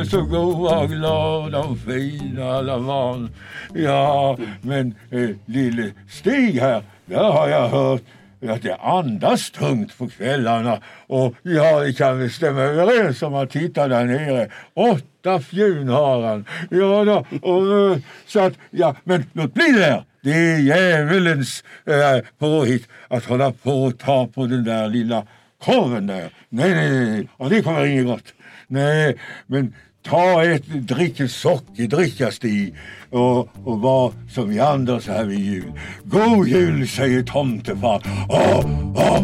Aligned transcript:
Är 0.00 0.04
så 0.04 0.22
goa 0.22 0.78
och 0.78 1.70
och 1.70 1.78
fina 1.78 2.50
alla 2.50 2.80
barn. 2.80 3.30
Ja, 3.74 4.38
men 4.60 4.94
eh, 5.10 5.30
lille 5.46 5.90
Stig 6.10 6.60
här, 6.60 6.82
där 7.06 7.24
har 7.32 7.48
jag 7.48 7.68
hört 7.68 8.02
att 8.48 8.62
det 8.62 8.74
andas 8.74 9.50
tungt 9.50 9.98
på 9.98 10.08
kvällarna. 10.08 10.80
Och 11.06 11.34
ja, 11.42 11.78
vi 11.78 11.94
kan 11.94 12.18
väl 12.18 12.30
stämma 12.30 12.60
överens 12.60 13.22
om 13.22 13.34
att 13.34 13.50
titta 13.50 13.88
där 13.88 14.04
nere. 14.04 14.48
Åtta 14.74 15.40
fjun 15.40 15.88
har 15.88 16.22
han. 16.22 16.44
Ja 16.70 17.04
då, 17.04 17.26
och, 17.42 17.92
eh, 17.92 17.98
så 18.26 18.40
att, 18.40 18.54
ja, 18.70 18.94
men 19.04 19.24
låt 19.32 19.54
bli 19.54 19.72
det. 19.72 20.04
Det 20.22 20.32
är 20.32 20.58
djävulens 20.58 21.64
eh, 21.86 22.24
påhitt 22.38 22.88
att 23.08 23.24
hålla 23.24 23.52
på 23.52 23.84
och 23.84 23.98
ta 23.98 24.26
på 24.26 24.46
den 24.46 24.64
där 24.64 24.88
lilla 24.88 25.26
korven 25.64 26.06
där. 26.06 26.30
Nej, 26.48 26.74
nej, 26.74 26.90
nej, 26.90 27.28
och 27.36 27.50
det 27.50 27.62
kommer 27.62 27.84
inget 27.84 28.06
gott. 28.06 28.34
Nej, 28.68 29.16
men 29.46 29.74
ta 30.02 30.44
ett 30.44 30.66
drick 30.66 31.30
sockerdricka 31.30 32.30
Stig 32.30 32.74
och, 33.10 33.38
och 33.64 33.80
var 33.80 34.12
som 34.34 34.48
vi 34.48 34.60
andra 34.60 35.00
så 35.00 35.12
här 35.12 35.24
vid 35.24 35.38
jul. 35.38 35.72
God 36.04 36.48
jul 36.48 36.88
säger 36.88 37.22
tomtefar. 37.22 38.02
Åh, 38.28 38.92
åh. 38.96 39.22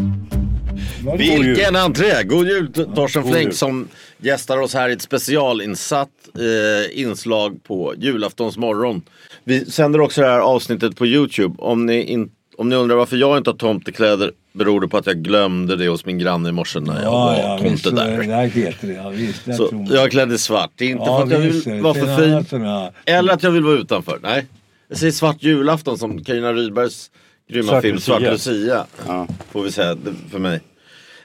Vilken 1.17 1.75
entré! 1.75 2.23
God 2.23 2.47
jul 2.47 2.73
Torsten 2.95 3.23
Flink 3.23 3.53
som 3.53 3.87
gästar 4.17 4.57
oss 4.57 4.73
här 4.73 4.89
i 4.89 4.93
ett 4.93 5.01
specialinsatt 5.01 6.09
eh, 6.35 6.99
inslag 7.01 7.63
på 7.63 7.93
julaftons 7.97 8.57
morgon. 8.57 9.01
Vi 9.43 9.65
sänder 9.65 10.01
också 10.01 10.21
det 10.21 10.27
här 10.27 10.39
avsnittet 10.39 10.95
på 10.95 11.05
Youtube. 11.05 11.55
Om 11.57 11.85
ni, 11.85 12.01
in, 12.01 12.31
om 12.57 12.69
ni 12.69 12.75
undrar 12.75 12.95
varför 12.95 13.17
jag 13.17 13.37
inte 13.37 13.49
har 13.49 13.57
tomtekläder 13.57 14.31
beror 14.53 14.81
det 14.81 14.87
på 14.87 14.97
att 14.97 15.05
jag 15.07 15.17
glömde 15.17 15.75
det 15.75 15.87
hos 15.87 16.05
min 16.05 16.17
granne 16.19 16.49
i 16.49 16.51
morse 16.51 16.79
när 16.79 17.01
jag 17.03 17.11
var 17.11 17.33
Ja, 17.33 17.39
ja, 17.39 17.59
visst, 17.69 17.83
tomte 17.83 18.01
så- 18.01 18.05
där. 18.05 18.17
det 18.27 18.47
heter 18.47 18.87
det. 18.87 18.93
Ja, 18.93 19.09
visst, 19.09 19.43
Så 19.57 19.67
tror 19.69 19.87
jag 19.91 20.03
är 20.05 20.09
klädd 20.09 20.31
i 20.31 20.37
svart. 20.37 20.71
Det 20.75 20.85
är 20.85 20.89
inte 20.89 21.03
Ja, 21.05 21.17
för 21.17 21.23
att 21.25 21.31
jag 21.31 21.39
visst, 21.39 21.67
vill 21.67 21.81
vara 21.81 21.97
är 21.99 22.05
för 22.05 22.43
fin. 22.43 22.63
jag- 22.63 22.91
Eller 23.05 23.33
att 23.33 23.43
jag 23.43 23.51
vill 23.51 23.63
vara 23.63 23.75
utanför. 23.75 24.19
Nej. 24.23 24.45
Jag 24.89 24.97
säger 24.97 25.11
svart 25.11 25.37
julafton 25.43 25.97
som 25.97 26.23
Carina 26.23 26.53
Rydbergs 26.53 27.11
grymma 27.49 27.67
Svart 27.69 27.81
film 27.81 27.99
Svart 27.99 28.21
Lucia. 28.21 28.85
Ja. 29.07 29.27
Får 29.51 29.63
vi 29.63 29.71
säga 29.71 29.97
för 30.31 30.39
mig. 30.39 30.59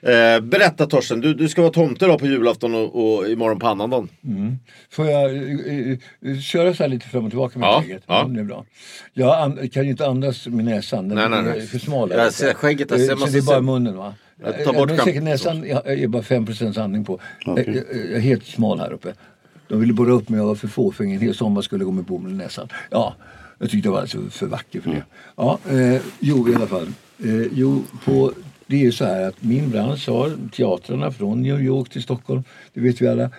Eh, 0.02 0.40
berätta 0.40 0.86
Torsten, 0.86 1.20
du, 1.20 1.34
du 1.34 1.48
ska 1.48 1.62
vara 1.62 1.72
tomte 1.72 2.06
då 2.06 2.18
på 2.18 2.26
julafton 2.26 2.74
och, 2.74 3.18
och 3.18 3.28
imorgon 3.28 3.58
på 3.58 3.66
annandagen. 3.68 4.08
Får 4.90 5.06
jag 5.06 5.36
eh, 5.36 5.90
eh, 6.24 6.38
köra 6.40 6.74
så 6.74 6.82
här 6.82 6.90
lite 6.90 7.06
fram 7.08 7.24
och 7.24 7.30
tillbaka 7.30 7.58
med 7.58 7.66
Ja, 7.66 7.80
skägget? 7.82 8.02
ja. 8.06 8.24
det 8.28 8.40
är 8.40 8.44
bra. 8.44 8.64
Jag 9.12 9.42
an- 9.42 9.68
kan 9.68 9.84
ju 9.84 9.90
inte 9.90 10.06
andas 10.06 10.46
med 10.46 10.64
näsan. 10.64 11.08
Den 11.08 11.16
Nej, 11.18 11.28
nej, 11.28 11.38
är 11.38 11.42
nej. 11.58 11.66
för 11.66 11.78
smal. 11.78 12.10
Jag 12.10 12.32
ser 12.32 12.54
skägget, 12.54 12.90
jag 12.90 13.00
Eh, 13.00 13.06
ser- 13.06 13.12
Så 13.14 13.18
måste 13.20 13.32
det 13.36 13.38
är 13.38 13.42
bara 13.46 13.56
se- 13.56 13.62
munnen 13.62 13.96
va? 13.96 14.14
Jag 14.44 14.64
tar 14.64 14.72
bort 14.72 14.88
skämt- 14.90 15.04
säkert 15.04 15.22
näsan 15.22 15.64
jag 15.68 15.86
är 15.86 16.08
bara 16.08 16.22
5% 16.22 16.78
andning 16.80 17.04
på. 17.04 17.18
Jag, 17.46 17.58
jag, 17.58 17.66
jag 17.76 17.84
är 18.12 18.18
helt 18.20 18.46
smal 18.46 18.78
här 18.80 18.92
uppe. 18.92 19.12
De 19.68 19.80
ville 19.80 19.92
borra 19.92 20.12
upp 20.12 20.28
mig, 20.28 20.38
jag 20.40 20.46
var 20.46 20.54
för 20.54 20.68
fåfäng. 20.68 21.12
En 21.12 21.20
hel 21.20 21.34
sommar 21.34 21.62
skulle 21.62 21.80
jag 21.82 21.86
gå 21.86 21.92
med 21.92 22.04
bomull 22.04 22.32
i 22.32 22.34
näsan. 22.34 22.68
Ja, 22.90 23.14
jag 23.58 23.70
tyckte 23.70 23.88
jag 23.88 23.92
var 23.92 24.00
alltså 24.00 24.18
för 24.30 24.46
vacker 24.46 24.80
för 24.80 24.90
det. 24.90 25.04
Ja, 25.36 25.58
eh, 25.70 26.00
jo 26.20 26.48
i 26.48 26.54
alla 26.54 26.66
fall. 26.66 26.86
Eh, 27.24 27.42
jo, 27.52 27.82
på, 28.04 28.32
det 28.68 28.76
är 28.76 28.80
ju 28.80 28.92
så 28.92 29.04
här 29.04 29.28
att 29.28 29.42
min 29.42 29.70
bransch 29.70 30.08
har 30.08 30.50
teatrarna 30.52 31.10
från 31.10 31.42
New 31.42 31.60
York 31.60 31.90
till 31.90 32.02
Stockholm, 32.02 32.44
det 32.74 32.80
vet 32.80 33.02
vi 33.02 33.08
alla, 33.08 33.30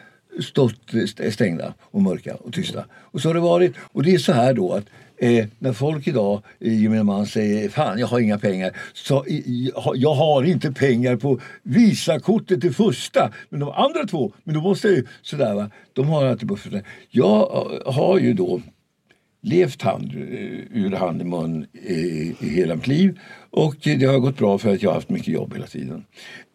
stått 0.42 0.92
stängda 1.32 1.74
och 1.82 2.02
mörka 2.02 2.36
och 2.36 2.54
tysta. 2.54 2.86
Och 2.92 3.22
så 3.22 3.30
har 3.30 3.34
det 3.34 3.40
varit. 3.40 3.74
Och 3.92 4.04
det 4.04 4.14
är 4.14 4.18
så 4.18 4.34
här 4.34 4.54
då 4.54 4.74
att 4.74 4.86
Eh, 5.22 5.46
när 5.60 5.74
folk 5.74 6.08
idag, 6.08 6.42
eh, 6.60 6.82
gemene 6.82 7.04
man, 7.04 7.26
säger 7.26 7.70
fan 7.70 8.00
jag 8.00 8.08
har 8.08 8.20
inga 8.20 8.40
pengar. 8.40 8.72
Så, 8.94 9.26
i, 9.26 9.72
ha- 9.76 9.96
jag 9.96 10.14
har 10.14 10.44
inte 10.44 10.72
pengar 10.72 11.16
på 11.16 11.40
Visakortet 11.64 12.62
till 12.62 12.74
första. 12.74 13.32
Men 13.50 13.60
de 13.60 13.70
andra 13.70 14.06
två, 14.06 14.32
men 14.44 14.56
då 14.56 14.62
måste 14.62 14.88
jag 14.88 14.98
ju 14.98 15.06
sådär 15.22 15.54
va. 15.54 15.70
De 15.94 16.08
har 16.08 16.26
alltid 16.26 16.48
buffertar. 16.48 16.84
Jag 17.10 17.42
eh, 17.42 17.94
har 17.94 18.20
ju 18.20 18.34
då 18.34 18.62
levt 19.42 19.82
hand 19.82 20.12
eh, 20.16 20.82
ur 20.84 20.96
hand 20.96 21.22
i 21.22 21.26
mun 21.26 21.66
i, 21.74 22.36
i 22.40 22.50
hela 22.50 22.76
mitt 22.76 22.88
liv. 22.88 23.20
Och 23.50 23.76
det 23.82 24.06
har 24.06 24.20
gått 24.20 24.38
bra 24.38 24.58
för 24.58 24.74
att 24.74 24.84
jag 24.84 24.90
har 24.90 24.96
haft 24.96 25.10
mycket 25.10 25.28
jobb 25.28 25.54
hela 25.54 25.68
tiden. 25.68 26.06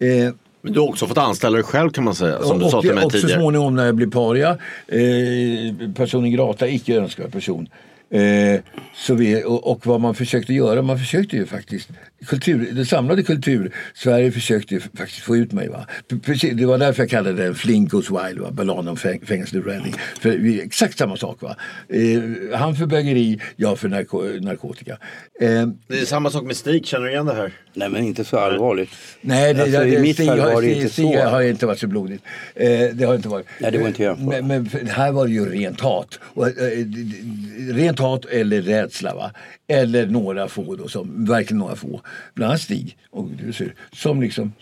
Eh, 0.01 0.35
Men 0.63 0.73
du 0.73 0.81
har 0.81 0.89
också 0.89 1.07
fått 1.07 1.19
anställa 1.19 1.55
dig 1.57 1.65
själv 1.65 1.91
kan 1.91 2.05
man 2.05 2.15
säga. 2.15 2.43
Som 2.43 2.59
du 2.59 2.65
och, 2.65 2.71
sa 2.71 2.81
till 2.81 2.95
mig 2.95 3.05
och 3.05 3.13
så 3.13 3.19
tidigare. 3.21 3.41
småningom 3.41 3.77
när 3.77 3.87
jag 3.87 3.95
blev 3.95 4.11
paria, 4.11 4.51
eh, 4.89 5.93
personen 5.95 6.31
grata, 6.33 6.69
icke 6.69 6.97
önskvärd 6.97 7.33
person. 7.33 7.69
Eh, 8.11 8.61
så 8.95 9.15
vi, 9.15 9.45
och, 9.45 9.71
och 9.71 9.87
vad 9.87 10.01
man 10.01 10.15
försökte 10.15 10.53
göra, 10.55 10.83
man 10.83 10.99
försökte 10.99 11.37
ju 11.37 11.47
faktiskt, 11.47 11.89
kultur, 12.27 12.69
det 12.73 12.85
samlade 12.85 13.23
kultur, 13.23 13.73
Sverige 13.95 14.33
försökte 14.33 14.81
faktiskt 14.81 15.21
få 15.21 15.37
ut 15.37 15.53
mig. 15.53 15.69
Va? 15.69 15.87
Precis, 16.23 16.55
det 16.57 16.67
var 16.67 16.79
därför 16.79 17.03
jag 17.03 17.11
kallade 17.11 17.43
den 17.43 17.55
Flink 17.55 17.91
goes 17.91 18.11
wild, 18.11 18.39
va? 18.39 18.51
Balladen 18.51 18.89
om 18.89 18.97
fäng, 18.97 19.21
fängelse 19.27 19.57
Redding. 19.59 19.95
För 20.21 20.31
vi, 20.31 20.63
exakt 20.63 20.99
samma 20.99 21.17
sak. 21.17 21.43
Va? 21.43 21.57
Eh, 21.89 22.59
han 22.59 22.75
för 22.77 22.87
bögeri, 22.87 23.41
jag 23.57 23.79
för 23.79 23.89
narko, 23.89 24.23
narkotika. 24.41 24.93
Eh, 25.41 25.49
Det 25.89 25.99
är 26.01 26.05
samma 26.05 26.31
sak 26.31 26.45
med 26.45 26.57
Stig, 26.57 26.87
känner 26.87 27.05
du 27.07 27.13
igen 27.13 27.27
det 27.27 27.35
här? 27.35 27.53
Nej 27.77 27.89
men 27.89 28.05
inte 28.05 28.25
så 28.25 28.39
allvarligt. 28.39 28.91
Nej, 29.21 29.55
det, 29.55 29.63
Alltså, 29.63 29.79
det, 29.81 29.89
i 29.89 29.99
mitt 30.01 30.17
Stig, 30.17 30.27
fall 30.27 30.41
har- 30.41 30.55
var 30.55 30.63
det 30.63 30.75
inte 30.75 30.89
Stig 30.89 31.15
så. 31.15 31.25
har 31.25 31.43
inte 31.43 31.67
varit 31.67 31.79
så 31.79 31.87
blodigt. 31.87 32.23
Eh, 32.55 32.69
det 32.93 33.05
har 33.05 33.15
inte 33.15 33.29
varit. 33.29 33.47
Nej, 33.61 33.73
det 33.73 33.79
går 33.79 33.89
inte 33.89 34.03
jämföra. 34.03 34.43
Men, 34.43 34.47
men 34.73 34.87
här 34.89 35.13
var 35.13 35.27
det 35.27 35.33
ju 35.33 35.45
rent 35.51 35.81
hat. 35.81 36.19
Och, 36.23 36.47
eh, 36.49 36.79
d- 36.79 37.73
rent 37.73 37.99
hat 37.99 38.25
eller 38.25 38.63
rädsla. 38.63 39.15
Va? 39.15 39.31
Eller 39.69 40.07
några 40.07 40.49
få 40.49 40.77
då, 40.77 40.89
som, 40.89 41.25
verkligen 41.25 41.59
några 41.59 41.77
få. 41.77 42.01
Bland 42.35 42.51
annat 42.51 42.61
Stig, 42.61 42.99
och 43.11 43.29
du 43.29 43.53
ser, 43.53 43.75
som 43.93 44.23
liksom 44.23 44.53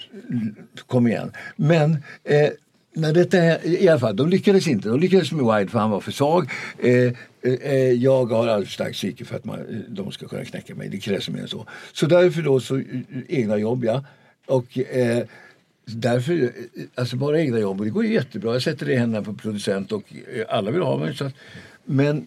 kom 0.86 1.06
igen. 1.06 1.32
Men 1.56 1.92
eh, 2.24 2.50
när 2.94 3.12
detta, 3.12 3.64
i 3.64 3.88
alla 3.88 4.00
fall, 4.00 4.16
de 4.16 4.28
lyckades 4.28 4.68
inte. 4.68 4.88
De 4.88 5.00
lyckades 5.00 5.32
med 5.32 5.56
Wild 5.56 5.70
för 5.70 5.78
han 5.78 5.90
var 5.90 6.00
för 6.00 6.12
svag. 6.12 6.50
Eh, 6.78 7.12
eh, 7.42 7.92
jag 7.92 8.24
har 8.24 8.46
alldeles 8.46 8.68
för 8.68 8.74
starkt 8.74 8.96
psyke 8.96 9.24
för 9.24 9.36
att 9.36 9.44
man, 9.44 9.58
eh, 9.58 9.76
de 9.88 10.12
ska 10.12 10.28
kunna 10.28 10.44
knäcka 10.44 10.74
mig. 10.74 10.88
Det 10.88 10.98
krävs 10.98 11.28
mer 11.28 11.40
än 11.40 11.48
så. 11.48 11.66
Så 11.92 12.06
därför 12.06 12.42
då 12.42 12.60
så 12.60 12.76
eh, 12.76 12.84
egna 13.28 13.56
jobb 13.56 13.84
ja. 13.84 14.04
Och 14.46 14.78
eh, 14.78 15.24
därför, 15.84 16.42
eh, 16.42 16.48
alltså 16.94 17.16
bara 17.16 17.40
egna 17.40 17.58
jobb. 17.58 17.80
Och 17.80 17.84
det 17.84 17.90
går 17.90 18.04
ju 18.04 18.12
jättebra. 18.12 18.52
Jag 18.52 18.62
sätter 18.62 18.86
det 18.86 18.92
i 18.92 18.96
händerna 18.96 19.24
på 19.24 19.34
producent 19.34 19.92
och 19.92 20.12
alla 20.48 20.70
vill 20.70 20.82
ha 20.82 20.98
mig. 20.98 21.16
Så 21.16 21.24
att, 21.24 21.34
men, 21.84 22.26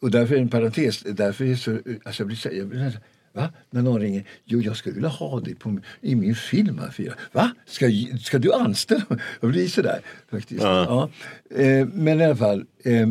och 0.00 0.10
därför 0.10 0.34
är 0.34 0.40
en 0.40 0.48
parentes. 0.48 1.02
Därför 1.02 1.44
är 1.44 1.48
det 1.48 1.56
så, 1.56 1.78
alltså 2.04 2.22
jag 2.22 2.26
blir 2.26 2.54
jag 2.58 2.66
blir 2.66 2.90
så 2.90 2.98
Va? 3.32 3.48
När 3.70 3.82
någon 3.82 4.00
ringer. 4.00 4.24
Jo, 4.44 4.60
jag 4.60 4.76
skulle 4.76 4.94
vilja 4.94 5.08
ha 5.08 5.40
dig 5.40 5.54
på, 5.54 5.78
i 6.00 6.14
min 6.14 6.34
film 6.34 6.78
här. 6.78 6.90
Fyra. 6.90 7.12
Va? 7.32 7.50
Ska, 7.66 7.86
ska 8.20 8.38
du 8.38 8.52
anställa 8.52 9.04
mig? 9.08 9.18
Jag 9.40 9.50
blir 9.50 9.68
sådär 9.68 10.00
faktiskt. 10.30 10.62
Ja. 10.62 11.10
Eh, 11.50 11.86
men 11.92 12.20
i 12.20 12.24
alla 12.24 12.36
fall. 12.36 12.64
Eh, 12.84 13.08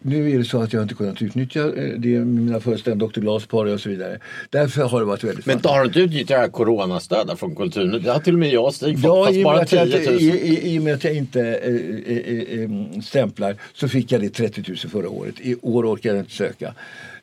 nu 0.00 0.30
är 0.30 0.38
det 0.38 0.44
så 0.44 0.62
att 0.62 0.72
jag 0.72 0.82
inte 0.82 0.94
kunnat 0.94 1.22
utnyttja 1.22 1.60
eh, 1.60 1.98
det 1.98 2.18
med 2.18 2.26
mina 2.26 2.60
föreställningar, 2.60 3.12
Dr. 3.12 3.20
Glas, 3.20 3.46
Paria 3.46 3.74
och 3.74 3.80
så 3.80 3.88
vidare. 3.88 4.18
Därför 4.50 4.82
har 4.82 5.00
det 5.00 5.06
varit 5.06 5.24
väldigt 5.24 5.46
Men 5.46 5.60
har 5.64 5.80
du 5.80 5.86
inte 5.86 6.00
utnyttjat 6.00 6.52
coronastödet 6.52 7.38
från 7.38 7.56
Kulturnytt? 7.56 8.04
Det 8.04 8.12
har 8.12 8.20
till 8.20 8.34
och 8.34 8.40
med 8.40 8.52
jag 8.52 8.74
Stig 8.74 9.00
fått. 9.00 9.04
Ja, 9.04 9.26
fast 9.26 9.44
bara 9.44 9.54
med 9.54 9.62
att 9.62 9.72
jag, 9.72 9.90
10 9.90 10.10
000. 10.10 10.20
i, 10.20 10.24
i, 10.24 10.74
i 10.74 10.78
och 10.78 10.82
med 10.82 10.94
att 10.94 11.04
jag 11.04 11.14
inte 11.14 11.40
eh, 11.40 11.74
eh, 12.16 12.62
eh, 12.62 13.00
stämplar 13.00 13.56
så 13.74 13.88
fick 13.88 14.12
jag 14.12 14.20
det 14.20 14.30
30 14.30 14.64
000 14.68 14.76
förra 14.76 15.08
året. 15.08 15.34
I 15.40 15.56
år 15.62 15.94
orkar 15.94 16.10
jag 16.10 16.18
inte 16.18 16.32
söka. 16.32 16.74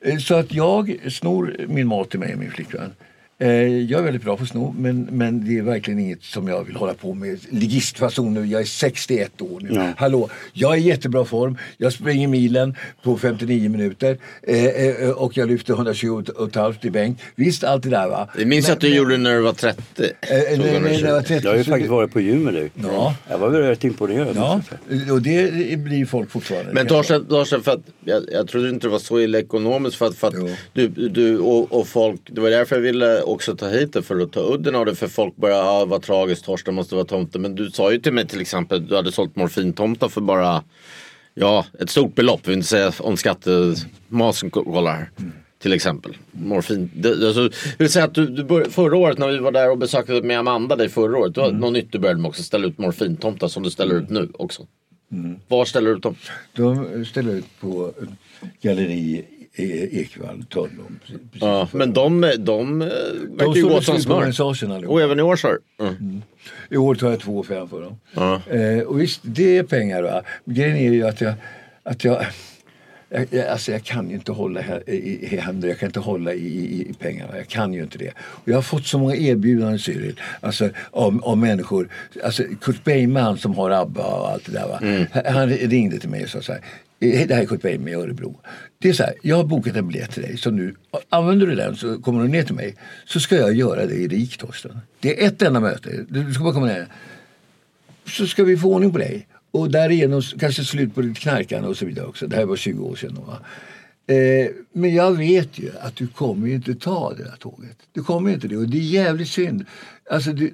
Eh, 0.06 0.18
så 0.18 0.36
att 0.36 0.54
jag 0.54 0.98
snor 1.12 1.56
min 1.68 1.88
mat 1.88 2.10
till 2.10 2.20
mig 2.20 2.34
och 2.34 2.40
min 2.40 2.52
flickvän. 2.52 2.94
Eh, 3.40 3.48
Jag 3.68 4.00
är 4.00 4.04
väldigt 4.04 4.24
bra 4.24 4.38
på 4.38 4.44
att 4.44 4.50
sno 4.50 4.76
men, 4.80 5.08
men 5.12 5.46
det 5.48 5.58
är 5.58 5.62
verkligen 5.62 6.00
inget 6.00 6.24
som 6.24 6.48
jag 6.48 6.64
vill 6.64 6.76
hålla 6.76 6.94
på 6.94 7.14
med. 7.14 7.40
Ligistfason 7.50 8.34
nu, 8.34 8.46
jag 8.46 8.62
är 8.62 8.66
61 8.66 9.42
år 9.42 9.60
nu. 9.62 9.70
Ja. 9.74 9.94
Hallå, 9.98 10.30
jag 10.54 10.74
är 10.74 10.78
i 10.78 10.82
jättebra 10.82 11.26
form. 11.26 11.58
Jag 11.78 11.94
springer 11.94 12.28
milen 12.28 12.76
på 13.04 13.18
59 13.18 13.70
minuter 13.70 14.18
eh, 14.44 14.66
eh, 14.66 15.10
och 15.10 15.38
jag 15.38 15.48
lyfter 15.50 15.74
120 15.74 16.24
och 16.36 16.48
ett 16.48 16.56
halvt 16.56 16.86
i 16.86 16.90
bänk. 16.90 17.20
Visst, 17.36 17.64
allt 17.64 17.84
det 17.84 17.90
där 17.90 18.08
va. 18.08 18.30
Jag 18.38 18.48
minns 18.48 18.68
Men- 18.68 18.74
att 18.74 18.82
du 18.82 18.96
gjorde 18.96 19.12
det 19.12 19.18
när 19.18 19.36
du 19.36 19.42
var 19.42 19.54
30. 19.54 19.82
Eh, 20.04 20.10
nej, 20.32 20.58
nej, 20.60 20.80
när 20.82 21.00
jag 21.08 21.14
var 21.14 21.22
30 21.22 21.46
Jag 21.46 21.52
har 21.52 21.58
ju 21.58 21.64
faktiskt 21.64 21.90
varit 21.92 22.12
på 22.14 22.20
gym 22.22 22.44
med 22.44 22.54
dig. 22.54 22.72
Ja. 22.84 23.16
Jag 23.30 23.38
var 23.38 23.50
väl 23.50 23.62
rätt 23.62 23.84
imponerad. 23.84 24.36
Ja, 24.36 24.62
och 25.12 25.22
det 25.22 25.80
blir 25.80 26.06
folk 26.06 26.32
fortfarande. 26.32 26.74
Men 26.74 26.88
Torsten, 26.88 27.26
Torsten 27.26 27.62
för 27.64 27.72
att, 27.72 27.82
jag, 28.06 28.24
jag 28.32 28.48
trodde 28.48 28.70
inte 28.70 28.88
det 28.88 28.92
var 28.92 29.00
så 29.00 29.20
illa 29.20 29.40
ekonomiskt 29.40 29.96
för 29.98 30.06
att, 30.06 30.16
för 30.16 30.28
att 30.28 30.36
du, 30.74 30.88
du 30.88 31.38
och, 31.40 31.72
och 31.80 31.88
folk, 31.88 32.22
det 32.26 32.42
var 32.42 32.50
därför 32.50 32.76
jag 32.76 32.82
ville 32.82 33.22
också 33.26 33.56
ta 33.56 33.68
hit 33.68 33.94
det 33.94 34.02
för 34.02 34.20
att 34.20 34.32
ta 34.32 34.54
udden 34.54 34.76
av 34.76 34.86
det 34.86 34.96
för 34.96 35.08
folk 35.08 35.36
börjar, 35.36 35.64
ah, 35.64 35.86
vad 35.86 36.02
tragiskt, 36.02 36.46
Torsten 36.46 36.76
måste 36.76 36.96
vara 36.96 37.06
tomte. 37.06 37.40
Men 37.40 37.56
du 37.56 37.72
sa 37.72 37.92
ju 37.92 38.00
till 38.00 38.14
mig 38.14 38.28
till 38.28 38.42
exempel, 38.42 38.88
du 38.88 38.96
hade 38.96 39.12
sålt 39.12 39.36
morfintomtar 39.36 40.10
för 40.10 40.22
bara, 40.22 40.64
ja, 41.34 41.66
ett 41.80 41.90
stort 41.90 42.16
belopp. 42.16 42.42
Vi 42.44 42.50
vill 42.50 42.58
inte 42.58 42.68
säga 42.68 42.92
om 43.00 43.18
skattemasen 43.18 44.50
kollar. 44.50 45.10
Till 45.60 45.74
exempel. 45.74 46.18
Morfin. 46.32 46.92
Det, 46.96 47.10
alltså, 47.10 47.42
jag 47.42 47.78
vill 47.78 47.90
säga 47.90 48.06
att 48.06 48.14
du, 48.14 48.28
du 48.28 48.44
bör, 48.44 48.64
förra 48.64 48.98
året 48.98 49.18
när 49.18 49.28
vi 49.28 49.38
var 49.38 49.52
där 49.52 49.72
och 49.72 49.78
besökte 49.78 50.22
med 50.22 50.40
Amanda 50.40 50.76
dig 50.76 50.90
förra 50.90 51.18
året. 51.18 51.36
Du 51.36 51.42
har 51.42 51.52
något 51.52 51.74
nytt 51.74 51.92
du 51.92 52.00
började 52.00 52.22
med 52.22 52.30
också. 52.30 52.44
Ställa 52.44 52.68
ut 52.68 52.78
morfintomtar 52.78 53.48
som 53.48 53.64
du 53.64 53.70
ställer 53.70 53.96
ut 53.96 54.10
nu 54.10 54.30
också. 54.34 54.68
Var 55.48 55.66
ställer 55.66 55.90
du 55.90 55.96
ut 55.96 56.04
dem? 56.04 56.16
De 56.56 57.06
ställer 57.06 57.34
ut 57.34 57.60
på 57.60 57.94
galleri 58.62 59.26
Ekvall, 59.58 60.44
Törnblom. 60.50 61.00
precis- 61.02 61.18
precis 61.32 61.42
Ja, 61.42 61.68
men 61.72 61.94
de, 61.94 62.32
de 62.40 62.82
eh, 62.82 62.88
verkar 62.88 63.56
ju 63.56 63.64
gå 63.64 63.82
som 63.82 64.00
smör. 64.02 64.16
Och 64.88 65.02
även 65.02 65.20
i 65.20 65.22
år 65.22 65.36
så. 65.36 65.48
du. 65.78 65.86
Mm. 65.86 66.22
I 66.70 66.78
år 66.78 66.96
tar 66.96 67.10
jag 67.10 67.20
två 67.20 67.38
och 67.38 67.46
fem 67.46 67.70
för 67.70 67.82
dem. 67.82 67.98
Ja. 68.14 68.42
Eh, 68.50 68.80
och 68.80 69.02
visst, 69.02 69.20
det 69.24 69.58
är 69.58 69.64
pengar. 69.64 70.02
Va? 70.04 70.22
Grejen 70.46 70.78
är 70.78 70.92
ju 70.92 71.08
att 71.08 71.22
jag... 71.22 71.34
Att 71.84 72.04
jag 72.04 72.26
jag, 73.10 73.28
jag, 73.30 73.48
alltså 73.48 73.72
jag 73.72 73.84
kan 73.84 74.10
ju 74.10 74.16
inte 74.16 74.32
hålla 74.32 74.62
i, 74.88 75.20
i 75.32 75.36
händer, 75.38 75.68
jag 75.68 75.80
kan 75.80 75.88
inte 75.90 76.00
hålla 76.00 76.34
i, 76.34 76.38
i, 76.48 76.90
i 76.90 76.94
pengarna. 77.00 77.38
Jag 77.38 77.48
kan 77.48 77.74
ju 77.74 77.84
inte 77.84 77.98
det. 77.98 78.12
Och 78.18 78.50
jag 78.50 78.56
har 78.56 78.62
fått 78.62 78.86
så 78.86 78.98
många 78.98 79.16
erbjudanden 79.16 79.80
Cyril, 79.80 80.20
alltså, 80.42 80.70
av, 80.92 81.22
av 81.24 81.38
människor. 81.38 81.90
Alltså, 82.24 82.44
Kurt 82.62 82.84
Beiman 82.84 83.38
som 83.38 83.56
har 83.56 83.72
ABBA 83.72 84.04
och 84.06 84.30
allt 84.32 84.46
det 84.46 84.52
där. 84.52 84.68
Va? 84.68 84.80
Han, 85.24 85.36
han 85.36 85.50
ringde 85.50 86.00
till 86.00 86.10
mig 86.10 86.24
och 86.24 86.30
sa 86.30 86.42
så 86.42 86.52
här. 86.52 86.62
Det 87.12 87.34
här 87.34 87.42
är 87.42 87.46
Kurt 87.46 87.62
Beiman 87.62 87.88
i 87.88 87.94
Örebro. 87.94 88.40
Det 88.80 88.90
är 88.90 88.94
så 88.94 89.04
här, 89.04 89.14
jag 89.22 89.36
har 89.36 89.44
bokat 89.44 89.76
en 89.76 89.88
biljett 89.88 90.12
till 90.12 90.24
dig. 90.24 90.38
Så 90.38 90.52
nu, 90.52 90.76
använder 91.10 91.48
du 91.48 91.56
den 91.56 91.76
så 91.76 92.02
kommer 92.02 92.22
du 92.22 92.28
ner 92.28 92.44
till 92.44 92.56
mig. 92.56 92.76
Så 93.06 93.20
ska 93.20 93.36
jag 93.36 93.54
göra 93.54 93.86
dig 93.86 94.08
rik 94.08 94.38
Torsten. 94.38 94.80
Det 95.00 95.24
är 95.24 95.28
ett 95.28 95.42
enda 95.42 95.60
möte. 95.60 96.06
Du 96.10 96.34
ska 96.34 96.44
bara 96.44 96.54
komma 96.54 96.66
ner 96.66 96.88
så 98.08 98.28
ska 98.28 98.44
vi 98.44 98.58
få 98.58 98.74
ordning 98.74 98.92
på 98.92 98.98
dig. 98.98 99.28
Och 99.52 99.72
därigenom 99.72 100.22
kanske 100.22 100.64
slut 100.64 100.96
på 100.96 101.02
ditt 101.02 101.18
knarkande 101.18 101.68
och 101.68 101.78
så 101.78 101.86
vidare 101.86 102.06
också. 102.06 102.28
Det 102.28 102.36
här 102.36 102.46
var 102.46 102.56
20 102.56 102.84
år 102.84 102.96
sedan. 102.96 103.18
Va? 103.28 103.40
Eh, 104.08 104.48
men 104.72 104.96
jag 104.96 105.12
vet 105.12 105.60
ju 105.60 105.72
att 105.82 105.96
du 105.96 106.08
kommer 106.08 106.48
ju 106.48 106.56
inte 106.56 106.76
ta 106.76 107.14
det 107.14 107.24
där 107.24 107.36
tåget. 107.40 107.78
Du 107.92 108.04
kommer 108.04 108.30
ju 108.30 108.36
inte 108.36 108.48
det 108.48 108.58
och 108.58 108.70
det 108.70 108.78
är 108.78 108.82
jävligt 108.82 109.30
synd. 109.30 109.66
Alltså 110.12 110.34
du, 110.34 110.54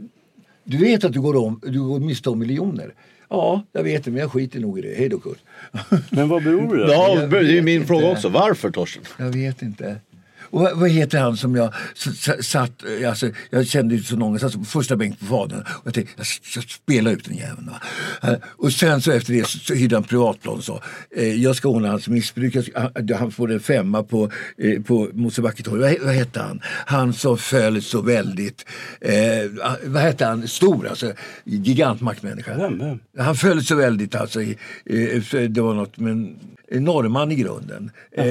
du 0.64 0.78
vet 0.78 1.04
att 1.04 1.14
du 1.14 1.22
går, 1.22 1.36
om, 1.36 1.62
du 1.64 1.84
går 1.84 2.00
miste 2.00 2.30
om 2.30 2.40
miljoner. 2.40 2.94
Ja, 3.32 3.64
jag 3.72 3.84
vet 3.84 4.04
det 4.04 4.12
men 4.12 4.20
jag 4.22 4.32
skiter 4.32 4.60
nog 4.60 4.80
i 4.80 4.82
det. 4.82 4.94
Hej 4.98 5.10
då 5.10 5.20
Kurt. 5.20 5.38
Men 6.10 6.30
vad 6.30 6.44
beror 6.44 6.78
det 6.78 6.86
på? 6.86 6.92
Ja, 6.92 7.16
det 7.28 7.58
är 7.58 7.62
min 7.62 7.76
inte. 7.76 7.88
fråga 7.88 8.12
också. 8.12 8.30
Varför 8.30 8.72
Torsten? 8.72 9.04
Jag 9.18 9.30
vet 9.30 9.62
inte. 9.62 9.96
Och 10.52 10.62
vad, 10.62 10.78
vad 10.78 10.90
heter 10.90 11.20
han 11.20 11.38
som 11.38 11.56
jag 11.56 11.74
satt, 12.42 12.84
eh, 13.02 13.10
alltså, 13.10 13.30
jag 13.50 13.68
kände 13.68 13.96
ju 13.96 14.04
så 14.04 14.16
någon, 14.16 14.32
jag 14.32 14.42
satt 14.42 14.54
på 14.54 14.64
första 14.64 14.96
bänk 14.96 15.20
på 15.20 15.26
Fadern 15.26 15.60
och 15.60 15.82
jag 15.88 15.94
tänkte 15.94 16.14
jag 16.18 16.26
ska 16.28 16.62
spela 16.62 17.12
ut 17.12 17.26
den 17.26 17.38
jäveln. 17.38 17.70
Eh, 18.24 18.34
Och 18.58 18.74
sen 18.74 19.02
så 19.02 19.12
efter 19.12 19.34
det 19.34 19.48
så, 19.48 19.60
så 19.60 19.74
hyrde 19.74 19.96
han 19.96 20.04
privatplan 20.04 20.58
och 20.58 20.64
sa 20.64 20.82
eh, 21.16 21.34
jag 21.34 21.56
ska 21.56 21.68
ordna 21.68 21.90
hans 21.90 22.08
missbruk, 22.08 22.56
jag 22.56 22.66
han, 22.76 23.10
han 23.20 23.32
får 23.32 23.52
en 23.52 23.60
femma 23.60 24.04
på, 24.04 24.32
eh, 24.58 24.82
på 24.82 25.10
Mosebacketorg. 25.14 25.82
Vad, 25.82 25.96
vad 26.02 26.16
hette 26.16 26.40
han? 26.40 26.62
Han 26.86 27.14
som 27.14 27.38
föll 27.38 27.82
så 27.82 28.02
väldigt, 28.02 28.66
eh, 29.02 29.14
ah, 29.64 29.76
vad 29.86 30.02
hette 30.02 30.26
han, 30.26 30.48
stor 30.48 30.88
alltså, 30.88 31.14
gigantmaktmänniska. 31.44 32.58
Vem, 32.58 32.78
vem? 32.80 33.00
Han 33.18 33.36
föll 33.36 33.64
så 33.64 33.76
väldigt 33.76 34.16
alltså, 34.16 34.42
i, 34.42 34.58
eh, 34.86 35.22
för 35.22 35.48
det 35.48 35.62
var 35.62 35.74
något 35.74 35.98
men 35.98 36.12
en 36.12 36.36
norrman 36.80 37.32
i 37.32 37.36
grunden. 37.36 37.92
Eh, 38.12 38.26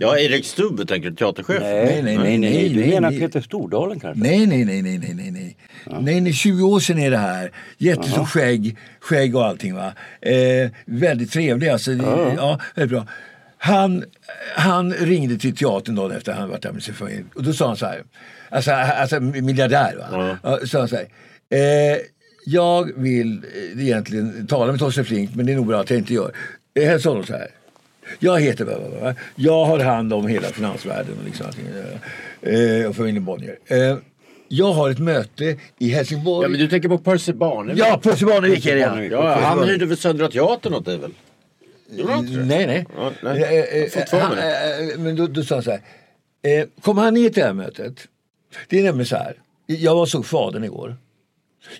Ja, 0.00 0.18
Erik 0.18 0.44
Stubbe 0.44 0.86
tänker 0.86 1.10
du, 1.10 1.16
teaterchef. 1.16 1.60
Nej, 1.62 2.02
nej, 2.02 2.18
nej, 2.18 2.38
nej, 2.38 2.68
Du 2.68 2.80
nej, 2.80 2.88
menar 2.90 3.10
nej. 3.10 3.20
Peter 3.20 3.40
Stordalen 3.40 4.00
kanske? 4.00 4.22
Nej, 4.22 4.46
nej, 4.46 4.64
nej, 4.64 4.82
nej, 4.82 4.98
nej, 4.98 5.14
nej, 5.14 5.30
nej. 5.30 5.56
Nej, 6.00 6.20
nej, 6.20 6.32
20 6.32 6.62
år 6.66 6.80
sedan 6.80 6.98
är 6.98 7.10
det 7.10 7.16
här. 7.18 7.50
Jättestort 7.78 8.28
skägg, 8.28 8.76
skägg 9.00 9.36
och 9.36 9.46
allting 9.46 9.74
va. 9.74 9.92
Eh, 10.20 10.70
väldigt 10.86 11.32
trevlig 11.32 11.68
alltså. 11.68 11.92
Ja, 11.92 12.60
väldigt 12.74 12.90
bra. 12.98 13.06
Han, 13.58 14.04
han 14.56 14.92
ringde 14.92 15.38
till 15.38 15.56
teatern 15.56 15.94
dagen 15.94 16.10
efter 16.16 16.32
han 16.32 16.48
varit 16.50 16.62
där 16.62 16.72
med 16.72 16.82
sin 16.82 16.94
familj. 16.94 17.24
Och 17.34 17.42
då 17.42 17.52
sa 17.52 17.66
han 17.66 17.76
så 17.76 17.86
här. 17.86 18.02
Alltså, 18.50 18.70
alltså 18.72 19.20
miljardär 19.20 19.96
va. 19.96 20.38
Ja. 20.42 20.58
Så 20.66 20.78
han 20.78 20.88
så 20.88 20.96
här. 20.96 21.06
Eh, 21.50 21.98
jag 22.46 22.90
vill 22.96 23.40
egentligen 23.78 24.46
tala 24.46 24.72
med 24.72 24.80
Torsten 24.80 25.04
Flink 25.04 25.30
men 25.34 25.46
det 25.46 25.52
är 25.52 25.56
nog 25.56 25.66
bra 25.66 25.80
att 25.80 25.90
jag 25.90 25.98
inte 25.98 26.14
gör. 26.14 26.32
Hälsa 26.74 27.08
honom 27.08 27.24
så 27.24 27.32
här. 27.32 27.50
Jag 28.18 28.40
heter. 28.40 29.14
Jag 29.34 29.64
har 29.64 29.78
hand 29.78 30.12
om 30.12 30.26
hela 30.26 30.48
finansvärlden 30.48 31.14
och, 31.18 31.24
liksom 31.24 31.46
allting, 31.46 31.66
eh, 32.42 32.88
och 32.88 32.96
familjen 32.96 33.24
Bonnier. 33.24 33.58
Eh, 33.66 33.96
jag 34.48 34.72
har 34.72 34.90
ett 34.90 34.98
möte 34.98 35.56
i 35.78 35.88
Helsingborg. 35.90 36.44
Ja, 36.44 36.48
men 36.48 36.60
du 36.60 36.68
tänker 36.68 36.88
på 36.88 36.98
Percy 36.98 37.32
Barnevik? 37.32 37.82
Ja, 37.84 38.00
Percy 38.02 38.24
Barnevik 38.24 38.66
är 38.66 38.74
det 38.74 38.80
ja. 38.80 39.04
Ja, 39.04 39.38
han 39.40 39.68
hyrde 39.68 39.86
väl 39.86 39.96
Södra 39.96 40.28
Teatern 40.28 40.74
åt 40.74 40.84
dig 40.84 40.98
väl? 40.98 41.12
Nej, 42.46 42.66
nej. 42.66 42.86
Ja, 42.96 43.12
nej. 43.22 43.42
Eh, 43.84 44.06
för 44.06 44.18
han, 44.18 45.02
men 45.02 45.16
då, 45.16 45.26
då 45.26 45.42
sa 45.42 45.54
han 45.54 45.64
så 45.64 45.70
här. 45.70 45.80
Eh, 46.42 46.66
kommer 46.80 47.02
han 47.02 47.14
ner 47.14 47.28
till 47.28 47.40
det 47.40 47.46
här 47.46 47.52
mötet? 47.52 48.08
Det 48.68 48.78
är 48.78 48.82
nämligen 48.82 49.06
så 49.06 49.16
här. 49.16 49.34
Jag 49.66 49.94
var 49.94 50.06
såg 50.06 50.26
Fadern 50.26 50.64
igår. 50.64 50.96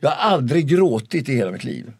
Jag 0.00 0.11
har 0.11 0.31
aldrig 0.31 0.67
gråtit 0.67 1.29
i 1.29 1.35
hela 1.35 1.50
mitt 1.50 1.65
liv. 1.65 1.93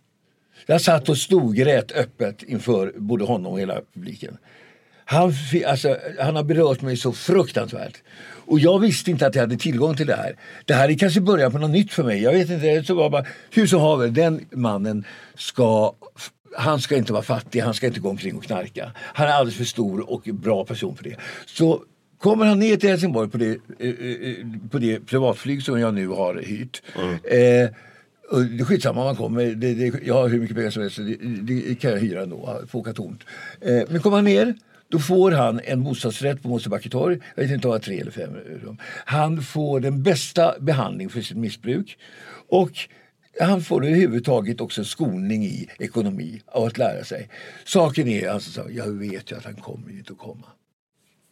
Jag 0.67 0.81
satt 0.81 1.09
och 1.09 1.19
storgrät 1.19 1.93
öppet 1.93 2.43
inför 2.43 2.93
både 2.97 3.25
honom 3.25 3.53
och 3.53 3.61
hela 3.61 3.81
publiken. 3.95 4.39
Han, 5.05 5.33
alltså, 5.67 5.97
han 6.21 6.37
har 6.37 6.43
berört 6.43 6.83
mig 6.83 6.97
så 6.97 7.13
fruktansvärt. 7.13 8.03
Och 8.47 8.61
jag 8.61 8.79
visste 8.79 9.11
inte 9.11 9.27
att 9.27 9.35
jag 9.35 9.43
hade 9.43 9.57
tillgång 9.57 9.97
till 9.97 10.07
det 10.07 10.17
här. 10.17 10.37
Det 10.65 10.75
här 10.75 10.89
är 10.89 10.99
kanske 10.99 11.21
början 11.21 11.53
på 11.53 11.59
något 11.59 11.71
nytt 11.71 11.93
för 11.93 12.05
mig. 12.05 12.23
Jag 12.23 12.33
vet 12.33 12.51
inte. 12.51 12.85
Så 12.85 12.95
var 12.95 13.11
bara, 13.11 13.25
hur 13.51 13.67
som 13.67 13.81
haver, 13.81 14.09
den 14.09 14.47
mannen 14.51 15.05
ska 15.35 15.95
han 16.57 16.81
ska 16.81 16.97
inte 16.97 17.13
vara 17.13 17.23
fattig, 17.23 17.61
han 17.61 17.75
ska 17.75 17.87
inte 17.87 18.01
gå 18.01 18.09
omkring 18.09 18.37
och 18.37 18.45
knarka. 18.45 18.93
Han 18.97 19.29
är 19.29 19.33
alldeles 19.33 19.57
för 19.57 19.65
stor 19.65 20.11
och 20.11 20.23
bra 20.33 20.65
person 20.65 20.97
för 20.97 21.05
det. 21.05 21.17
Så 21.47 21.83
kommer 22.19 22.47
han 22.47 22.59
ner 22.59 22.77
till 22.77 22.89
Helsingborg 22.89 23.31
på 23.31 23.39
det, 23.39 23.59
eh, 23.79 23.89
eh, 23.89 24.47
på 24.71 24.79
det 24.79 25.07
privatflyg 25.07 25.63
som 25.63 25.81
jag 25.81 25.95
nu 25.95 26.09
har 26.09 26.35
hyrt. 26.35 26.83
Eh, 27.25 27.71
och 28.31 28.45
det 28.45 28.63
är 28.63 28.65
skitsamma 28.65 29.01
om 29.01 29.07
man 29.07 29.17
kommer. 29.17 29.45
Det, 29.45 29.75
det, 29.75 29.93
jag 30.05 30.15
har 30.15 30.29
hur 30.29 30.41
mycket 30.41 30.57
pengar 30.57 30.71
som 30.71 30.83
helst. 30.83 30.97
så 30.97 31.03
Det, 31.03 31.17
det 31.43 31.75
kan 31.75 31.91
jag 31.91 31.99
hyra 31.99 32.23
ändå. 32.23 32.61
Få 32.69 32.79
åka 32.79 32.93
tomt. 32.93 33.25
Eh, 33.61 33.83
men 33.89 34.01
kommer 34.01 34.17
han 34.17 34.25
ner 34.25 34.55
då 34.93 34.99
får 34.99 35.31
han 35.31 35.61
en 35.65 35.85
bostadsrätt 35.85 36.43
på 36.43 36.49
Mosebacke 36.49 36.89
torg. 36.89 37.19
Jag 37.35 37.43
vet 37.43 37.53
inte 37.53 37.69
om 37.69 37.73
det 37.73 37.79
var 37.79 37.83
tre 37.85 38.01
eller 38.01 38.11
fem 38.11 38.35
rum. 38.35 38.79
Han 39.05 39.43
får 39.43 39.81
den 39.81 40.03
bästa 40.03 40.55
behandling 40.61 41.09
för 41.09 41.21
sitt 41.21 41.37
missbruk. 41.37 41.99
Och 42.49 42.71
han 43.41 43.63
får 43.63 43.85
överhuvudtaget 43.85 44.61
också 44.61 44.85
skolning 44.85 45.45
i 45.45 45.69
ekonomi 45.79 46.43
och 46.47 46.67
att 46.67 46.79
lära 46.79 47.05
sig. 47.05 47.29
Saken 47.65 48.09
är 48.09 48.29
alltså 48.29 48.51
så, 48.51 48.63
jag 48.71 48.87
vet 48.87 49.33
ju 49.33 49.37
att 49.37 49.45
han 49.45 49.55
kommer 49.55 49.91
inte 49.91 50.13
att 50.13 50.19
komma. 50.19 50.47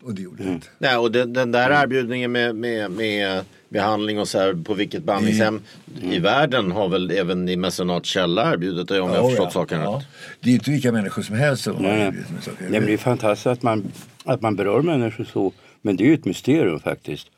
Och 0.02 0.14
det 0.14 0.22
gjorde 0.22 0.44
han 0.44 0.52
inte. 0.52 0.66
Nej, 0.78 0.96
och 0.96 1.12
den, 1.12 1.32
den 1.32 1.52
där 1.52 1.82
erbjudningen 1.82 2.32
med, 2.32 2.54
med, 2.54 2.90
med 2.90 3.44
behandling 3.68 4.18
och 4.20 4.28
så 4.28 4.38
här 4.38 4.54
på 4.64 4.74
vilket 4.74 5.04
behandlingshem 5.04 5.60
i 6.02 6.18
världen 6.18 6.70
har 6.72 6.88
väl 6.88 7.10
även 7.10 7.48
i 7.48 7.56
Mecenat 7.56 8.06
Källa 8.06 8.52
erbjudit 8.52 8.88
dig 8.88 9.00
om 9.00 9.10
jag 9.10 9.16
har 9.16 9.22
Ja, 9.22 9.28
förstått 9.28 9.46
ja, 9.46 9.50
saken 9.50 9.80
ja. 9.80 9.96
rätt. 9.96 10.06
Det 10.40 10.50
är 10.50 10.54
inte 10.54 10.70
vilka 10.70 10.92
människor 10.92 11.22
som 11.22 11.36
helst 11.36 11.62
som 11.62 11.74
har 11.74 11.82
Nej, 11.82 12.00
erbjudit 12.00 12.30
mig 12.30 12.42
saker. 12.42 12.62
Nej, 12.70 12.80
men 12.80 12.86
det 12.86 12.92
är 12.92 12.96
fantastiskt 12.96 13.46
att 13.46 13.62
man, 13.62 13.92
att 14.24 14.40
man 14.42 14.56
berör 14.56 14.82
människor 14.82 15.24
så. 15.24 15.52
Men 15.82 15.96
det 15.96 16.04
är 16.04 16.06
ju 16.06 16.14
ett 16.14 16.24
mysterium 16.24 16.80
faktiskt. 16.80 17.28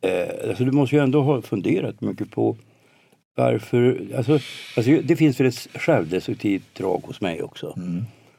Eh, 0.00 0.48
alltså 0.48 0.64
du 0.64 0.72
måste 0.72 0.96
ju 0.96 1.02
ändå 1.02 1.22
ha 1.22 1.42
funderat 1.42 2.00
mycket 2.00 2.30
på 2.30 2.56
varför. 3.36 4.06
Alltså, 4.16 4.32
alltså 4.76 4.92
det 5.02 5.16
finns 5.16 5.40
väl 5.40 5.46
ett 5.46 5.68
självdestruktivt 5.74 6.74
drag 6.74 7.02
hos 7.06 7.20
mig 7.20 7.42
också. 7.42 7.78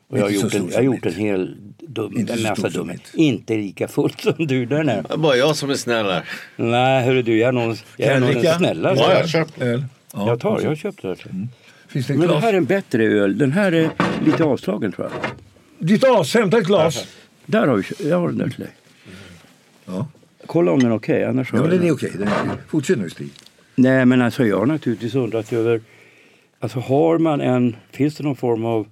Och 0.10 0.18
jag 0.18 0.24
har, 0.24 0.30
gjort 0.30 0.54
en, 0.54 0.70
jag 0.70 0.76
har 0.76 0.84
gjort 0.84 1.06
en 1.06 1.14
hel 1.14 1.56
dum, 1.80 2.18
Inte 2.18 2.34
en 2.34 2.44
massa 2.44 2.70
dumhet. 2.70 3.02
Inte 3.14 3.58
lika 3.58 3.88
fullt 3.88 4.22
som 4.22 4.48
du 4.48 4.66
där 4.66 4.84
nere. 4.84 5.02
Det 5.08 5.14
är 5.14 5.18
bara 5.18 5.36
jag 5.36 5.56
som 5.56 5.70
är 5.70 5.76
snäll 5.76 6.06
här. 6.06 6.24
Nej, 6.56 7.06
hörru 7.06 7.22
du, 7.22 7.38
jag 7.38 7.48
är 7.48 7.52
nog, 7.52 7.78
jag 7.98 8.10
är 8.10 8.14
Kan 8.14 8.22
nog 8.22 8.44
jag 8.46 8.62
den. 8.62 8.84
Ja, 8.84 9.14
jag 9.14 9.30
köper. 9.30 9.66
Öl? 9.66 9.86
Ja. 10.14 10.28
Jag 10.28 10.40
tar, 10.40 10.62
jag 10.62 10.70
har 10.70 10.76
köpt 10.76 11.02
det 11.02 11.08
här. 11.08 11.16
till. 11.16 11.48
Finns 11.88 12.08
det 12.08 12.14
Men 12.14 12.28
det 12.28 12.40
här 12.40 12.54
är 12.54 12.58
en 12.58 12.66
bättre 12.66 13.04
öl. 13.04 13.38
Den 13.38 13.52
här 13.52 13.72
är 13.72 13.90
lite 14.26 14.44
avslagen 14.44 14.92
tror 14.92 15.10
jag. 15.12 15.32
Ditt 15.88 16.04
as, 16.04 16.34
hämta 16.34 16.58
ett 16.58 16.68
glas. 16.68 17.08
Där 17.46 17.68
har 17.68 17.76
vi, 17.78 18.10
jag 18.10 18.20
har 18.20 18.28
den 18.28 18.38
där 18.38 18.50
till 18.50 18.60
dig. 18.60 18.74
Ja. 19.86 20.08
Kolla 20.46 20.72
om 20.72 20.80
den 20.80 20.92
är 20.92 20.96
okej, 20.96 21.24
annars 21.24 21.50
Ja, 21.54 21.60
har 21.60 21.68
men 21.68 21.78
den 21.78 21.88
är 21.88 21.94
okej. 21.94 22.12
Okej. 22.16 22.28
Fortsätt 22.68 22.98
nu 22.98 23.10
Stig. 23.10 23.30
Nej 23.76 24.06
men 24.06 24.22
alltså 24.22 24.46
jag 24.46 24.58
har 24.58 24.66
naturligtvis 24.66 25.16
undrat 25.16 25.54
över, 25.54 25.82
alltså 26.60 26.80
har 26.80 27.18
man 27.18 27.42
en, 27.42 27.76
finns 27.92 28.16
det 28.16 28.24
någon 28.24 28.36
form 28.36 28.66
av 28.66 28.88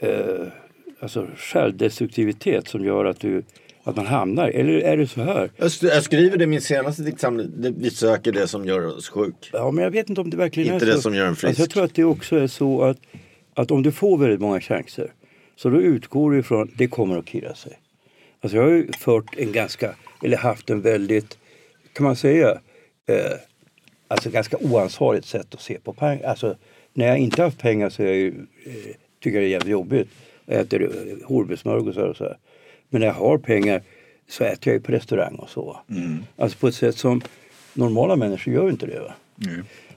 eh, 0.00 0.46
alltså 1.00 1.26
självdestruktivitet 1.36 2.68
som 2.68 2.84
gör 2.84 3.04
att, 3.04 3.20
du, 3.20 3.42
att 3.82 3.96
man 3.96 4.06
hamnar, 4.06 4.48
eller 4.48 4.72
är 4.72 4.96
det 4.96 5.06
så 5.06 5.20
här? 5.22 5.50
Jag, 5.56 5.68
sk- 5.68 5.86
jag 5.88 6.02
skriver 6.02 6.36
det 6.36 6.44
i 6.44 6.46
min 6.46 6.60
senaste 6.60 7.02
diktsamling. 7.02 7.74
Vi 7.78 7.90
söker 7.90 8.32
det 8.32 8.48
som 8.48 8.64
gör 8.64 8.86
oss 8.96 9.08
sjuk. 9.08 9.50
Ja 9.52 9.70
men 9.70 9.84
jag 9.84 9.90
vet 9.90 10.08
inte 10.08 10.20
om 10.20 10.30
det 10.30 10.36
verkligen 10.36 10.74
Inte 10.74 10.86
är 10.86 10.90
så. 10.90 10.96
det 10.96 11.02
som 11.02 11.14
gör 11.14 11.26
en 11.26 11.36
frisk. 11.36 11.48
Alltså, 11.48 11.62
jag 11.62 11.70
tror 11.70 11.84
att 11.84 11.94
det 11.94 12.04
också 12.04 12.36
är 12.36 12.46
så 12.46 12.82
att, 12.82 12.98
att 13.54 13.70
om 13.70 13.82
du 13.82 13.92
får 13.92 14.18
väldigt 14.18 14.40
många 14.40 14.60
chanser 14.60 15.12
så 15.56 15.70
då 15.70 15.80
utgår 15.80 16.30
du 16.32 16.38
ifrån 16.38 16.70
det 16.78 16.86
kommer 16.88 17.18
att 17.18 17.26
killa 17.26 17.54
sig. 17.54 17.78
Alltså 18.40 18.56
jag 18.56 18.64
har 18.64 18.70
ju 18.70 18.92
fört 18.92 19.34
en 19.36 19.52
ganska, 19.52 19.94
eller 20.22 20.36
haft 20.36 20.70
en 20.70 20.80
väldigt 20.80 21.38
kan 21.92 22.04
man 22.04 22.16
säga, 22.16 22.50
eh, 23.08 23.16
alltså 24.08 24.30
ganska 24.30 24.56
oansvarigt 24.56 25.26
sätt 25.26 25.54
att 25.54 25.60
se 25.60 25.78
på 25.80 25.92
pengar. 25.92 26.24
Alltså, 26.28 26.56
när 26.94 27.06
jag 27.06 27.18
inte 27.18 27.42
haft 27.42 27.58
pengar 27.58 27.90
så 27.90 28.02
är 28.02 28.06
jag 28.06 28.16
ju, 28.16 28.28
eh, 28.66 28.94
tycker 29.20 29.40
det 29.40 29.46
är 29.46 29.48
jävligt 29.48 29.72
jobbigt. 29.72 30.08
Jag 30.46 30.60
äter 30.60 30.90
hornbetssmörgåsar 31.24 32.02
och 32.02 32.16
så 32.16 32.24
här. 32.24 32.38
Men 32.88 33.00
när 33.00 33.06
jag 33.06 33.14
har 33.14 33.38
pengar 33.38 33.82
så 34.28 34.44
äter 34.44 34.72
jag 34.72 34.74
ju 34.74 34.80
på 34.80 34.92
restaurang 34.92 35.34
och 35.34 35.50
så. 35.50 35.80
Mm. 35.90 36.18
Alltså 36.36 36.58
på 36.58 36.68
ett 36.68 36.74
sätt 36.74 36.96
som 36.96 37.22
normala 37.74 38.16
människor 38.16 38.54
gör 38.54 38.70
inte 38.70 38.86
det. 38.86 39.00
Va? 39.00 39.14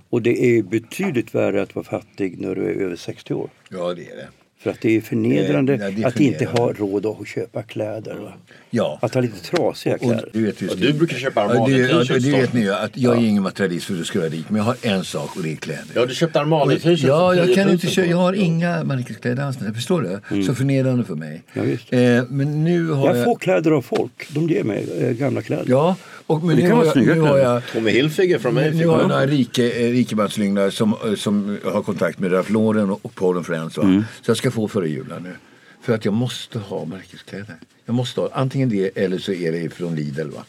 Och 0.09 0.21
det 0.21 0.43
är 0.43 0.63
betydligt 0.63 1.35
värre 1.35 1.61
att 1.61 1.75
vara 1.75 1.85
fattig 1.85 2.39
när 2.39 2.55
du 2.55 2.63
är 2.63 2.73
över 2.73 2.95
60 2.95 3.33
år. 3.33 3.49
Ja, 3.69 3.93
det 3.93 4.09
är 4.09 4.15
det. 4.15 4.27
För 4.61 4.69
att 4.69 4.81
det 4.81 4.97
är 4.97 5.01
förnedrande 5.01 5.73
ja, 5.75 5.91
det 5.91 6.03
är 6.03 6.07
att 6.07 6.19
inte 6.19 6.45
ha 6.45 6.73
råd 6.73 7.05
att 7.05 7.27
köpa 7.27 7.63
kläder. 7.63 8.15
Va? 8.15 8.33
Ja. 8.69 8.99
Att 9.01 9.13
ha 9.13 9.21
lite 9.21 9.39
trasiga 9.39 9.93
Och 9.95 10.01
kläder. 10.01 10.29
du, 10.33 10.45
vet, 10.45 10.61
just 10.61 10.79
Ja, 10.79 10.87
du 10.87 10.93
brukar 10.93 11.17
köpa 11.17 11.41
ja, 11.41 11.47
det, 11.47 11.53
Armani 11.53 11.79
ja, 11.81 12.03
det, 12.19 12.31
vet 12.31 12.53
ni 12.53 12.61
ju, 12.61 12.73
att 12.73 12.97
jag 12.97 13.17
är 13.17 13.21
ingen 13.21 13.43
materialist 13.43 13.85
för 13.85 13.93
att 13.93 13.99
du 13.99 14.05
ska 14.05 14.19
vara 14.19 14.29
rik. 14.29 14.45
Men 14.47 14.57
jag 14.57 14.63
har 14.63 14.75
en 14.81 15.03
sak 15.03 15.35
och 15.35 15.43
det 15.43 15.51
är 15.51 15.55
kläder. 15.55 15.85
Ja, 15.95 16.05
du 16.05 16.15
köpte 16.15 16.39
Armani 16.39 16.79
t-shirt 16.79 16.99
Ja, 17.07 17.35
jag 17.35 17.45
10 17.45 17.55
kan 17.55 17.65
000 17.65 17.73
inte 17.73 17.87
köpa, 17.87 18.09
jag 18.09 18.17
har 18.17 18.33
inga 18.33 18.83
märkeskläder 18.83 19.43
alls. 19.43 19.57
Förstår 19.75 20.21
du? 20.29 20.43
Så 20.43 20.55
förnedrande 20.55 21.03
för 21.03 21.15
mig. 21.15 21.43
Ja. 21.53 21.97
Eh, 21.97 22.23
men 22.29 22.63
nu 22.63 22.89
har 22.89 23.07
jag... 23.07 23.17
Jag 23.17 23.25
får 23.25 23.35
kläder 23.35 23.71
av 23.71 23.81
folk. 23.81 24.27
De 24.29 24.49
ger 24.49 24.63
mig 24.63 24.87
eh, 24.99 25.09
gamla 25.11 25.41
kläder. 25.41 25.65
Ja, 25.67 25.95
och, 26.27 26.43
men 26.43 26.55
Det 26.55 26.61
nu 26.61 26.69
kan 26.69 26.71
har, 26.71 26.77
vara 26.77 26.85
jag, 26.85 26.93
snygga 26.93 27.15
nu 27.15 27.21
har 27.21 27.27
kläder. 27.29 27.53
jag 27.53 27.63
Tommy 27.73 27.91
Hilfiger 27.91 28.39
från 28.39 28.53
mig. 28.53 28.71
nu 28.73 28.87
har 28.87 28.99
jag 28.99 29.07
några 29.09 29.25
rike, 29.25 29.71
eh, 29.71 29.91
rikemanslyngar 29.91 30.69
som, 30.69 30.93
eh, 31.05 31.15
som 31.15 31.57
har 31.63 31.81
kontakt 31.83 32.19
med 32.19 32.31
Ralph 32.33 32.51
Lauren 32.51 32.89
och, 32.89 32.99
och 33.05 33.15
Paul 33.15 33.43
Friends. 33.43 33.77
Va? 33.77 33.83
Mm. 33.83 34.03
Så 34.21 34.29
jag 34.31 34.37
ska 34.37 34.51
få 34.51 34.67
före 34.67 34.89
julen 34.89 35.23
nu. 35.23 35.33
För 35.81 35.93
att 35.93 36.05
jag 36.05 36.13
måste 36.13 36.59
ha 36.59 36.85
märkeskläder. 36.85 37.55
Jag 37.85 37.95
måste 37.95 38.21
ha 38.21 38.29
antingen 38.33 38.69
det 38.69 38.97
eller 38.97 39.17
så 39.17 39.31
är 39.33 39.51
det 39.51 39.69
från 39.69 39.95
Lidl. 39.95 40.29
Va? 40.29 40.43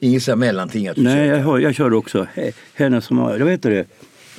Inget 0.00 0.22
så 0.22 0.30
här 0.30 0.36
mellanting. 0.36 0.88
Att 0.88 0.96
du 0.96 1.02
Nej, 1.02 1.26
jag, 1.28 1.38
har, 1.42 1.58
jag 1.58 1.74
kör 1.74 1.92
också 1.94 2.26
he- 2.34 2.52
henne 2.74 3.00
som 3.00 3.18
har, 3.18 3.38
vad 3.38 3.50
heter 3.50 3.70
det, 3.70 3.78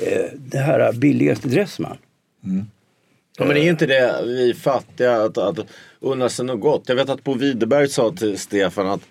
eh, 0.07 0.25
det 0.37 0.57
här 0.57 0.93
billigaste 0.93 1.47
Dressman. 1.47 1.97
Ja, 3.39 3.45
men 3.45 3.57
är 3.57 3.69
inte 3.69 3.85
det 3.85 4.21
vi 4.25 4.53
fattiga 4.53 5.21
att, 5.23 5.37
att 5.37 5.59
unna 5.99 6.29
sig 6.29 6.45
något 6.45 6.61
gott? 6.61 6.83
Jag 6.85 6.95
vet 6.95 7.09
att 7.09 7.23
Bo 7.23 7.33
Widerberg 7.33 7.87
sa 7.89 8.11
till 8.11 8.37
Stefan 8.37 8.87
att 8.87 9.01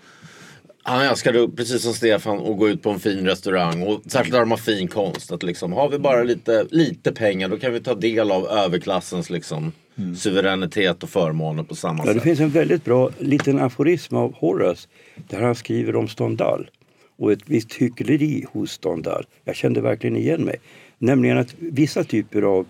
han 0.88 1.02
älskade, 1.02 1.48
precis 1.48 1.82
som 1.82 1.92
Stefan, 1.94 2.38
att 2.38 2.58
gå 2.58 2.68
ut 2.68 2.82
på 2.82 2.90
en 2.90 3.00
fin 3.00 3.26
restaurang 3.26 3.82
och 3.82 4.02
särskilt 4.06 4.32
där 4.32 4.40
de 4.40 4.50
har 4.50 4.58
fin 4.58 4.88
konst. 4.88 5.32
Att 5.32 5.42
liksom, 5.42 5.72
har 5.72 5.88
vi 5.88 5.98
bara 5.98 6.22
lite, 6.22 6.66
lite 6.70 7.12
pengar 7.12 7.48
då 7.48 7.58
kan 7.58 7.72
vi 7.72 7.80
ta 7.80 7.94
del 7.94 8.30
av 8.30 8.46
överklassens 8.46 9.30
liksom, 9.30 9.72
suveränitet 10.18 11.02
och 11.02 11.08
förmåner 11.08 11.62
på 11.62 11.74
samma 11.74 11.98
Ja, 11.98 12.06
det 12.08 12.14
sätt. 12.14 12.22
finns 12.22 12.40
en 12.40 12.50
väldigt 12.50 12.84
bra 12.84 13.10
liten 13.18 13.58
aforism 13.60 14.16
av 14.16 14.34
Horace 14.34 14.88
där 15.28 15.40
han 15.42 15.54
skriver 15.54 15.96
om 15.96 16.08
Stendhal 16.08 16.70
och 17.18 17.32
ett 17.32 17.42
visst 17.46 17.72
hyckleri 17.72 18.44
hos 18.52 18.70
Stendhal. 18.70 19.26
Jag 19.44 19.56
kände 19.56 19.80
verkligen 19.80 20.16
igen 20.16 20.44
mig. 20.44 20.56
Nämligen 20.98 21.38
att 21.38 21.54
vissa 21.58 22.04
typer 22.04 22.42
av 22.42 22.66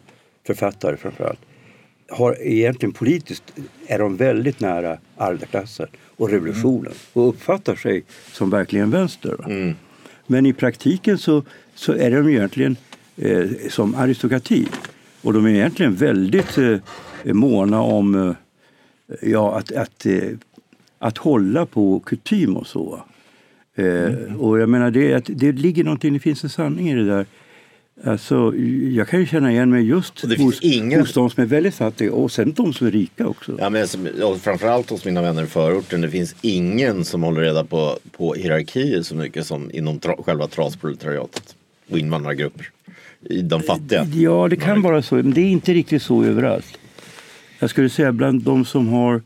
författare 0.47 0.97
framförallt 0.97 1.41
har 2.11 2.43
egentligen 2.43 2.93
politiskt 2.93 3.45
är 3.87 3.99
de 3.99 4.17
väldigt 4.17 4.61
nära 4.61 4.99
arbetarklassen 5.17 5.87
och 6.17 6.31
revolutionen 6.31 6.93
och 7.13 7.29
uppfattar 7.29 7.75
sig 7.77 8.05
som 8.33 8.51
verkligen 8.51 8.91
vänster. 8.91 9.31
va. 9.39 9.45
Men 10.27 10.47
i 10.47 10.53
praktiken 10.53 11.19
så, 11.19 11.43
så 11.75 11.93
är 11.93 12.11
de 12.11 12.29
egentligen 12.29 12.77
eh, 13.17 13.47
som 13.71 13.95
aristokrati. 13.95 14.69
Och 15.23 15.33
de 15.33 15.47
är 15.47 15.51
egentligen 15.51 15.95
väldigt 15.95 16.59
eh, 16.59 16.79
måna 17.25 17.81
om 17.83 18.15
eh, 18.15 18.35
ja, 19.31 19.59
att, 19.59 19.73
att, 19.73 20.07
eh, 20.07 20.23
att 20.99 21.19
hålla 21.19 21.67
på 21.67 22.01
kutym 22.01 22.57
och 22.57 22.67
så. 22.67 23.01
Eh, 23.75 24.37
Och 24.39 24.59
jag 24.59 24.69
menar, 24.69 24.91
det, 24.91 25.15
att 25.15 25.25
det 25.29 25.53
ligger 25.53 25.85
någonting, 25.85 26.13
det 26.13 26.19
finns 26.21 26.45
en 26.45 26.51
sanning 26.51 26.91
i 26.91 26.95
det 26.95 27.07
där. 27.07 27.27
Alltså, 28.05 28.55
jag 28.93 29.09
kan 29.09 29.21
ju 29.21 29.27
känna 29.27 29.53
igen 29.53 29.71
mig 29.71 29.85
just 29.85 30.23
Och 30.23 30.29
det 30.29 30.43
hos, 30.43 30.61
ingen- 30.61 31.01
hos 31.01 31.13
de 31.13 31.31
som 31.31 31.43
är 31.43 31.47
väldigt 31.47 31.75
fattiga 31.75 32.13
och 32.13 32.33
sen 32.33 32.53
de 32.53 32.73
som 32.73 32.87
är 32.87 32.91
rika 32.91 33.27
också. 33.29 33.57
Ja, 33.59 33.71
men 33.71 33.87
och 34.23 34.39
framförallt 34.41 34.91
hos 34.91 35.05
mina 35.05 35.23
vänner 35.23 35.43
i 35.43 35.47
förorten. 35.47 36.01
Det 36.01 36.11
finns 36.11 36.35
ingen 36.43 37.05
som 37.05 37.23
håller 37.23 37.41
reda 37.41 37.65
på, 37.65 37.99
på 38.17 38.35
hierarkier 38.35 39.03
så 39.03 39.15
mycket 39.15 39.47
som 39.47 39.71
inom 39.75 39.99
tra, 39.99 40.15
själva 40.27 40.47
trasproletariatet. 40.49 41.57
Och 41.91 41.99
invandrargrupper. 41.99 42.71
I 43.31 43.43
de 43.43 43.63
fattiga. 43.63 44.07
Ja, 44.15 44.49
det 44.51 44.57
kan 44.57 44.83
vara 44.83 45.03
så, 45.03 45.15
men 45.15 45.33
det 45.35 45.41
är 45.41 45.51
inte 45.51 45.73
riktigt 45.75 46.03
så 46.03 46.25
överallt. 46.25 46.79
Jag 47.59 47.71
skulle 47.71 47.89
säga 47.89 48.13
bland 48.13 48.43
de 48.43 48.65
som 48.65 48.89
har 48.89 49.23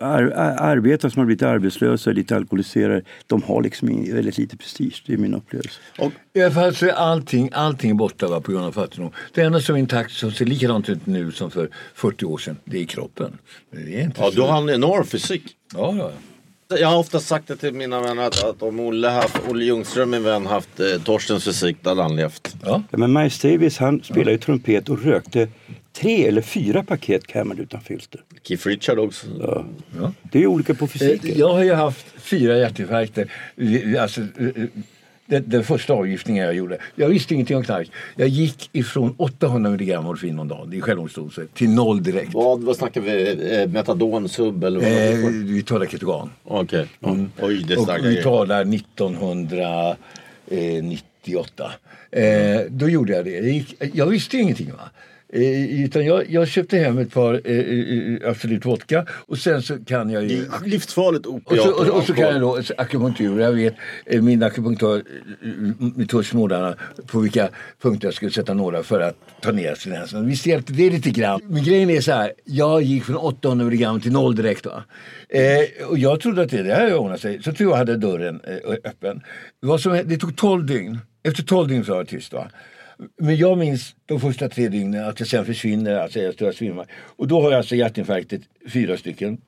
ar 0.00 0.22
ar- 0.22 0.56
arbetat, 0.60 1.12
som 1.12 1.20
har 1.20 1.26
blivit 1.26 1.42
arbetslösa, 1.42 2.10
lite 2.10 2.36
alkoholiserade, 2.36 3.02
de 3.26 3.42
har 3.42 3.62
liksom 3.62 3.88
väldigt 4.14 4.38
lite 4.38 4.56
prestige. 4.56 5.02
Det 5.06 5.12
är 5.12 5.16
min 5.16 5.34
upplevelse. 5.34 5.80
Och 5.98 6.12
I 6.34 6.42
alla 6.42 6.54
fall 6.54 6.74
så 6.74 6.86
är 6.86 6.90
allting, 6.92 7.50
allting 7.52 7.96
borta 7.96 8.26
va, 8.28 8.40
på 8.40 8.52
grund 8.52 8.64
av 8.64 8.72
fattigdom. 8.72 9.10
Det 9.34 9.42
enda 9.42 9.60
som 9.60 9.74
är 9.74 9.78
intakt 9.78 10.12
som 10.12 10.32
ser 10.32 10.44
likadant 10.46 10.88
ut 10.88 11.06
nu 11.06 11.32
som 11.32 11.50
för 11.50 11.68
40 11.94 12.24
år 12.24 12.38
sedan, 12.38 12.56
det 12.64 12.80
är 12.82 12.84
kroppen. 12.84 13.38
Det 13.70 13.96
är 14.00 14.02
inte 14.04 14.20
Ja, 14.20 14.30
så. 14.30 14.36
du 14.36 14.42
har 14.42 14.58
en 14.62 14.70
enorm 14.70 15.04
fysik. 15.06 15.42
Ja, 15.74 15.94
ja. 15.98 16.10
Jag 16.68 16.88
har 16.88 16.98
ofta 16.98 17.20
sagt 17.20 17.48
det 17.48 17.56
till 17.56 17.74
mina 17.74 18.00
vänner 18.00 18.22
att, 18.26 18.44
att 18.44 18.62
om 18.62 18.80
Olle, 18.80 19.08
haft, 19.08 19.38
Olle 19.48 19.64
Ljungström, 19.64 20.10
min 20.10 20.22
vän, 20.22 20.46
haft 20.46 20.80
eh, 20.80 20.86
Torstens 21.04 21.44
fysik, 21.44 21.76
då 21.82 21.90
hade 21.90 22.02
han 22.02 22.16
levt. 22.16 22.56
ja. 22.64 22.82
Ja, 22.90 22.98
men 22.98 23.12
Miles 23.12 23.38
Davis 23.40 23.78
han 23.78 24.02
spelade 24.02 24.30
ju 24.30 24.38
trumpet 24.38 24.88
och 24.88 25.02
rökte 25.02 25.48
tre 25.92 26.26
eller 26.28 26.42
fyra 26.42 26.82
paket 26.82 27.26
Camel 27.26 27.60
utan 27.60 27.80
filter. 27.80 28.20
Keith 28.42 28.66
Richard 28.66 28.98
också. 28.98 29.26
Det 30.22 30.38
är 30.38 30.40
ju 30.42 30.46
olika 30.46 30.74
på 30.74 30.84
Eh, 30.84 30.88
fysiken. 30.88 31.38
Jag 31.38 31.52
har 31.52 31.62
ju 31.64 31.72
haft 31.72 32.06
fyra 32.18 32.58
hjärtinfarkter. 32.58 33.32
Eh, 33.56 34.02
Alltså, 34.02 34.20
eh, 34.20 34.46
eh, 34.46 34.64
den, 35.26 35.44
den 35.46 35.64
första 35.64 35.92
avgiftningen 35.92 36.44
jag 36.44 36.54
gjorde. 36.54 36.78
Jag 36.94 37.08
visste 37.08 37.34
ingenting 37.34 37.56
om 37.56 37.64
knark. 37.64 37.90
Jag 38.16 38.28
gick 38.28 38.68
ifrån 38.72 39.14
800 39.16 39.70
milligram 39.70 40.04
morfin 40.04 40.38
om 40.38 40.48
dagen, 40.48 40.72
är 40.72 40.80
självmordsdoser, 40.80 41.46
till 41.54 41.70
noll 41.70 42.02
direkt. 42.02 42.34
Vad, 42.34 42.62
vad 42.62 42.76
snackar 42.76 43.00
vi? 43.00 43.30
Eh, 43.60 43.68
metadon, 43.68 44.28
sub 44.28 44.64
eller 44.64 44.80
vad 44.80 44.88
Eh, 44.88 45.16
vi 45.44 45.62
talar 45.62 45.86
ketogan. 45.86 46.30
Okej. 46.44 46.86
Ja. 47.00 47.16
Oj, 47.40 47.64
det 47.68 47.76
Och 47.76 47.88
vi 48.04 48.22
talar 48.22 48.74
1998. 48.74 51.72
Eh, 52.10 52.60
då 52.68 52.88
gjorde 52.88 53.12
jag 53.12 53.24
det. 53.24 53.30
Jag, 53.30 53.48
gick, 53.48 53.74
jag 53.92 54.06
visste 54.06 54.36
ingenting. 54.36 54.72
Va? 54.72 54.90
Eh, 55.34 55.84
utan 55.84 56.06
jag, 56.06 56.30
jag 56.30 56.48
köpte 56.48 56.76
hem 56.78 56.98
ett 56.98 57.12
par 57.12 57.40
eh, 57.44 57.58
eh, 57.58 58.30
Absolut 58.30 58.64
Vodka 58.66 59.06
och 59.10 59.38
sen 59.38 59.62
så 59.62 59.78
kan 59.84 60.10
jag 60.10 60.22
Det 60.22 60.34
ju... 60.34 60.42
är 60.44 60.66
livsfarligt 60.68 61.26
Och 61.26 61.34
opiat 61.34 61.64
så, 61.64 61.70
och, 61.72 61.80
och 61.80 61.86
så 61.86 61.92
alkohol. 61.94 62.16
kan 62.16 62.28
jag 62.32 62.40
då 62.40 62.62
så 62.62 62.74
akupunktur. 62.78 63.40
Jag 63.40 63.52
vet 63.52 63.74
eh, 64.06 64.22
min 64.22 64.42
akupunktör 64.42 65.02
eh, 66.58 66.74
på 67.06 67.18
vilka 67.20 67.48
punkter 67.82 68.06
jag 68.06 68.14
skulle 68.14 68.30
sätta 68.30 68.54
några 68.54 68.82
för 68.82 69.00
att 69.00 69.16
ta 69.40 69.52
ner 69.52 69.74
silensen. 69.74 70.26
Visst 70.26 70.46
hjälpte 70.46 70.72
det 70.72 70.90
lite 70.90 71.10
grann. 71.10 71.40
Men 71.44 71.64
grejen 71.64 71.90
är 71.90 72.00
så 72.00 72.12
här. 72.12 72.32
Jag 72.44 72.82
gick 72.82 73.04
från 73.04 73.16
800 73.16 73.64
milligram 73.64 74.00
till 74.00 74.12
noll 74.12 74.34
direkt. 74.36 74.66
Va? 74.66 74.84
Eh, 75.28 75.86
och 75.88 75.98
jag 75.98 76.20
trodde 76.20 76.42
att 76.42 76.50
det, 76.50 76.62
det 76.62 76.74
här 76.74 76.94
ordnade 76.96 77.18
sig. 77.20 77.42
Så 77.42 77.52
tror 77.52 77.70
jag 77.70 77.76
hade 77.76 77.96
dörren 77.96 78.40
eh, 78.44 78.72
öppen. 78.84 79.20
Vad 79.60 79.80
som, 79.80 80.00
det 80.04 80.16
tog 80.16 80.36
12 80.36 80.66
dygn. 80.66 80.98
Efter 81.22 81.42
12 81.42 81.68
dygn 81.68 81.84
så 81.84 81.90
var 81.92 81.98
jag 81.98 82.08
tyst. 82.08 82.32
Va? 82.32 82.48
Men 83.18 83.36
jag 83.36 83.58
minns 83.58 83.96
de 84.06 84.20
första 84.20 84.48
tre 84.48 84.68
dygnen 84.68 85.04
att 85.04 85.20
jag 85.20 85.28
sen 85.28 85.44
försvinner, 85.44 85.94
alltså 85.94 86.20
jag 86.20 86.34
står 86.34 86.48
och 86.48 86.54
svimmar. 86.54 86.86
Och 86.92 87.28
då 87.28 87.42
har 87.42 87.50
jag 87.50 87.58
alltså 87.58 87.76
hjärtinfarktet, 87.76 88.42
fyra 88.72 88.96
stycken. 88.96 89.38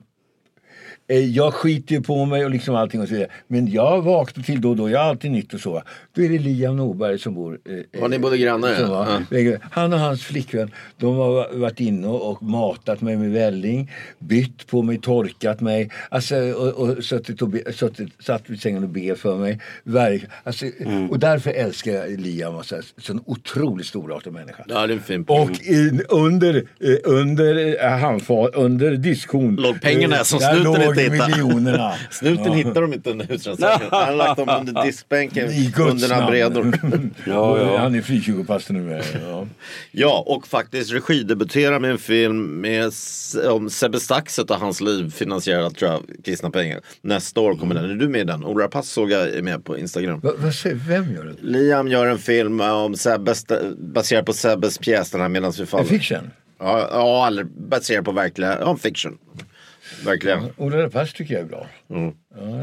Eh, 1.09 1.17
Jag 1.19 1.53
skiter 1.53 1.95
ju 1.95 2.01
på 2.01 2.25
mig 2.25 2.45
och 2.45 2.51
liksom 2.51 2.75
allting 2.75 3.01
och 3.01 3.07
så 3.07 3.13
vidare. 3.13 3.29
Men 3.47 3.67
jag 3.71 4.01
vaknar 4.01 4.43
till 4.43 4.61
då 4.61 4.69
och 4.69 4.75
då, 4.75 4.89
jag 4.89 4.99
har 4.99 5.05
alltid 5.09 5.31
nytt 5.31 5.53
och 5.53 5.59
så. 5.59 5.83
Då 6.15 6.21
är 6.23 6.29
det 6.29 6.39
Liam 6.39 6.77
Norberg 6.77 7.19
som 7.19 7.33
bor... 7.35 7.59
eh, 7.69 7.99
Ja, 8.01 8.07
ni 8.07 8.19
bodde 8.19 8.37
grannar, 8.37 8.69
ja. 8.79 8.87
var- 8.87 9.59
Han 9.71 9.93
och 9.93 9.99
hans 9.99 10.23
flickvän, 10.23 10.71
de 10.97 11.15
har 11.15 11.57
varit 11.57 11.79
inne 11.79 12.07
och 12.07 12.43
matat 12.43 13.01
mig 13.01 13.15
med 13.17 13.31
välling, 13.31 13.91
bytt 14.19 14.67
på 14.67 14.81
mig, 14.81 14.99
torkat 15.01 15.61
mig, 15.61 15.89
alltså, 16.09 16.35
och, 16.35 16.67
och 16.89 17.03
suttit, 17.03 17.41
och 17.41 17.49
be, 17.49 17.73
suttit, 17.73 18.09
satt 18.19 18.49
vid 18.49 18.61
sängen 18.61 18.83
och 18.83 18.89
be 18.89 19.15
för 19.15 19.35
mig. 19.37 19.59
Verk, 19.83 20.23
alltså, 20.43 20.65
Mm. 20.79 21.09
Och 21.09 21.19
därför 21.19 21.49
älskar 21.51 21.91
jag 21.91 22.19
Liam, 22.19 22.55
alltså, 22.55 22.75
så 22.97 23.13
en 23.13 23.21
otroligt 23.25 23.85
storartad 23.87 24.33
människa. 24.33 24.63
Ja, 24.67 24.87
det 24.87 24.93
är 24.93 24.97
en 24.97 25.03
fin 25.03 25.25
Och 25.27 25.51
i, 25.51 26.01
under, 26.09 26.55
eh, 26.55 26.95
under, 27.03 27.83
eh, 27.85 27.89
handfat, 27.99 28.49
under 28.55 28.91
diskhon. 28.91 29.55
Låg 29.55 29.81
pengarna 29.81 30.15
eh, 30.15 30.23
som 30.23 30.39
snuten 30.39 30.96
hittade. 31.01 31.29
miljonerna. 31.29 31.93
Snuten 32.11 32.45
Ja. 32.45 32.53
hittar 32.53 32.81
de 32.81 32.93
inte 32.93 33.09
under 33.11 33.25
husrannsakan. 33.25 33.87
Han 33.91 34.03
har 34.07 34.15
lagt 34.15 34.37
dem 34.37 34.49
under 34.59 34.83
diskbänken 34.85 35.49
I 35.49 35.73
under 35.79 36.09
några 36.09 36.27
bredor. 36.27 36.79
Ja, 37.25 37.59
ja. 37.61 37.77
Han 37.77 37.95
är 37.95 38.01
frikyrkopastor 38.01 38.73
nu. 38.73 39.01
Ja. 39.29 39.47
Ja, 39.91 40.23
och 40.27 40.47
faktiskt 40.47 40.91
regidebuterar 40.93 41.79
med 41.79 41.91
en 41.91 41.97
film 41.97 42.61
med, 42.61 42.91
om 43.49 43.69
Sebbe 43.69 43.99
Staxet 43.99 44.51
och 44.51 44.57
hans 44.57 44.81
liv 44.81 45.11
finansierat 45.11 45.75
tror 45.77 45.91
jag, 45.91 46.03
kristna 46.25 46.49
pengar. 46.49 46.79
Nästa 47.01 47.41
år 47.41 47.55
kommer 47.55 47.75
den. 47.75 47.89
Är 47.89 47.95
du 47.95 48.07
med 48.09 48.21
i 48.21 48.23
den? 48.23 48.43
Ola 48.45 48.63
Rapace 48.65 48.87
såg 48.87 49.11
jag 49.11 49.29
är 49.29 49.41
med 49.41 49.65
på 49.65 49.77
Instagram. 49.77 50.19
Va, 50.23 50.51
säger, 50.51 50.75
vem 50.75 51.13
gör 51.13 51.23
det? 51.25 51.35
Liam 51.41 51.87
gör 51.87 52.05
en 52.05 52.17
film 52.17 52.61
om 52.61 52.95
Sebbe, 52.95 53.33
baserad 53.77 54.25
på 54.25 54.33
Sebbes 54.33 54.77
pjäs 54.77 55.11
den 55.11 55.21
här 55.21 55.29
Medan 55.29 55.51
vi 55.51 55.61
En 55.61 55.67
faller. 55.67 55.85
fiction? 55.85 56.31
Ja, 56.59 56.87
ja, 56.91 57.27
eller 57.27 57.43
baserad 57.43 58.05
på 58.05 58.11
verkliga, 58.11 58.57
ja, 58.59 58.77
fiction. 58.77 59.17
Verkligen. 60.05 60.49
Ola 60.57 60.77
Rapace 60.77 61.17
tycker 61.17 61.33
jag 61.33 61.43
är 61.43 61.47
bra. 61.47 61.67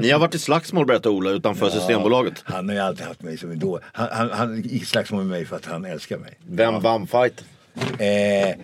Ni 0.01 0.11
har 0.11 0.19
varit 0.19 0.35
i 0.35 0.39
slagsmål 0.39 0.87
berättar 0.87 1.11
Ola 1.11 1.31
utanför 1.31 1.71
Systembolaget. 1.71 2.43
Han 2.45 2.69
har 2.69 2.77
ju 2.77 2.81
alltid 2.83 3.07
haft 3.07 3.23
mig 3.23 3.39
som 3.39 3.53
idol. 3.53 3.81
Han, 3.93 4.09
han, 4.13 4.31
han 4.31 4.63
gick 4.63 4.83
i 4.83 4.87
slagsmål 4.87 5.21
med 5.21 5.31
mig 5.31 5.45
för 5.47 5.57
att 5.57 5.67
han 5.67 5.85
älskar 5.85 6.19
mig. 6.19 6.39
Vem 6.47 6.81
vann 6.81 7.07
fight? 7.07 7.45
Eh, 7.99 8.57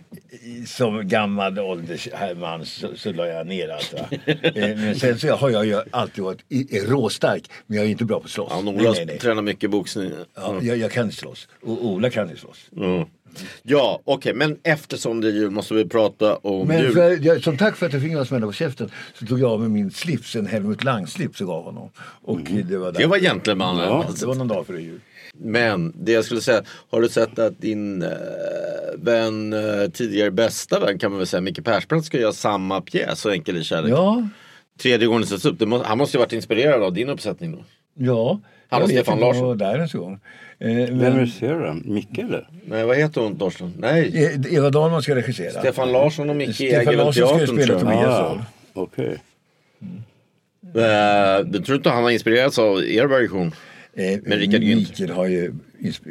som 0.67 1.09
gammal 1.09 1.59
åldersman 1.59 2.67
så, 2.67 2.89
så 2.97 3.13
la 3.13 3.27
jag 3.27 3.47
ner 3.47 3.69
allt. 3.69 3.95
Eh, 4.27 4.77
men 4.77 4.95
sen 4.95 5.19
så 5.19 5.35
har 5.35 5.51
jag 5.51 5.67
ju 5.67 5.81
alltid 5.91 6.25
varit 6.25 6.43
råstark. 6.89 7.51
Men 7.67 7.77
jag 7.77 7.87
är 7.87 7.91
inte 7.91 8.05
bra 8.05 8.19
på 8.21 8.25
att 8.25 8.31
slåss. 8.31 8.53
Ja, 8.53 8.61
nej, 8.61 8.75
Ola 8.75 8.91
nej, 8.91 9.07
nej. 9.07 9.19
tränar 9.19 9.43
mycket 9.43 9.71
boxning. 9.71 10.13
Ja, 10.35 10.59
jag, 10.63 10.77
jag 10.77 10.91
kan 10.91 11.13
slåss. 11.13 11.49
Och 11.63 11.85
Ola 11.87 12.11
kan 12.11 12.29
ju 12.29 12.37
slåss. 12.37 12.71
Ja, 13.63 14.01
okej, 14.05 14.35
men 14.35 14.57
eftersom 14.63 15.21
det 15.21 15.29
är 15.29 15.33
jul 15.33 15.51
måste 15.51 15.75
vi 15.75 15.85
prata 15.89 16.37
om 16.37 16.69
Men 16.69 16.83
jul. 16.83 16.93
för, 16.93 17.27
jag, 17.27 17.43
som 17.43 17.57
tack 17.57 17.77
för 17.77 17.87
att 17.87 17.93
jag 17.93 18.03
fick 18.03 18.13
några 18.13 18.25
smällar 18.25 18.47
på 18.47 18.53
käften 18.53 18.91
så 19.19 19.27
tog 19.27 19.41
jag 19.41 19.51
av 19.51 19.61
mig 19.61 19.69
min 19.69 19.91
slips, 19.91 20.37
en 20.37 20.47
Helmut 20.47 20.85
Lang-slips 20.85 21.41
och 21.41 21.47
gav 21.47 21.65
honom. 21.65 21.91
Och 22.23 22.41
det 22.41 22.77
var, 22.77 22.93
där. 22.93 23.01
Det 23.01 23.07
var 23.07 23.19
gentleman. 23.19 23.77
Ja. 23.79 24.07
det 24.21 24.27
var 24.27 24.35
någon 24.35 24.49
dag 24.49 24.67
före 24.67 24.83
jul. 24.83 25.01
Men 25.35 25.93
det 26.05 26.13
jag 26.13 26.25
skulle 26.25 26.41
säga, 26.41 26.63
har 26.91 27.01
du 27.01 27.09
sett 27.09 27.39
att 27.39 27.61
din 27.61 28.03
eh, 28.03 28.09
vän, 28.97 29.53
eh, 29.53 29.91
tidigare 29.93 30.31
bästa 30.31 30.81
vän 30.81 30.99
kan 30.99 31.11
man 31.11 31.19
väl 31.19 31.27
säga, 31.27 31.41
Micke 31.41 31.65
Persbrandt 31.65 32.07
ska 32.07 32.19
göra 32.21 32.33
samma 32.33 32.81
pjäs, 32.81 33.21
Så 33.21 33.31
enkel 33.31 33.57
i 33.57 33.65
kärlek. 33.65 33.91
Ja, 33.93 34.29
Tredje 34.83 35.07
gången 35.07 35.27
sätts 35.27 35.45
upp. 35.45 35.61
Må, 35.61 35.83
han 35.83 35.99
måste 35.99 36.17
ju 36.17 36.19
varit 36.19 36.33
inspirerad 36.33 36.83
av 36.83 36.93
din 36.93 37.09
uppsättning 37.09 37.53
då. 37.53 37.65
ja. 37.95 38.41
Han 38.71 38.83
och 38.83 38.89
Jag 38.91 38.95
vet 38.95 39.05
Stefan 39.05 39.19
jag 39.19 39.27
Larsson. 39.27 39.47
var 39.47 39.55
där 39.55 39.79
en 39.79 39.89
gång. 40.01 40.19
Eh, 40.59 40.69
Vem 40.77 41.17
regisserar 41.17 41.67
den? 41.67 41.83
Micke 41.87 42.19
eller? 42.19 42.49
Nej, 42.67 42.85
vad 42.85 42.97
heter 42.97 43.21
hon 43.21 43.39
Torsten? 43.39 43.75
Nej, 43.79 44.25
eh, 44.47 44.55
Eva 44.55 44.71
Dahlman 44.71 45.03
ska 45.03 45.15
regissera. 45.15 45.51
Stefan 45.61 45.93
Larsson 45.93 46.31
och 46.31 46.37
Micke 46.37 46.55
Stefan 46.55 46.81
äger 46.81 46.91
väl 46.91 46.97
Larsson 46.97 47.29
ska 47.29 47.39
teatern 47.39 47.57
spela 47.63 47.79
tror 47.81 47.93
jag. 47.93 48.01
Tobias 48.03 48.21
Ah. 48.21 48.45
Okej. 48.73 49.17
Eh, 50.75 51.45
du 51.47 51.59
tror 51.59 51.77
inte 51.77 51.91
han 51.91 52.03
har 52.03 52.11
inspirerats 52.11 52.59
av 52.59 52.85
er 52.85 53.07
version? 53.07 53.55
Eh, 53.95 54.19
Men 54.23 54.39
Rickard 54.39 54.61
Günther. 54.63 54.77
Mikael 54.91 55.11
har 55.11 55.27
ju, 55.27 55.53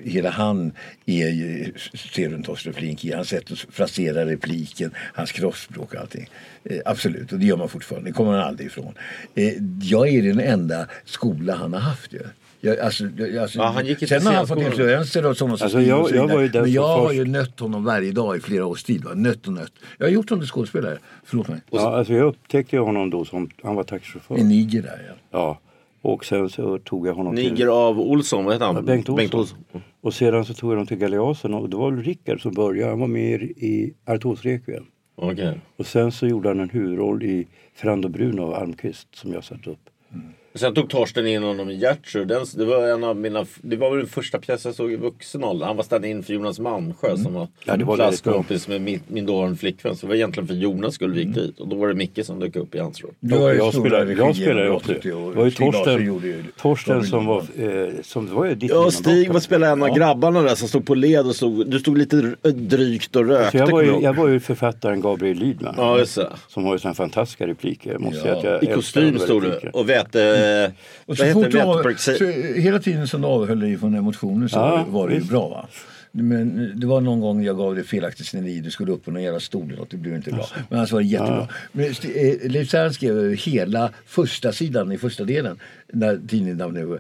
hela 0.03 0.29
han 0.29 0.71
är 1.05 1.27
ju, 1.29 1.73
ser 2.13 2.29
du 2.29 2.35
en 2.35 2.43
Torsten 2.43 2.73
Flink 2.73 3.05
i, 3.05 3.11
hans 3.13 3.29
sätt 3.29 3.51
att 3.51 3.57
frasera 3.59 4.25
repliken, 4.25 4.91
hans 5.13 5.31
kroppsspråk 5.31 5.93
och 5.93 5.99
allting. 5.99 6.29
Eh, 6.63 6.77
absolut, 6.85 7.31
och 7.33 7.39
det 7.39 7.45
gör 7.45 7.57
man 7.57 7.69
fortfarande, 7.69 8.09
det 8.09 8.13
kommer 8.13 8.31
han 8.31 8.41
aldrig 8.47 8.67
ifrån. 8.67 8.93
Eh, 9.35 9.53
jag 9.81 10.07
är 10.09 10.21
den 10.21 10.39
enda 10.39 10.87
skola 11.05 11.55
han 11.55 11.73
har 11.73 11.79
haft 11.79 12.13
ju. 12.13 12.19
Jag, 12.61 12.79
alltså, 12.79 13.03
alltså, 13.41 13.59
Ja, 13.59 13.65
han 13.65 13.85
gick 13.85 14.01
inte 14.01 14.19
sen 14.19 14.27
har 14.27 14.33
han 14.33 14.47
fått 14.47 14.61
influenser 14.61 15.25
och 15.25 15.37
sådana 15.37 15.57
som 15.57 15.65
Alltså, 15.65 15.81
jag- 15.81 16.11
jag 16.11 16.27
var 16.27 16.41
ju 16.41 16.47
där 16.47 16.61
Men 16.61 16.71
jag 16.71 16.87
har 16.87 17.07
först. 17.07 17.19
ju 17.19 17.25
nött 17.25 17.59
honom 17.59 17.83
varje 17.83 18.11
dag 18.11 18.37
i 18.37 18.39
flera 18.39 18.65
års 18.65 18.83
tid. 18.83 19.03
Va? 19.03 19.11
Nött 19.15 19.47
och 19.47 19.53
nött. 19.53 19.71
Jag 19.97 20.05
har 20.05 20.11
gjort 20.11 20.29
honom 20.29 20.41
till 20.45 20.51
skådespelare. 20.51 20.97
Förlåt 21.23 21.47
mig. 21.47 21.61
Ja, 21.69 21.97
alltså 21.97 22.13
jag 22.13 22.27
upptäckte 22.27 22.77
honom 22.77 23.09
då 23.09 23.25
som, 23.25 23.49
han 23.63 23.75
var 23.75 23.83
taxichaufför. 23.83 24.37
I 24.37 24.43
Niger 24.43 24.81
där 24.81 25.01
ja. 25.07 25.13
Ja. 25.31 25.59
Och 26.01 26.25
sen 26.25 26.49
så 26.49 26.77
tog 26.77 27.07
jag 27.07 27.13
honom 27.13 27.35
till... 27.35 27.51
Niger 27.51 27.67
av 27.67 27.99
Olsson, 27.99 28.45
vad 28.45 28.53
heter 28.55 28.65
han? 28.65 28.75
Ja, 28.75 28.81
Bengt 28.81 29.09
Olsson. 29.33 29.57
Och 30.01 30.13
sedan 30.13 30.45
så 30.45 30.53
tog 30.53 30.71
jag 30.71 30.77
dem 30.77 30.87
till 30.87 30.97
Galeasen 30.97 31.53
och 31.53 31.69
det 31.69 31.77
var 31.77 31.91
väl 31.91 32.03
Rickard 32.03 32.41
som 32.41 32.53
började. 32.53 32.89
Han 32.91 32.99
var 32.99 33.07
med 33.07 33.41
i 33.41 33.93
Arturs 34.05 34.45
Requiem. 34.45 34.85
Okej. 35.15 35.59
Och 35.77 35.85
sen 35.85 36.11
så 36.11 36.27
gjorde 36.27 36.47
han 36.49 36.59
en 36.59 36.69
huvudroll 36.69 37.23
i 37.23 37.47
Frando 37.75 38.09
Bruno 38.09 38.41
av 38.41 38.53
Almqvist 38.53 39.07
som 39.15 39.33
jag 39.33 39.43
satte 39.43 39.69
upp. 39.69 39.89
Sen 40.55 40.73
tog 40.73 40.89
Torsten 40.89 41.27
in 41.27 41.43
honom 41.43 41.69
i 41.69 41.75
Gertrud. 41.75 42.27
Den, 42.27 42.45
det 42.55 42.65
var 42.65 42.87
en 42.87 43.03
av 43.03 43.15
mina, 43.17 43.45
det 43.61 43.75
var 43.75 43.89
väl 43.89 43.99
den 43.99 44.07
första 44.07 44.39
pjäsen 44.39 44.69
jag 44.69 44.75
såg 44.75 44.91
i 44.91 44.95
vuxen 44.95 45.43
ålder. 45.43 45.65
Han 45.65 45.75
var 45.77 45.83
stand-in 45.83 46.23
för 46.23 46.33
Jonas 46.33 46.59
Malmsjö 46.59 47.17
som 47.17 47.33
var, 47.33 47.47
Ja, 47.65 47.75
var 47.85 47.95
klasskompis 47.95 48.67
med 48.67 48.81
min, 48.81 49.01
min 49.07 49.25
dåvarande 49.25 49.57
flickvän. 49.57 49.95
Så 49.95 50.05
det 50.05 50.07
var 50.09 50.15
egentligen 50.15 50.47
för 50.47 50.53
Jonas 50.55 50.93
skull 50.93 51.13
vi 51.13 51.19
gick 51.23 51.35
dit. 51.35 51.59
Och 51.59 51.67
då 51.67 51.75
var 51.75 51.87
det 51.87 51.93
Micke 51.93 52.25
som 52.25 52.39
dök 52.39 52.55
upp 52.55 52.75
i 52.75 52.79
hans 52.79 53.01
roll. 53.03 53.11
Jag 53.57 53.73
spelade, 53.73 54.13
jag 54.13 54.35
spelade 54.35 54.65
ju 54.65 54.71
också. 54.71 54.93
Det 55.03 55.11
var 55.11 55.45
ju 55.45 55.51
Torsten, 55.51 56.51
Torsten 56.61 57.03
som 57.03 57.25
var, 57.25 57.37
eh, 57.57 57.89
som 58.03 58.25
det 58.25 58.33
var 58.33 58.45
ju 58.45 58.55
ditt 58.55 58.69
Ja. 58.71 58.91
Stig 58.91 59.31
var 59.33 59.39
spelade 59.39 59.71
en 59.71 59.83
av 59.83 59.97
grabbarna 59.97 60.41
där 60.41 60.55
som 60.55 60.67
stod 60.67 60.85
på 60.85 60.95
led 60.95 61.25
och 61.27 61.35
stod, 61.35 61.67
du 61.71 61.79
stod 61.79 61.97
lite 61.97 62.35
drygt 62.43 63.15
och 63.15 63.27
rökte. 63.27 63.51
Så 63.51 63.57
jag, 63.57 63.71
var 63.71 63.81
ju, 63.81 63.99
jag 64.01 64.13
var 64.13 64.27
ju 64.27 64.39
författaren 64.39 65.01
Gabriel 65.01 65.37
Lidman. 65.37 65.73
Ja, 65.77 65.97
just 65.99 66.15
det. 66.15 66.29
Som 66.47 66.65
har 66.65 66.73
ju 66.73 66.79
sådana 66.79 66.95
fantastiska 66.95 67.47
repliker. 67.47 67.97
Måste 67.97 68.17
Ja. 68.17 68.23
säga 68.23 68.37
att 68.37 68.43
jag 68.43 68.63
I 68.63 68.75
kostym 68.75 69.19
stod 69.19 69.41
du 69.41 69.69
och 69.73 69.89
vete... 70.39 70.73
Och 71.05 71.17
så 71.17 71.25
fort 71.33 71.45
veteperxi- 71.45 72.17
så, 72.17 72.59
hela 72.59 72.79
tiden 72.79 73.07
som 73.07 73.21
du 73.21 73.27
avhöll 73.27 73.59
dig 73.59 73.77
från 73.77 73.95
emotionen 73.95 74.49
så 74.49 74.57
Ja, 74.57 74.85
var 74.89 75.07
det 75.07 75.13
ju 75.13 75.19
visst. 75.19 75.31
bra 75.31 75.47
va? 75.49 75.67
Men 76.11 76.73
det 76.79 76.87
var 76.87 77.01
någon 77.01 77.19
gång 77.21 77.43
jag 77.43 77.57
gav 77.57 77.75
dig 77.75 77.83
felaktigt 77.83 78.25
sceneri. 78.25 78.59
Du 78.59 78.71
skulle 78.71 78.91
upp 78.91 79.05
på 79.05 79.11
någon 79.11 79.23
jävla 79.23 79.39
stol 79.39 79.65
eller 79.67 79.77
något. 79.77 79.89
Det 79.91 79.97
blev 79.97 80.15
inte 80.15 80.31
bra. 80.31 80.45
Men 80.69 80.79
annars 80.79 80.91
var 80.91 80.99
det 80.99 81.05
jättebra. 81.07 81.47
Men 81.71 81.85
St- 81.85 82.29
eh, 82.43 82.51
Leif 82.51 82.69
skrev 82.93 83.33
hela 83.35 83.91
första 84.05 84.51
sidan 84.51 84.91
i 84.91 84.97
första 84.97 85.23
delen. 85.23 85.59
När 85.93 86.19
tidningen 86.27 86.57
ner. 86.57 86.99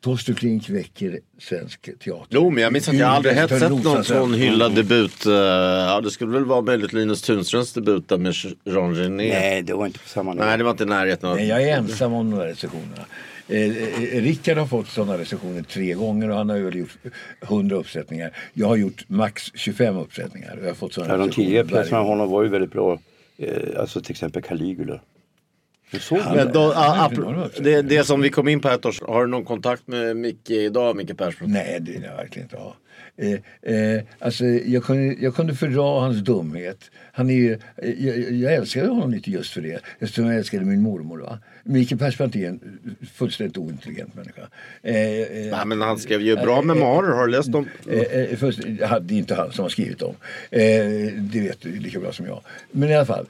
Torsten 0.00 0.34
Flink 0.34 0.68
väcker 0.70 1.18
svensk 1.38 1.80
teater. 2.04 2.26
Jo, 2.30 2.50
men 2.50 2.62
jag 2.62 2.72
minns 2.72 2.88
att 2.88 2.96
jag 2.96 3.08
aldrig 3.08 3.34
hett 3.34 3.50
sett 3.50 3.70
någon 3.84 4.04
sån 4.04 4.34
hyllad 4.34 4.74
debut. 4.74 5.26
eh, 5.26 5.32
Ja, 5.32 6.00
det 6.00 6.10
skulle 6.10 6.32
väl 6.32 6.44
vara 6.44 6.60
möjligt 6.60 6.92
Linus 6.92 7.22
Tunströms 7.22 7.72
debut 7.72 8.08
där 8.08 8.18
med 8.18 8.34
Jean 8.64 8.94
Genet. 8.94 9.32
Nej, 9.32 9.62
det 9.62 9.74
var 9.74 9.86
inte 9.86 9.98
på 9.98 10.08
samma 10.08 10.34
nivå. 10.34 10.44
Nej, 10.44 10.58
det 10.58 10.64
var 10.64 10.70
inte 10.70 10.82
i 10.82 10.86
närheten 10.86 11.28
av... 11.28 11.36
Nej, 11.36 11.48
jag 11.48 11.62
är 11.62 11.76
ensam 11.76 12.12
om 12.12 12.30
de 12.30 12.38
där 12.38 12.46
recensionerna. 12.46 13.04
Eh, 13.48 13.60
eh, 13.62 14.22
Rickard 14.22 14.58
har 14.58 14.66
fått 14.66 14.88
sådana 14.88 15.18
recensioner 15.18 15.62
tre 15.62 15.94
gånger 15.94 16.30
och 16.30 16.36
han 16.36 16.48
har 16.48 16.58
väl 16.58 16.76
gjort 16.76 16.96
100 17.42 17.76
uppsättningar. 17.76 18.30
Jag 18.52 18.66
har 18.68 18.76
gjort 18.76 19.04
max 19.08 19.42
25 19.54 19.96
uppsättningar. 19.96 20.56
Och 20.56 20.62
jag 20.64 20.68
har 20.70 20.74
fått 20.74 20.92
sådana 20.94 21.12
Ja, 21.14 21.18
de 21.18 21.30
tidigare 21.30 21.66
pjäserna 21.66 21.98
av 21.98 22.06
honom 22.06 22.30
var 22.30 22.42
ju 22.42 22.48
väldigt 22.48 22.72
bra. 22.72 22.98
Eh, 23.38 23.50
alltså 23.80 24.00
till 24.00 24.10
exempel 24.10 24.42
Caligula. 24.42 25.00
Du 25.90 26.00
såg? 26.00 26.18
Men 26.34 26.52
då, 26.52 26.72
Ja, 26.74 27.10
ah, 27.24 27.48
det 27.60 27.82
det 27.82 28.04
som 28.04 28.20
vi 28.20 28.30
kom 28.30 28.48
in 28.48 28.60
på 28.60 28.68
här 28.68 29.06
har 29.06 29.20
du 29.20 29.30
någon 29.30 29.44
kontakt 29.44 29.86
med 29.86 30.16
Micke 30.16 30.50
idag, 30.50 30.96
Micke 30.96 31.16
Persbrandt? 31.16 31.54
Nej, 31.54 31.78
det 31.80 31.92
vill 31.92 32.02
jag 32.02 32.16
verkligen 32.16 32.46
inte 32.46 32.56
ha. 32.56 32.76
Eh, 33.18 33.74
eh, 33.74 34.02
alltså, 34.18 34.44
jag, 34.44 34.84
kunde, 34.84 35.16
jag 35.20 35.34
kunde 35.34 35.54
fördra 35.54 36.00
hans 36.00 36.16
dumhet. 36.16 36.90
Han 37.12 37.30
är 37.30 37.34
ju, 37.34 37.52
eh, 37.52 38.06
jag, 38.06 38.32
jag 38.32 38.54
älskade 38.54 38.88
honom 38.88 39.10
lite 39.10 39.30
just 39.30 39.52
för 39.52 39.60
det. 39.60 39.80
Eftersom 39.98 40.26
jag 40.26 40.36
älskade 40.36 40.64
min 40.64 40.82
mormor. 40.82 41.18
Va? 41.18 41.38
Mikael 41.64 41.98
Persbrandt 41.98 42.36
är 42.36 42.48
en 42.48 42.78
fullständigt 43.14 43.58
ointelligent 43.58 44.14
människa. 44.14 44.42
Eh, 44.82 44.96
eh, 44.96 45.50
Nej, 45.50 45.66
men 45.66 45.80
han 45.80 45.98
skrev 45.98 46.20
ju 46.20 46.36
bra 46.36 46.62
memoarer, 46.62 47.12
har 47.12 47.26
du 47.26 47.32
läst 47.32 47.52
dem? 47.52 47.68
Eh, 47.90 48.00
eh, 48.00 48.36
först, 48.36 48.60
det 49.00 49.14
är 49.14 49.18
inte 49.18 49.34
han 49.34 49.52
som 49.52 49.62
har 49.62 49.68
skrivit 49.70 49.98
dem. 49.98 50.14
Eh, 50.50 50.60
det 51.16 51.40
vet 51.40 51.60
du 51.60 51.78
lika 51.78 52.00
bra 52.00 52.12
som 52.12 52.26
jag. 52.26 52.40
Men 52.70 52.88
i 52.88 52.94
alla 52.94 53.06
fall. 53.06 53.26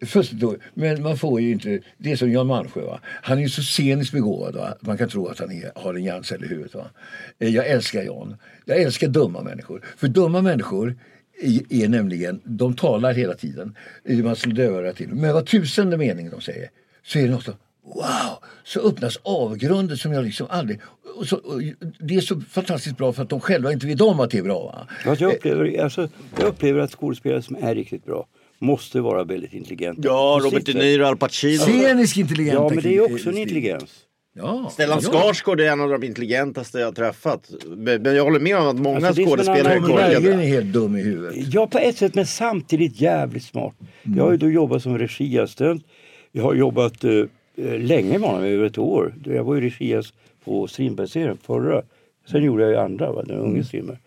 Eh, 0.00 0.22
då, 0.30 0.56
men 0.74 1.02
man 1.02 1.16
får 1.16 1.40
ju 1.40 1.50
inte... 1.50 1.80
Det 1.98 2.12
är 2.12 2.16
som 2.16 2.32
Jan 2.32 2.46
Malmsjö. 2.46 2.80
Va? 2.80 3.00
Han 3.04 3.38
är 3.38 3.42
ju 3.42 3.48
så 3.48 3.62
sceniskt 3.62 4.12
begåvad. 4.12 4.54
Va? 4.54 4.74
Man 4.80 4.98
kan 4.98 5.08
tro 5.08 5.26
att 5.26 5.38
han 5.38 5.50
är, 5.52 5.72
har 5.74 5.94
en 5.94 6.04
hjärncell 6.04 6.44
i 6.44 6.46
huvudet. 6.46 6.74
Va? 6.74 6.90
Eh, 7.38 7.48
jag 7.48 7.66
älskar 7.66 8.02
Jan. 8.02 8.36
Jag 8.64 8.80
älskar 8.80 9.08
dumma 9.08 9.42
människor. 9.42 9.84
För 9.96 10.08
dumma 10.08 10.42
människor 10.42 10.98
är, 11.42 11.84
är 11.84 11.88
nämligen... 11.88 12.40
De 12.44 12.74
talar 12.74 13.14
hela 13.14 13.34
tiden. 13.34 13.76
Man 14.24 14.36
slår 14.36 14.52
dövörat 14.52 14.96
till. 14.96 15.08
Men 15.08 15.32
vad 15.32 15.46
tusende 15.46 15.96
mening 15.96 16.30
de 16.30 16.40
säger 16.40 16.70
så 17.02 17.18
är 17.18 17.22
det 17.22 17.30
något 17.30 17.44
som 17.44 17.54
Wow! 17.94 18.38
Så 18.64 18.80
öppnas 18.80 19.16
avgrunden 19.22 19.96
som 19.96 20.12
jag 20.12 20.24
liksom 20.24 20.46
aldrig... 20.50 20.80
Och 21.16 21.26
så, 21.26 21.36
och 21.36 21.62
det 21.98 22.16
är 22.16 22.20
så 22.20 22.40
fantastiskt 22.40 22.96
bra 22.96 23.12
för 23.12 23.22
att 23.22 23.28
de 23.28 23.40
själva 23.40 23.72
inte 23.72 23.86
vet 23.86 24.00
om 24.00 24.20
att 24.20 24.30
det 24.30 24.38
är 24.38 24.42
bra. 24.42 24.86
Va? 25.04 25.16
Jag, 25.18 25.34
upplever, 25.34 25.82
alltså, 25.82 26.08
jag 26.38 26.46
upplever 26.46 26.80
att 26.80 26.90
skådespelare 26.90 27.42
som 27.42 27.56
är 27.56 27.74
riktigt 27.74 28.04
bra 28.04 28.26
måste 28.60 29.00
vara 29.00 29.24
väldigt 29.24 29.52
intelligenta. 29.54 30.02
Ja, 30.04 30.40
Robert 30.42 30.66
De. 30.66 30.72
Niro, 30.72 31.04
Al 31.04 31.16
Pacino. 31.16 31.58
Scenisk 31.58 32.16
intelligenta 32.16 32.62
Ja, 32.62 32.68
men 32.68 32.82
det 32.82 32.96
är 32.96 33.14
också 33.14 33.28
en 33.28 33.38
intelligens. 33.38 33.90
Ja, 34.34 34.70
Stellan 34.72 35.00
ja. 35.02 35.10
Skarsgård 35.10 35.60
är 35.60 35.72
en 35.72 35.80
av 35.80 35.88
de 35.88 36.02
intelligentaste 36.04 36.78
jag 36.78 36.86
har 36.86 36.92
träffat. 36.92 37.50
Men 37.66 38.04
jag 38.16 38.24
håller 38.24 38.40
med 38.40 38.56
om 38.56 38.66
att 38.68 38.76
många 38.76 39.06
Alltså, 39.06 39.24
skådespelare 39.24 39.74
är 39.74 39.80
Berggren 39.80 39.98
är 39.98 40.14
korkade. 40.14 40.42
helt 40.42 40.72
dum 40.72 40.96
i 40.96 41.02
huvudet. 41.02 41.54
Ja, 41.54 41.66
på 41.66 41.78
ett 41.78 41.96
sätt, 41.96 42.14
men 42.14 42.26
samtidigt 42.26 43.00
jävligt 43.00 43.44
smart. 43.44 43.74
Jag 44.16 44.24
har 44.24 44.30
ju 44.30 44.36
då 44.36 44.50
jobbat 44.50 44.82
som 44.82 44.98
regiassistent. 44.98 45.84
Jag 46.32 46.42
har 46.42 46.54
jobbat 46.54 47.04
eh, 47.04 47.12
eh, 47.56 47.78
länge 47.78 48.18
med 48.18 48.28
honom, 48.28 48.44
över 48.44 48.64
ett 48.64 48.78
år. 48.78 49.14
Jag 49.24 49.44
var 49.44 49.54
ju 49.54 49.60
regiass 49.60 50.12
på 50.44 50.66
Strindbergsserien 50.66 51.38
förra. 51.46 51.82
Sen 52.30 52.42
gjorde 52.44 52.62
jag 52.62 52.70
ju 52.70 52.76
andra, 52.76 53.12
va, 53.12 53.22
den 53.22 53.38
unge 53.38 53.64
Strindberg. 53.64 53.98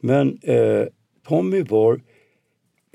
Men 0.00 0.38
eh, 0.42 0.82
Tommy 1.28 1.62
var 1.62 2.00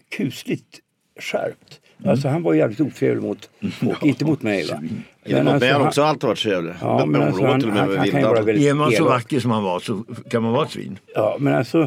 kusligt 0.09 0.79
skärpt. 1.21 1.79
Alltså 2.05 2.27
han 2.27 2.43
var 2.43 2.53
jävligt 2.53 2.79
otrevlig 2.81 3.23
mot 3.23 3.49
folk, 3.71 4.03
inte 4.03 4.25
mot 4.25 4.41
mig. 4.41 4.67
Va? 4.67 4.81
Men 5.25 5.47
alltså, 5.47 5.65
han 5.67 5.73
har 5.73 5.79
han- 5.79 5.87
också 5.87 6.03
alltid 6.03 6.27
varit 6.27 6.39
trevlig. 6.39 6.73
Ja, 6.81 7.05
Men- 7.05 7.21
alltså, 7.21 7.45
han, 7.45 7.59
till 7.59 7.69
och 7.69 7.73
med 7.75 7.83
han, 7.83 7.89
med 7.89 7.97
han 8.23 8.37
ju 8.37 8.43
väldigt 8.43 8.65
Är 8.67 8.73
man 8.73 8.91
så 8.91 9.03
vacker 9.03 9.39
som 9.39 9.51
han 9.51 9.63
var 9.63 9.79
så 9.79 10.03
kan 10.29 10.43
man 10.43 10.51
vara 10.51 10.65
ett 10.65 10.71
svin. 10.71 10.99
Ja, 11.15 11.37
men 11.39 11.53
alltså, 11.55 11.81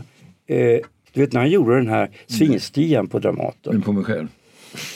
eh, 0.47 0.81
du 1.13 1.21
vet 1.21 1.33
när 1.33 1.41
han 1.41 1.51
gjorde 1.51 1.77
den 1.77 1.89
här 1.89 2.11
svinstian 2.27 3.09
på 3.09 3.19
Dramaten. 3.19 3.73
Men 3.73 3.83
på 3.83 3.93
mig 3.93 4.05
själv. 4.05 4.29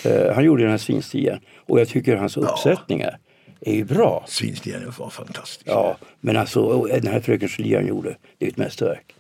Eh, 0.05 0.35
han 0.35 0.45
gjorde 0.45 0.63
den 0.63 0.71
här 0.71 0.79
svinstian. 0.79 1.39
Och 1.57 1.81
jag 1.81 1.89
tycker 1.89 2.17
hans 2.17 2.37
uppsättningar 2.37 3.19
är 3.61 3.75
ju 3.75 3.85
bra. 3.85 4.25
Svinstigen 4.29 4.93
var 4.99 5.11
fantastisk. 5.11 5.63
Ja, 5.65 5.97
men 6.21 6.37
alltså 6.37 6.61
och 6.61 6.89
den 6.89 7.07
här 7.07 7.21
Fröken 7.21 7.49
Julie 7.59 7.77
han 7.77 7.87
gjorde, 7.87 8.17
det 8.39 8.47
är 8.47 8.51
ett 8.51 8.57
mästerverk. 8.57 9.15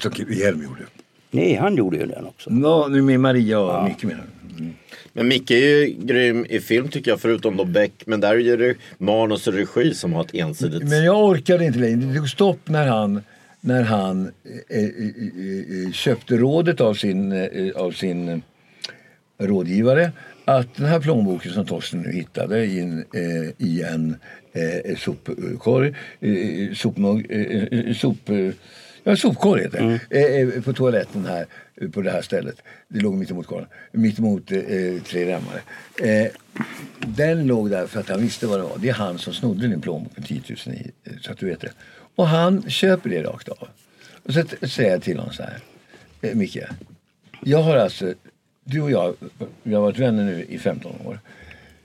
Som 0.00 0.12
Hjelm 0.28 0.62
gjorde. 0.62 0.82
Nej, 1.30 1.54
han 1.54 1.76
gjorde 1.76 1.96
ju 1.96 2.06
den 2.06 2.26
också. 2.26 2.50
Ja, 2.50 2.86
nu 2.90 3.02
med 3.02 3.20
Maria 3.20 3.60
och 3.60 3.84
Micke 3.84 4.04
menar 4.04 4.22
du? 4.22 4.45
Men 5.12 5.28
Micke 5.28 5.50
är 5.50 5.56
ju 5.56 5.96
grym 5.98 6.46
i 6.48 6.60
film 6.60 6.88
tycker 6.88 7.10
jag, 7.10 7.20
förutom 7.20 7.56
då 7.56 7.64
Beck. 7.64 7.92
Men 8.06 8.20
där 8.20 8.48
är 8.48 8.56
det 8.56 8.74
manus 8.98 9.46
och 9.46 9.54
regi 9.54 9.94
som 9.94 10.12
har 10.12 10.24
ett 10.24 10.34
ensidigt... 10.34 10.82
Men 10.82 11.04
jag 11.04 11.24
orkade 11.24 11.64
inte 11.64 11.78
längre. 11.78 11.96
Det 11.96 12.14
tog 12.14 12.28
stopp 12.28 12.68
när 12.68 12.86
han, 12.86 13.22
när 13.60 13.82
han 13.82 14.30
eh, 14.68 14.78
eh, 14.78 14.84
eh, 14.84 15.92
köpte 15.92 16.36
rådet 16.36 16.80
av 16.80 16.94
sin, 16.94 17.32
eh, 17.32 17.76
av 17.76 17.92
sin 17.92 18.42
rådgivare 19.38 20.12
att 20.44 20.74
den 20.74 20.86
här 20.86 21.00
plånboken 21.00 21.52
som 21.52 21.66
Torsten 21.66 22.00
nu 22.00 22.12
hittade 22.12 22.64
i 22.64 22.80
en, 22.80 23.04
i 23.58 23.82
en 23.82 24.16
eh, 24.52 24.96
sopkorg, 24.96 25.94
sopmugg, 26.74 27.26
sop, 27.96 28.30
ja, 29.04 29.16
sopkorg 29.16 29.62
heter 29.62 30.00
det, 30.10 30.40
eh, 30.40 30.62
på 30.62 30.72
toaletten 30.72 31.26
här 31.26 31.46
på 31.92 32.02
det 32.02 32.10
här 32.10 32.22
stället. 32.22 32.62
Det 32.88 33.00
låg 33.00 33.14
mittemot 33.14 33.46
korgen, 33.46 33.68
mittemot 33.92 34.52
eh, 34.52 35.02
tre 35.04 35.26
remmare. 35.26 35.60
Eh, 36.02 36.32
den 37.06 37.46
låg 37.46 37.70
där 37.70 37.86
för 37.86 38.00
att 38.00 38.08
han 38.08 38.20
visste 38.20 38.46
vad 38.46 38.58
det 38.58 38.62
var. 38.62 38.78
Det 38.78 38.88
är 38.88 38.94
han 38.94 39.18
som 39.18 39.34
snodde 39.34 39.68
din 39.68 39.80
plånbok 39.80 40.16
med 40.16 40.26
10 40.26 40.42
000 40.66 40.76
i, 40.76 40.90
eh, 41.04 41.12
så 41.20 41.32
att 41.32 41.38
du 41.38 41.46
vet 41.46 41.60
det. 41.60 41.72
Och 42.14 42.28
han 42.28 42.70
köper 42.70 43.10
det 43.10 43.22
rakt 43.22 43.48
av. 43.48 43.68
Och 44.22 44.32
så 44.32 44.42
säger 44.66 44.90
jag 44.90 45.02
till 45.02 45.18
honom 45.18 45.32
så 45.32 45.42
här, 45.42 45.58
eh, 46.20 46.34
Micke, 46.34 46.58
jag 47.40 47.62
har 47.62 47.76
alltså, 47.76 48.14
du 48.64 48.80
och 48.80 48.90
jag, 48.90 49.14
vi 49.62 49.74
har 49.74 49.82
varit 49.82 49.98
vänner 49.98 50.24
nu 50.24 50.44
i 50.48 50.58
15 50.58 50.92
år. 51.06 51.20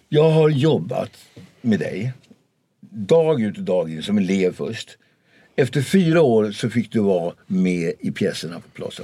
Jag 0.09 0.29
har 0.29 0.49
jobbat 0.49 1.11
med 1.61 1.79
dig, 1.79 2.13
dag 2.79 3.41
ut 3.41 3.57
och 3.57 3.63
dag 3.63 3.91
in, 3.91 4.03
som 4.03 4.17
elev 4.17 4.53
först. 4.53 4.97
Efter 5.55 5.81
fyra 5.81 6.21
år 6.21 6.51
så 6.51 6.69
fick 6.69 6.91
du 6.91 6.99
vara 6.99 7.33
med 7.47 7.93
i 7.99 8.11
pjäserna 8.11 8.59
på 8.59 8.69
Plaza. 8.69 9.03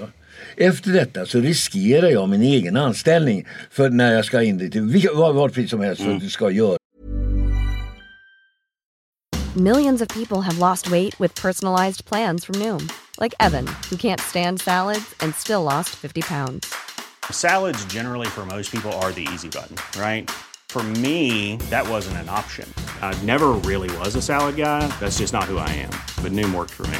Efter 0.58 0.91
detta 0.91 1.26
så 1.26 1.39
riskerar 1.39 2.10
jag 2.10 2.30
min 2.30 2.41
egen 2.41 2.78
anställning 2.78 3.47
för 3.71 3.89
när 3.89 4.13
jag 4.13 4.26
ska 4.26 4.41
in 4.41 4.58
dit, 4.58 5.06
vad 5.13 5.36
vad 5.36 5.54
pris 5.54 5.69
som 5.69 5.82
helst 5.82 6.02
för 6.02 6.10
att 6.10 6.12
mm. 6.12 6.23
du 6.23 6.30
ska 6.30 6.50
göra 6.50 6.78
Millions 9.58 10.02
of 10.02 10.08
people 10.10 10.43
have 10.43 10.60
lost 10.60 10.91
weight 10.91 11.19
with 11.19 11.34
personalized 11.34 12.06
plans 12.06 12.45
from 12.45 12.54
Noom, 12.60 12.91
like 13.19 13.34
Evan, 13.39 13.65
who 13.89 13.97
can't 13.97 14.21
stand 14.21 14.62
salads 14.62 15.15
and 15.19 15.34
still 15.34 15.63
lost 15.63 15.89
50 15.95 16.21
pounds. 16.21 16.71
Salads, 17.32 17.84
generally, 17.86 18.28
for 18.28 18.45
most 18.45 18.71
people, 18.71 18.93
are 19.02 19.12
the 19.12 19.28
easy 19.34 19.50
button, 19.50 19.76
right? 20.00 20.30
For 20.69 20.84
me, 20.84 21.58
that 21.71 21.89
wasn't 21.89 22.17
an 22.17 22.30
option. 22.30 22.71
I 23.02 23.19
never 23.26 23.54
really 23.65 23.89
was 23.97 24.15
a 24.15 24.21
salad 24.21 24.58
guy. 24.58 24.88
That's 25.00 25.17
just 25.17 25.34
not 25.34 25.45
who 25.45 25.58
I 25.58 25.69
am. 25.69 25.93
But 26.21 26.34
Noom 26.34 26.54
worked 26.54 26.73
for 26.73 26.86
me. 26.88 27.00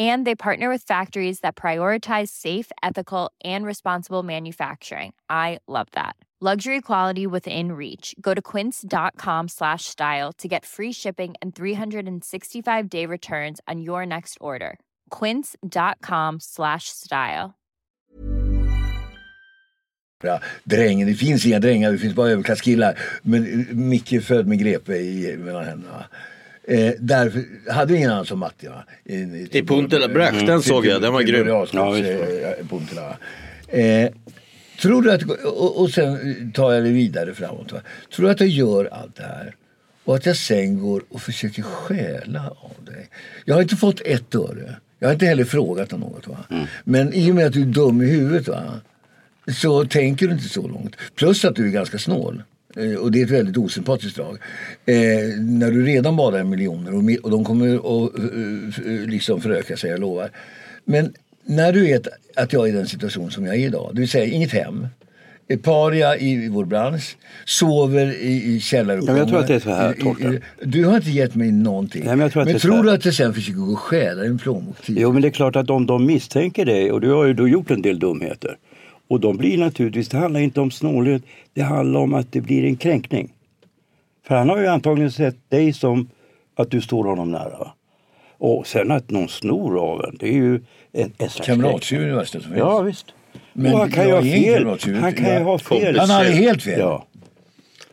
And 0.00 0.26
they 0.26 0.34
partner 0.34 0.70
with 0.70 0.86
factories 0.86 1.40
that 1.40 1.56
prioritize 1.56 2.28
safe, 2.28 2.72
ethical, 2.82 3.32
and 3.44 3.66
responsible 3.66 4.22
manufacturing. 4.22 5.12
I 5.28 5.58
love 5.68 5.88
that. 5.92 6.16
Luxury 6.42 6.80
quality 6.80 7.26
within 7.26 7.72
reach. 7.72 8.14
Go 8.18 8.32
to 8.32 8.40
quince.com 8.40 9.48
slash 9.48 9.84
style 9.84 10.32
to 10.38 10.48
get 10.48 10.64
free 10.64 10.90
shipping 10.92 11.34
and 11.42 11.54
365 11.54 12.88
day 12.88 13.04
returns 13.04 13.60
on 13.68 13.82
your 13.82 14.06
next 14.06 14.38
order. 14.40 14.78
Quince.com 15.10 16.40
slash 16.40 16.88
style. 16.88 17.58
drängen. 20.64 21.06
Det 21.06 21.14
finns 21.14 21.46
inga 21.46 21.58
drängar, 21.58 21.92
det 21.92 21.98
finns 21.98 22.14
bara 22.14 22.30
överklasskillar. 22.30 22.98
Men 23.22 23.60
eh, 23.60 23.76
Micke 23.76 24.20
född 24.20 24.46
med 24.46 24.58
grepe 24.58 24.96
i, 24.96 25.36
mellan 25.36 25.64
händerna. 25.64 26.04
Eh, 26.64 26.92
därför 26.98 27.44
hade 27.72 27.92
vi 27.92 27.98
ingen 27.98 28.10
annan 28.10 28.26
som 28.26 28.38
Matti. 28.38 28.68
Va? 28.68 28.84
I, 29.04 29.14
i, 29.14 29.48
I 29.52 29.62
Puntela 29.62 30.08
Bräck, 30.08 30.46
den 30.46 30.62
såg 30.62 30.86
jag, 30.86 31.02
den 31.02 31.12
var 31.12 31.22
grym. 31.22 31.46
Ja. 31.48 33.16
Eh, 33.68 34.10
tror 34.80 35.02
du 35.02 35.12
att, 35.12 35.22
och, 35.44 35.80
och 35.80 35.90
sen 35.90 36.52
tar 36.52 36.72
jag 36.72 36.84
det 36.84 36.90
vidare 36.90 37.34
framåt. 37.34 37.72
Va? 37.72 37.80
Tror 38.16 38.26
du 38.26 38.32
att 38.32 38.40
jag 38.40 38.48
gör 38.48 38.84
allt 38.84 39.16
det 39.16 39.22
här 39.22 39.54
och 40.04 40.16
att 40.16 40.26
jag 40.26 40.36
sen 40.36 40.80
går 40.80 41.02
och 41.08 41.22
försöker 41.22 41.62
stjäla 41.62 42.50
av 42.50 42.84
dig? 42.84 43.08
Jag 43.44 43.54
har 43.54 43.62
inte 43.62 43.76
fått 43.76 44.00
ett 44.00 44.34
öre. 44.34 44.76
Jag 44.98 45.08
har 45.08 45.12
inte 45.12 45.26
heller 45.26 45.44
frågat 45.44 45.92
om 45.92 46.00
något. 46.00 46.26
Va? 46.26 46.44
Men 46.84 47.14
i 47.14 47.30
och 47.30 47.34
med 47.34 47.46
att 47.46 47.52
du 47.52 47.62
är 47.62 47.66
dum 47.66 48.02
i 48.02 48.06
huvudet 48.06 48.48
va? 48.48 48.80
så 49.54 49.84
tänker 49.84 50.26
du 50.26 50.32
inte 50.32 50.48
så 50.48 50.68
långt. 50.68 50.96
Plus 51.14 51.44
att 51.44 51.56
du 51.56 51.66
är 51.66 51.70
ganska 51.70 51.98
snål. 51.98 52.42
Eh, 52.76 52.94
Och 52.94 53.12
det 53.12 53.20
är 53.20 53.24
ett 53.24 53.30
väldigt 53.30 53.56
osympatiskt 53.56 54.16
drag. 54.16 54.38
Eh, 54.86 54.96
när 55.38 55.70
du 55.70 55.84
redan 55.86 56.16
badar 56.16 56.44
miljoner 56.44 56.94
och, 56.94 57.24
och 57.24 57.30
de 57.30 57.44
kommer 57.44 57.74
att 57.74 58.18
eh, 58.18 58.94
eh, 58.94 59.06
liksom 59.08 59.40
föröka 59.40 59.76
sig, 59.76 59.90
jag 59.90 60.00
lovar. 60.00 60.30
Men 60.84 61.12
när 61.44 61.72
du 61.72 61.82
vet 61.82 62.08
att 62.36 62.52
jag 62.52 62.64
är 62.64 62.72
i 62.72 62.76
den 62.76 62.86
situation 62.86 63.30
som 63.30 63.46
jag 63.46 63.54
är 63.54 63.58
idag, 63.66 63.90
det 63.94 64.00
vill 64.00 64.08
säga 64.08 64.24
inget 64.24 64.52
hem, 64.52 64.86
är 65.48 65.56
paria 65.56 66.16
i 66.16 66.48
vår 66.48 66.64
bransch, 66.64 67.16
sover 67.44 68.12
i, 68.22 68.54
i 68.54 68.60
källaruppgångar. 68.60 69.12
Ja, 69.12 69.12
men 69.12 69.20
jag 69.20 69.28
tror 69.28 69.40
att 69.40 69.46
det 69.46 69.54
är 69.54 69.60
så 69.60 69.70
här, 69.70 69.92
Torsten. 69.92 70.40
Du 70.62 70.84
har 70.84 70.96
inte 70.96 71.10
gett 71.10 71.34
mig 71.34 71.52
någonting. 71.52 72.02
Nej, 72.04 72.16
men 72.16 72.20
jag 72.20 72.32
tror 72.32 72.42
att 72.42 72.48
det 72.48 72.54
är 72.54 72.58
så 72.58 72.68
tror 72.68 72.82
du 72.82 72.90
att 72.90 73.04
jag 73.04 73.14
sen 73.14 73.34
försöker 73.34 73.58
gå 73.58 73.72
och 73.72 73.78
stjäla 73.78 74.24
en 74.24 74.38
plånbok? 74.38 74.76
Jo 74.86 75.12
men 75.12 75.22
det 75.22 75.28
är 75.28 75.32
klart 75.32 75.56
att 75.56 75.70
om 75.70 75.86
de 75.86 76.06
misstänker 76.06 76.64
dig 76.64 76.92
och 76.92 77.00
du 77.00 77.10
har 77.10 77.24
ju 77.26 77.34
då 77.34 77.48
gjort 77.48 77.70
en 77.70 77.82
del 77.82 77.98
dumheter. 77.98 78.56
Och 79.10 79.20
de 79.20 79.36
blir 79.36 79.58
naturligtvis, 79.58 80.08
det 80.08 80.16
handlar 80.16 80.40
inte 80.40 80.60
om 80.60 80.70
snålhet, 80.70 81.22
det 81.54 81.62
handlar 81.62 82.00
om 82.00 82.14
att 82.14 82.32
det 82.32 82.40
blir 82.40 82.64
en 82.64 82.76
kränkning. 82.76 83.32
För 84.26 84.34
han 84.34 84.48
har 84.48 84.58
ju 84.58 84.66
antagligen 84.66 85.12
sett 85.12 85.36
dig 85.50 85.72
som 85.72 86.08
att 86.56 86.70
du 86.70 86.80
står 86.80 87.04
honom 87.04 87.30
nära. 87.30 87.68
Och 88.38 88.66
sen 88.66 88.90
att 88.90 89.10
någon 89.10 89.28
snor 89.28 89.78
av 89.78 90.04
en, 90.04 90.16
det 90.20 90.28
är 90.28 90.32
ju 90.32 90.54
en, 90.92 91.12
en 91.18 91.30
slags 91.30 91.46
Kamrattjuv 91.46 92.02
är 92.02 92.06
det 92.06 92.14
värsta 92.14 92.40
som 92.40 92.50
finns. 92.50 92.58
Ja 92.58 92.80
visst. 92.80 93.06
Men 93.52 93.74
han 93.74 93.90
kan 93.90 94.04
ju 94.04 94.10
jag 94.10 94.16
ha 94.16 94.22
fel. 94.22 94.96
Han 95.00 95.12
kan 95.12 95.34
ju 95.34 95.40
ha 95.40 95.58
fel. 95.58 95.98
Han 95.98 96.10
hade 96.10 96.30
helt 96.30 96.62
fel. 96.62 96.80
Ja. 96.80 97.06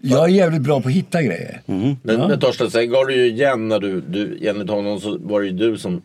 Jag 0.02 0.24
är 0.24 0.28
jävligt 0.28 0.62
bra 0.62 0.82
på 0.82 0.88
att 0.88 0.94
hitta 0.94 1.22
grejer. 1.22 1.62
Men, 1.66 1.98
men 2.04 2.40
Torsten, 2.40 2.72
sen 2.72 2.90
gav 2.90 3.08
du 3.08 3.16
ju 3.16 3.28
igen 3.28 3.68
när 3.68 3.80
du, 3.80 4.02
du 4.02 4.48
enligt 4.48 4.70
honom 4.70 5.00
så 5.00 5.18
var 5.18 5.42
det 5.42 5.48
ju 5.48 5.54
du 5.54 5.78
som 5.78 6.02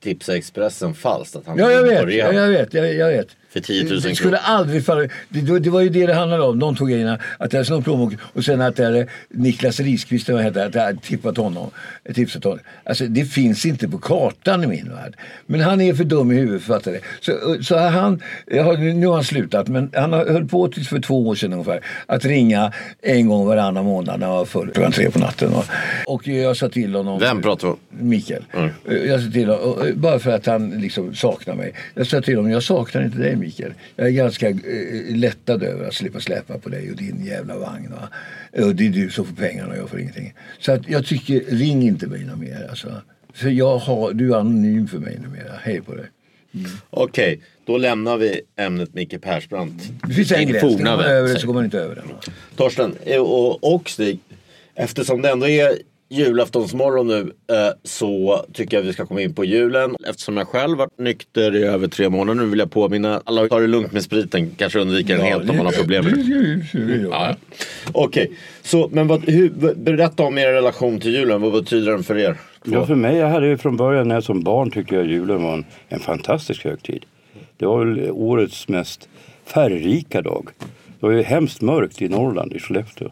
tipsade 0.00 0.38
Expressen 0.38 0.94
falskt 0.94 1.36
att 1.36 1.46
han 1.46 1.58
Ja, 1.58 1.70
jag 1.70 1.82
vet. 1.82 2.14
Ja, 2.14 2.32
jag 2.32 2.48
vet. 2.48 2.74
Jag, 2.74 2.94
jag 2.94 3.08
vet. 3.08 3.28
För 3.54 3.60
10 3.60 3.82
000 3.84 3.88
Det 3.94 4.00
kronor. 4.00 4.14
skulle 4.14 4.38
aldrig 4.38 4.84
falla... 4.84 5.00
Det, 5.28 5.40
det, 5.40 5.58
det 5.58 5.70
var 5.70 5.80
ju 5.80 5.88
det 5.88 6.06
det 6.06 6.14
handlade 6.14 6.42
om. 6.42 6.58
De 6.58 6.76
tog 6.76 6.88
grejerna. 6.88 7.18
Att 7.38 7.52
jag 7.52 7.66
snott 7.66 7.84
plånboken 7.84 8.18
och 8.22 8.44
sen 8.44 8.60
att 8.60 8.78
jag 8.78 9.08
Niklas 9.30 9.80
Riskvist, 9.80 10.28
vad 10.28 10.42
heter, 10.42 10.60
det, 10.60 10.66
att 10.66 10.74
jag 10.74 10.82
hade 10.82 11.00
tippat 11.00 11.36
honom. 11.36 11.70
Tipsat 12.14 12.44
honom. 12.44 12.58
Alltså, 12.84 13.06
det 13.06 13.24
finns 13.24 13.66
inte 13.66 13.88
på 13.88 13.98
kartan 13.98 14.64
i 14.64 14.66
min 14.66 14.90
värld. 14.90 15.16
Men 15.46 15.60
han 15.60 15.80
är 15.80 15.94
för 15.94 16.04
dum 16.04 16.32
i 16.32 16.34
huvudet 16.34 16.62
för 16.62 16.74
att 16.76 16.84
fatta 16.84 16.90
det. 16.90 17.00
Så, 17.20 17.62
så 17.62 17.78
han, 17.78 18.22
jag 18.46 18.64
har, 18.64 18.76
nu 18.76 19.06
har 19.06 19.14
han 19.14 19.24
slutat, 19.24 19.68
men 19.68 19.90
han 19.94 20.12
höll 20.12 20.48
på 20.48 20.68
tills 20.68 20.88
för 20.88 21.00
två 21.00 21.28
år 21.28 21.34
sedan 21.34 21.52
ungefär. 21.52 21.80
Att 22.06 22.24
ringa 22.24 22.72
en 23.02 23.28
gång 23.28 23.46
varannan 23.46 23.84
månad 23.84 24.20
när 24.20 24.26
jag 24.26 24.34
var 24.34 24.44
full. 24.44 24.70
Klockan 24.70 24.92
tre 24.92 25.10
på 25.10 25.18
natten. 25.18 25.52
Och, 25.54 25.64
och 26.06 26.28
jag 26.28 26.56
sa 26.56 26.68
till 26.68 26.94
honom... 26.94 27.18
Vem 27.18 27.42
pratar 27.42 27.68
vi 27.68 27.72
om? 27.72 27.78
Mikael. 28.08 28.44
Jag 29.08 29.20
sa 29.22 29.30
till 29.30 29.48
honom, 29.48 29.92
bara 29.94 30.18
för 30.18 30.30
att 30.30 30.46
han 30.46 30.70
liksom 30.70 31.14
saknar 31.14 31.54
mig. 31.54 31.74
Jag 31.94 32.06
sa 32.06 32.20
till 32.20 32.36
honom, 32.36 32.50
jag 32.50 32.62
saknar 32.62 33.04
inte 33.04 33.18
dig 33.18 33.36
Mikael. 33.44 33.74
Jag 33.96 34.06
är 34.06 34.10
ganska 34.10 34.48
eh, 34.48 34.56
lättad 35.16 35.62
över 35.62 35.88
att 35.88 35.94
slippa 35.94 36.20
släppa 36.20 36.58
på 36.58 36.68
dig 36.68 36.90
och 36.90 36.96
din 36.96 37.24
jävla 37.24 37.58
vagn. 37.58 37.90
Va? 37.90 38.08
Och 38.64 38.74
det 38.74 38.86
är 38.86 38.90
du 38.90 39.10
som 39.10 39.24
får 39.24 39.34
pengarna 39.34 39.72
och 39.72 39.78
jag 39.78 39.90
får 39.90 40.00
ingenting. 40.00 40.34
Så 40.60 40.72
att 40.72 40.88
jag 40.88 41.06
tycker, 41.06 41.40
ring 41.40 41.82
inte 41.82 42.06
mig 42.06 42.24
något 42.24 42.38
mer. 42.38 42.66
Alltså. 42.70 43.02
För 43.34 43.48
jag 43.48 43.78
har, 43.78 44.12
du 44.12 44.34
är 44.34 44.36
anonym 44.36 44.88
för 44.88 44.98
mig 44.98 45.18
numera. 45.22 45.52
Hej 45.62 45.80
på 45.80 45.94
dig. 45.94 46.06
Okej, 46.90 47.40
då 47.66 47.78
lämnar 47.78 48.16
vi 48.16 48.40
ämnet 48.56 48.94
Micke 48.94 49.20
Persbrandt. 49.20 49.82
Det 50.08 50.14
finns 50.14 50.32
en 50.32 50.48
gräns, 50.48 50.62
går 50.62 50.84
man 50.84 51.04
över 51.04 51.28
den 51.28 51.38
så 51.38 51.46
går 51.46 51.54
man 51.54 51.64
inte 51.64 51.78
över 51.78 51.94
den. 51.94 52.08
va? 52.08 52.14
Torsten 52.56 52.96
eh, 53.04 53.20
och, 53.20 53.74
och 53.74 53.90
Stig, 53.90 54.18
eftersom 54.74 55.22
det 55.22 55.30
ändå 55.30 55.48
är 55.48 55.78
julaftonsmorgon 56.14 57.06
nu 57.06 57.20
eh, 57.20 57.56
så 57.82 58.44
tycker 58.52 58.76
jag 58.76 58.84
vi 58.84 58.92
ska 58.92 59.06
komma 59.06 59.20
in 59.20 59.34
på 59.34 59.44
julen. 59.44 59.96
Eftersom 60.08 60.36
jag 60.36 60.48
själv 60.48 60.78
varit 60.78 60.98
nykter 60.98 61.56
i 61.56 61.64
över 61.64 61.88
tre 61.88 62.08
månader 62.08 62.40
nu 62.40 62.50
vill 62.50 62.58
jag 62.58 62.70
påminna 62.70 63.22
alla 63.24 63.42
att 63.42 63.50
ta 63.50 63.60
det 63.60 63.66
lugnt 63.66 63.92
med 63.92 64.02
spriten. 64.02 64.50
Kanske 64.50 64.78
undvika 64.78 65.16
den 65.16 65.26
helt 65.26 65.50
om 65.50 65.56
man 65.56 65.66
har 65.66 65.72
problem. 65.72 66.04
Ja. 67.10 67.36
Okej, 67.92 68.30
så 68.62 68.88
men 68.92 69.06
vad, 69.06 69.24
hur, 69.24 69.74
berätta 69.74 70.22
om 70.22 70.38
er 70.38 70.52
relation 70.52 71.00
till 71.00 71.14
julen. 71.14 71.40
Vad 71.40 71.52
betyder 71.52 71.92
den 71.92 72.02
för 72.02 72.18
er? 72.18 72.36
Ja, 72.64 72.86
för 72.86 72.94
mig, 72.94 73.16
jag 73.16 73.28
hade 73.28 73.46
ju 73.46 73.56
från 73.56 73.76
början 73.76 74.08
när 74.08 74.14
jag 74.14 74.24
som 74.24 74.42
barn 74.42 74.70
tyckte 74.70 74.94
jag 74.94 75.06
julen 75.06 75.42
var 75.42 75.52
en, 75.52 75.64
en 75.88 76.00
fantastisk 76.00 76.64
högtid. 76.64 77.04
Det 77.56 77.66
var 77.66 77.84
väl 77.84 78.10
årets 78.10 78.68
mest 78.68 79.08
färgrika 79.44 80.22
dag. 80.22 80.48
Det 81.00 81.06
var 81.06 81.10
ju 81.10 81.22
hemskt 81.22 81.60
mörkt 81.60 82.02
i 82.02 82.08
Norrland, 82.08 82.52
i 82.52 82.60
Skellefteå. 82.60 83.10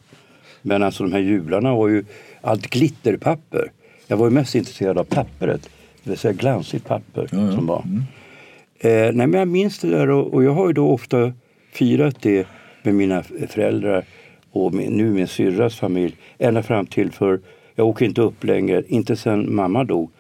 Men 0.63 0.83
alltså 0.83 1.03
de 1.03 1.13
här 1.13 1.21
jularna 1.21 1.75
var 1.75 1.89
ju 1.89 2.05
allt 2.43 2.71
glitterpapper. 2.71 3.73
Jag 4.07 4.17
var 4.17 4.27
ju 4.27 4.31
mest 4.31 4.55
intresserad 4.55 4.99
av 4.99 5.05
pappret. 5.05 5.71
Det 6.05 6.11
vill 6.11 6.19
säga 6.19 6.33
glansigt 6.33 6.87
papper 6.87 7.27
som 7.27 7.67
var. 7.67 7.85
Eh, 8.79 8.91
nej, 8.91 9.27
men 9.27 9.33
jag 9.33 9.49
minns 9.49 9.79
det 9.79 9.89
där 9.91 10.11
och, 10.11 10.35
och 10.35 10.45
jag 10.45 10.53
har 10.53 10.67
ju 10.67 10.73
då 10.73 10.89
ofta 10.91 11.33
firat 11.73 12.17
det 12.23 12.47
med 12.83 12.95
mina 12.95 13.23
föräldrar 13.23 14.05
och 14.51 14.75
med, 14.75 14.93
nu 14.93 15.11
med 15.11 15.31
syrras 15.31 15.77
familj. 15.77 16.17
Ända 16.39 16.63
fram 16.63 16.87
till 16.87 17.13
för, 17.13 17.41
jag 17.75 17.87
åker 17.87 18.05
inte 18.07 18.23
upp 18.23 18.45
längre, 18.45 18.83
inte 18.89 19.17
sen 19.17 19.55
mamma 19.55 19.85
dog. 19.85 20.11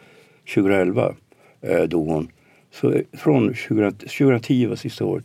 2011 0.54 1.14
eh, 1.60 1.82
dog 1.82 2.08
hon. 2.08 2.28
Så 2.74 2.92
eh, 2.92 3.00
från 3.12 3.54
20, 3.54 3.90
2010 3.92 4.66
var 4.66 4.76
sista 4.76 5.04
året. 5.04 5.24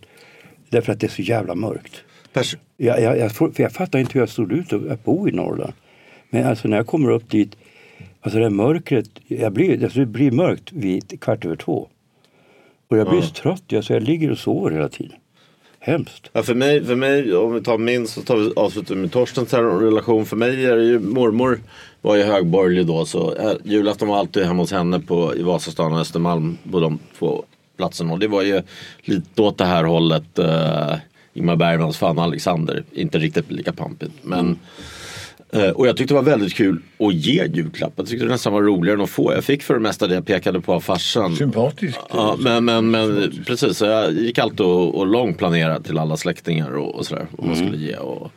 Därför 0.69 0.93
att 0.93 0.99
det 0.99 1.07
är 1.07 1.11
så 1.11 1.21
jävla 1.21 1.55
mörkt. 1.55 2.03
Pers- 2.33 2.57
Jag, 2.77 3.01
jag, 3.01 3.17
jag, 3.17 3.31
jag 3.57 3.71
fattar 3.71 3.99
inte 3.99 4.13
hur 4.13 4.19
jag 4.19 4.29
stod 4.29 4.51
ut 4.51 4.73
att 4.73 5.03
bo 5.03 5.29
i 5.29 5.31
Norrland. 5.31 5.73
Men 6.29 6.47
alltså 6.47 6.67
när 6.67 6.77
jag 6.77 6.87
kommer 6.87 7.09
upp 7.09 7.29
dit, 7.29 7.55
alltså 8.21 8.39
det 8.39 8.49
mörkret, 8.49 9.09
jag 9.27 9.53
blir, 9.53 9.83
alltså 9.83 9.99
det 9.99 10.05
blir 10.05 10.31
mörkt 10.31 10.71
vid 10.71 11.21
kvart 11.21 11.45
över 11.45 11.55
två. 11.55 11.87
Och 12.87 12.97
jag 12.97 13.09
blir 13.09 13.21
så 13.21 13.33
trött, 13.33 13.73
alltså 13.73 13.93
jag 13.93 14.03
ligger 14.03 14.31
och 14.31 14.37
sover 14.37 14.71
hela 14.71 14.89
tiden. 14.89 15.17
Hemskt. 15.79 16.29
Ja, 16.33 16.43
för, 16.43 16.55
mig, 16.55 16.85
för 16.85 16.95
mig, 16.95 17.35
om 17.35 17.53
vi 17.53 17.61
tar 17.61 17.77
min 17.77 18.07
så 18.07 18.21
tar 18.21 18.37
vi 18.37 18.53
avslutar 18.55 18.95
med 18.95 19.11
Torstens 19.11 19.53
relation. 19.53 20.25
För 20.25 20.35
mig 20.35 20.65
är 20.65 20.75
det 20.75 20.83
ju, 20.83 20.99
mormor 20.99 21.59
var 22.01 22.15
ju 22.15 22.23
högborgerlig 22.23 22.85
då 22.85 23.05
så 23.05 23.35
äh, 23.35 23.53
julafton 23.63 24.07
var 24.07 24.17
alltid 24.17 24.43
hemma 24.43 24.61
hos 24.61 24.71
henne 24.71 24.99
på, 24.99 25.35
i 25.35 25.43
Vasastan 25.43 25.93
och 25.93 25.99
Östermalm 25.99 26.57
på 26.71 26.79
de 26.79 26.99
två 27.19 27.43
platserna. 27.77 28.13
Och 28.13 28.19
det 28.19 28.27
var 28.27 28.41
ju 28.41 28.61
lite 29.01 29.41
åt 29.41 29.57
det 29.57 29.65
här 29.65 29.83
hållet 29.83 30.39
äh, 30.39 30.95
Ingmar 31.33 31.55
Bergmans 31.55 31.97
Fan 31.97 32.19
Alexander. 32.19 32.83
Inte 32.91 33.19
riktigt 33.19 33.51
lika 33.51 33.73
pampigt. 33.73 34.13
Men, 34.21 34.49
eh, 34.49 34.55
och 35.75 35.87
jag 35.87 35.97
tyckte 35.97 36.13
det 36.13 36.15
var 36.21 36.31
väldigt 36.31 36.53
kul 36.53 36.81
att 36.99 37.13
ge 37.13 37.45
julklapp. 37.45 37.93
Jag 37.95 38.07
tyckte 38.07 38.25
det 38.25 38.31
nästan 38.31 38.53
var 38.53 38.61
roligare 38.61 38.97
än 38.97 39.03
att 39.03 39.09
få. 39.09 39.33
Jag 39.33 39.43
fick 39.43 39.63
för 39.63 39.73
det 39.73 39.79
mesta 39.79 40.07
det 40.07 40.15
jag 40.15 40.25
pekade 40.25 40.61
på 40.61 40.73
av 40.73 40.79
farsan. 40.79 41.35
Sympatiskt. 41.35 41.99
Ja, 42.09 42.35
men, 42.39 42.65
men, 42.65 42.91
men 42.91 43.31
precis. 43.45 43.77
Så 43.77 43.85
jag 43.85 44.13
gick 44.13 44.39
alltid 44.39 44.61
och, 44.61 44.95
och 44.95 45.07
långplanerade 45.07 45.83
till 45.83 45.97
alla 45.97 46.17
släktingar 46.17 46.77
och, 46.77 46.95
och 46.95 47.05
sådär. 47.05 47.27
Vad 47.31 47.47
man 47.47 47.55
skulle 47.55 47.77
ge. 47.77 47.95
Och 47.95 48.31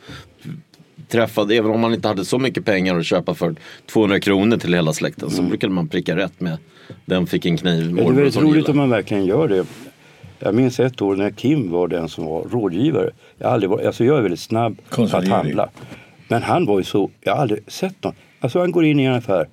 träffade, 1.07 1.55
även 1.55 1.71
om 1.71 1.79
man 1.79 1.93
inte 1.93 2.07
hade 2.07 2.25
så 2.25 2.39
mycket 2.39 2.65
pengar 2.65 2.99
att 2.99 3.05
köpa 3.05 3.35
för 3.35 3.55
200 3.85 4.19
kronor 4.19 4.57
till 4.57 4.73
hela 4.73 4.93
släkten 4.93 5.29
så 5.29 5.41
brukade 5.41 5.73
man 5.73 5.87
pricka 5.87 6.15
rätt 6.15 6.39
med 6.39 6.57
den 7.05 7.27
fick 7.27 7.45
en 7.45 7.57
kniv. 7.57 7.85
Men 7.85 8.05
det 8.05 8.11
är 8.11 8.13
väldigt 8.13 8.41
roligt 8.41 8.69
om 8.69 8.77
man 8.77 8.89
verkligen 8.89 9.25
gör 9.25 9.47
det. 9.47 9.65
Jag 10.39 10.55
minns 10.55 10.79
ett 10.79 11.01
år 11.01 11.15
när 11.15 11.31
Kim 11.31 11.71
var 11.71 11.87
den 11.87 12.09
som 12.09 12.25
var 12.25 12.43
rådgivare. 12.43 13.09
Jag, 13.37 13.51
aldrig 13.51 13.69
varit, 13.69 13.85
alltså 13.85 14.05
jag 14.05 14.17
är 14.17 14.21
väldigt 14.21 14.39
snabb 14.39 14.77
att 14.89 15.27
handla. 15.27 15.69
Men 16.31 16.43
han 16.43 16.65
var 16.65 16.77
ju 16.79 16.83
så, 16.83 17.11
jag 17.21 17.33
har 17.35 17.41
aldrig 17.41 17.71
sett 17.71 18.03
någon. 18.03 18.13
Alltså 18.39 18.59
han 18.59 18.71
går 18.71 18.85
in 18.85 18.99
i 18.99 19.03
en 19.03 19.13
affär 19.13 19.49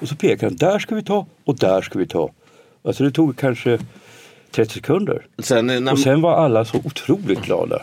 och 0.00 0.08
så 0.08 0.16
pekar 0.16 0.46
han, 0.46 0.56
där 0.56 0.78
ska 0.78 0.94
vi 0.94 1.02
ta 1.02 1.26
och 1.44 1.56
där 1.58 1.82
ska 1.82 1.98
vi 1.98 2.06
ta. 2.06 2.30
Alltså 2.84 3.04
det 3.04 3.10
tog 3.10 3.36
kanske 3.36 3.78
30 4.50 4.74
sekunder. 4.74 5.26
Sen, 5.38 5.66
när, 5.66 5.92
Och 5.92 5.98
sen 5.98 6.20
var 6.20 6.34
alla 6.34 6.64
så 6.64 6.78
otroligt 6.84 7.42
glada. 7.42 7.82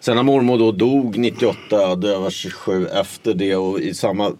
sen 0.00 0.16
när 0.16 0.22
mormor 0.22 0.58
då 0.58 0.72
dog 0.72 1.18
98 1.18 1.88
och 1.90 1.98
död 1.98 2.20
var 2.20 2.30
27 2.30 2.86
efter 2.86 3.34
det 3.34 3.56
och 3.56 3.80
i 3.80 3.94
samma, 3.94 4.32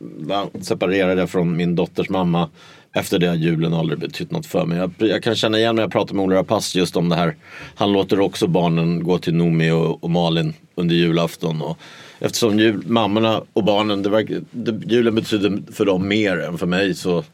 separerade 0.61 1.27
från 1.27 1.57
min 1.57 1.75
dotters 1.75 2.09
mamma. 2.09 2.49
Efter 2.93 3.19
det 3.19 3.27
har 3.27 3.35
julen 3.35 3.75
aldrig 3.75 3.99
betytt 3.99 4.31
något 4.31 4.47
för 4.47 4.67
mig. 4.67 4.79
Jag, 4.79 4.93
jag 4.99 5.23
kan 5.23 5.35
känna 5.35 5.59
igen 5.59 5.77
när 5.77 5.83
jag 5.83 5.93
pratar 5.93 6.15
med 6.15 6.25
Ola 6.25 6.37
Rapace 6.37 6.79
just 6.79 6.97
om 6.97 7.09
det 7.09 7.17
här. 7.17 7.37
Han 7.75 7.93
låter 7.93 8.21
också 8.21 8.47
barnen 8.47 9.03
gå 9.05 9.19
till 9.19 9.35
Nomi 9.35 9.71
och, 9.71 10.05
och 10.05 10.11
Malin 10.11 10.55
under 10.75 10.95
julafton. 10.95 11.63
Och 11.63 11.79
eftersom 12.19 12.59
jul, 12.59 12.83
mammorna 12.87 13.43
och 13.53 13.65
barnen, 13.65 14.03
det, 14.03 14.11
verkar- 14.11 14.41
det, 14.51 14.93
julen 14.95 15.15
betyder 15.15 15.73
för 15.73 15.85
dem 15.85 16.09
mer 16.09 16.39
än 16.39 16.59
för 16.59 16.67
mig 16.67 16.95
så 16.95 17.25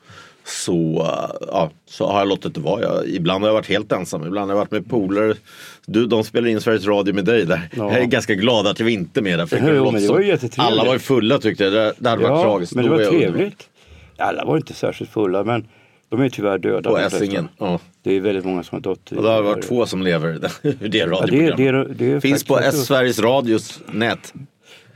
så, 0.46 1.06
ja, 1.40 1.70
så 1.86 2.06
har 2.06 2.18
jag 2.18 2.28
låtit 2.28 2.54
det 2.54 2.60
vara. 2.60 2.82
Jag, 2.82 3.08
ibland 3.08 3.42
har 3.44 3.48
jag 3.48 3.54
varit 3.54 3.68
helt 3.68 3.92
ensam, 3.92 4.26
ibland 4.26 4.50
har 4.50 4.56
jag 4.58 4.60
varit 4.64 4.70
med 4.70 4.90
polare. 4.90 5.34
Du, 5.86 6.06
de 6.06 6.24
spelar 6.24 6.48
in 6.48 6.60
Sveriges 6.60 6.86
Radio 6.86 7.14
med 7.14 7.24
dig 7.24 7.46
där. 7.46 7.68
Ja. 7.76 7.92
Jag 7.92 8.00
är 8.02 8.04
ganska 8.06 8.34
glad 8.34 8.66
att 8.66 8.80
vi 8.80 8.92
inte 8.92 9.20
är 9.20 9.22
med 9.22 9.38
där. 9.38 9.46
För 9.46 9.56
Jo, 9.58 9.66
det 9.66 9.72
låter 9.72 10.00
det 10.00 10.58
var. 10.58 10.64
Alla 10.64 10.84
var 10.84 10.92
ju 10.92 10.98
fulla 10.98 11.38
tyckte 11.38 11.64
jag. 11.64 11.72
Det, 11.72 11.92
det 11.98 12.08
hade 12.08 12.22
varit 12.22 12.30
Ja, 12.36 12.42
tragiskt. 12.42 12.74
men 12.74 12.84
det 12.84 12.90
var 12.90 13.04
trevligt. 13.04 13.68
Alla 14.16 14.44
var 14.44 14.56
inte 14.56 14.74
särskilt 14.74 15.10
fulla 15.10 15.44
men 15.44 15.66
de 16.08 16.20
är 16.20 16.28
tyvärr 16.28 16.58
döda. 16.58 16.90
På. 16.90 16.98
Essingen. 16.98 17.48
Ja. 17.58 17.80
Det 18.02 18.12
är 18.16 18.20
väldigt 18.20 18.44
många 18.44 18.62
som 18.62 18.76
har 18.76 18.80
dött. 18.80 19.12
Och 19.16 19.22
det 19.22 19.28
har 19.28 19.42
varit 19.42 19.68
två 19.68 19.86
som 19.86 20.02
lever 20.02 20.34
i 20.34 20.38
det 20.38 20.50
Ja, 20.62 20.70
det, 20.88 21.06
radioprogrammet. 21.06 21.98
det, 21.98 22.06
det 22.06 22.12
är 22.12 22.20
Finns 22.20 22.44
på 22.44 22.60
Sveriges 22.72 23.18
Radios 23.18 23.80
nät. 23.92 24.34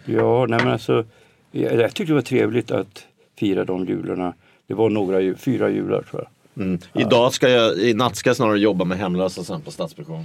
Ja, 0.08 0.46
nej 0.48 0.58
men 0.58 0.72
alltså. 0.72 1.04
Jag, 1.50 1.74
jag 1.74 1.94
tyckte 1.94 2.12
det 2.12 2.14
var 2.14 2.22
trevligt 2.22 2.70
att 2.70 3.04
fira 3.36 3.64
de 3.64 3.86
jularna. 3.86 4.34
Det 4.66 4.74
var 4.74 4.90
några, 4.90 5.34
fyra 5.36 5.70
jular 5.70 6.02
tror 6.02 6.22
jag. 6.22 6.64
Mm. 6.64 6.78
Idag 6.94 7.32
ska 7.32 7.48
jag, 7.48 7.78
i 7.78 7.94
natt 7.94 8.16
ska 8.16 8.30
jag 8.30 8.36
snarare 8.36 8.58
jobba 8.58 8.84
med 8.84 8.98
hemlösa 8.98 9.44
sen 9.44 9.60
på 9.60 9.70
Stadsmissionen. 9.70 10.24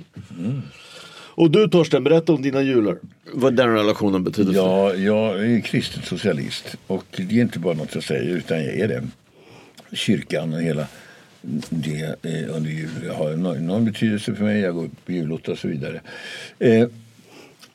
Och 1.36 1.52
du 1.52 1.68
Torsten, 1.68 2.04
berätta 2.04 2.34
om 2.34 2.42
dina 2.42 2.62
jular. 2.62 2.98
Vad 3.34 3.56
den 3.56 3.74
relationen 3.74 4.24
betyder 4.24 4.54
för 4.54 4.94
dig. 4.94 5.04
Ja, 5.06 5.26
jag 5.36 5.46
är 5.46 5.62
kristen 5.62 6.04
socialist 6.04 6.76
och 6.88 7.06
det 7.18 7.24
är 7.24 7.42
inte 7.42 7.60
bara 7.60 7.74
något 7.74 7.96
jag 7.96 8.04
säger 8.04 8.36
utan 8.36 8.58
jag 8.58 8.76
är 8.80 8.88
det. 8.88 9.04
Kyrkan 9.96 10.54
och 10.54 10.62
hela 10.62 10.88
det 11.70 12.16
eh, 12.22 12.56
under 12.56 12.70
jul 12.70 13.10
har 13.18 13.34
enorm 13.34 13.58
enorm 13.58 13.86
betydelse 13.86 14.36
för 14.36 14.44
mig. 14.44 14.60
Jag 14.60 14.76
går 14.76 14.90
på 15.06 15.12
julotta 15.12 15.52
och 15.52 15.58
så 15.58 15.68
vidare. 15.68 16.02
Eh, 16.60 16.88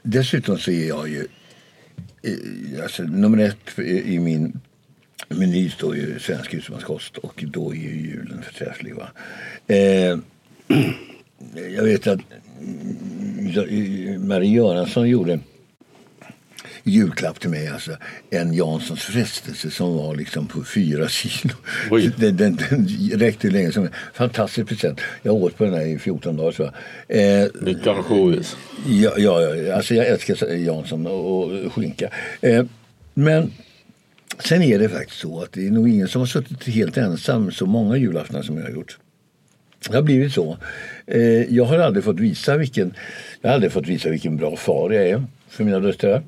dessutom 0.03 0.59
så 0.59 0.71
är 0.71 0.89
jag 0.89 1.09
ju 1.09 1.27
alltså, 2.83 3.03
nummer 3.03 3.39
ett 3.39 3.79
i 3.79 4.19
min 4.19 4.61
meny 5.29 5.71
står 5.71 5.97
ju 5.97 6.19
svensk 6.19 6.55
husmanskost 6.55 7.17
och 7.17 7.45
då 7.47 7.71
är 7.71 7.77
ju 7.77 8.01
julen 8.01 8.43
förträfflig. 8.43 8.95
Va? 8.95 9.09
Eh, 9.67 10.19
jag 11.77 11.85
vet 11.85 12.07
att 12.07 12.21
mm, 12.61 14.29
Marie 14.29 14.57
Göransson 14.57 15.09
gjorde 15.09 15.41
julklapp 16.89 17.41
till 17.41 17.51
mig. 17.51 17.69
Alltså, 17.69 17.97
en 18.31 18.53
Janssons 18.55 19.03
frestelse 19.03 19.71
som 19.71 19.97
var 19.97 20.17
liksom 20.17 20.47
på 20.47 20.65
fyra 20.65 21.09
kilo. 21.09 21.55
Den, 22.17 22.37
den, 22.37 22.59
den 22.71 22.87
räckte 23.19 23.47
hur 23.47 23.53
länge 23.55 23.73
som 23.73 23.83
helst. 23.83 23.99
Fantastisk 24.15 24.69
present. 24.69 25.01
Jag 25.23 25.35
åt 25.35 25.57
på 25.57 25.65
den 25.65 25.75
här 25.75 25.87
i 25.87 25.99
14 25.99 26.37
dagar 26.37 26.53
tror 26.53 26.73
jag. 27.07 27.43
Eh, 27.43 27.49
Mycket 27.61 27.87
ansjovis. 27.87 28.57
Ja, 28.87 29.13
ja, 29.17 29.41
ja, 29.41 29.77
alltså 29.77 29.95
jag 29.95 30.07
älskar 30.07 30.55
Jansson 30.55 31.07
och, 31.07 31.45
och 31.45 31.73
skinka. 31.73 32.11
Eh, 32.41 32.65
men 33.15 33.53
sen 34.39 34.63
är 34.63 34.79
det 34.79 34.89
faktiskt 34.89 35.21
så 35.21 35.43
att 35.43 35.53
det 35.53 35.67
är 35.67 35.71
nog 35.71 35.89
ingen 35.89 36.09
som 36.09 36.21
har 36.21 36.27
suttit 36.27 36.65
helt 36.65 36.97
ensam 36.97 37.53
så 37.53 37.67
många 37.67 37.97
julaftnar 37.97 38.43
som 38.43 38.57
jag 38.57 38.65
har 38.65 38.71
gjort. 38.71 38.99
Det 39.89 39.97
har 39.97 40.03
blivit 40.03 40.33
så. 40.33 40.59
Eh, 41.07 41.55
jag 41.55 41.65
har 41.65 41.79
aldrig 41.79 42.05
fått 42.05 42.21
visa 42.21 42.57
vilken, 42.57 42.95
jag 43.41 43.51
har 43.51 43.55
aldrig 43.55 43.73
fått 43.73 43.87
visa 43.87 44.09
vilken 44.11 44.37
bra 44.37 44.57
far 44.57 44.91
jag 44.91 45.09
är 45.09 45.25
för 45.49 45.65
mina 45.65 45.81
döttrar. 45.81 46.23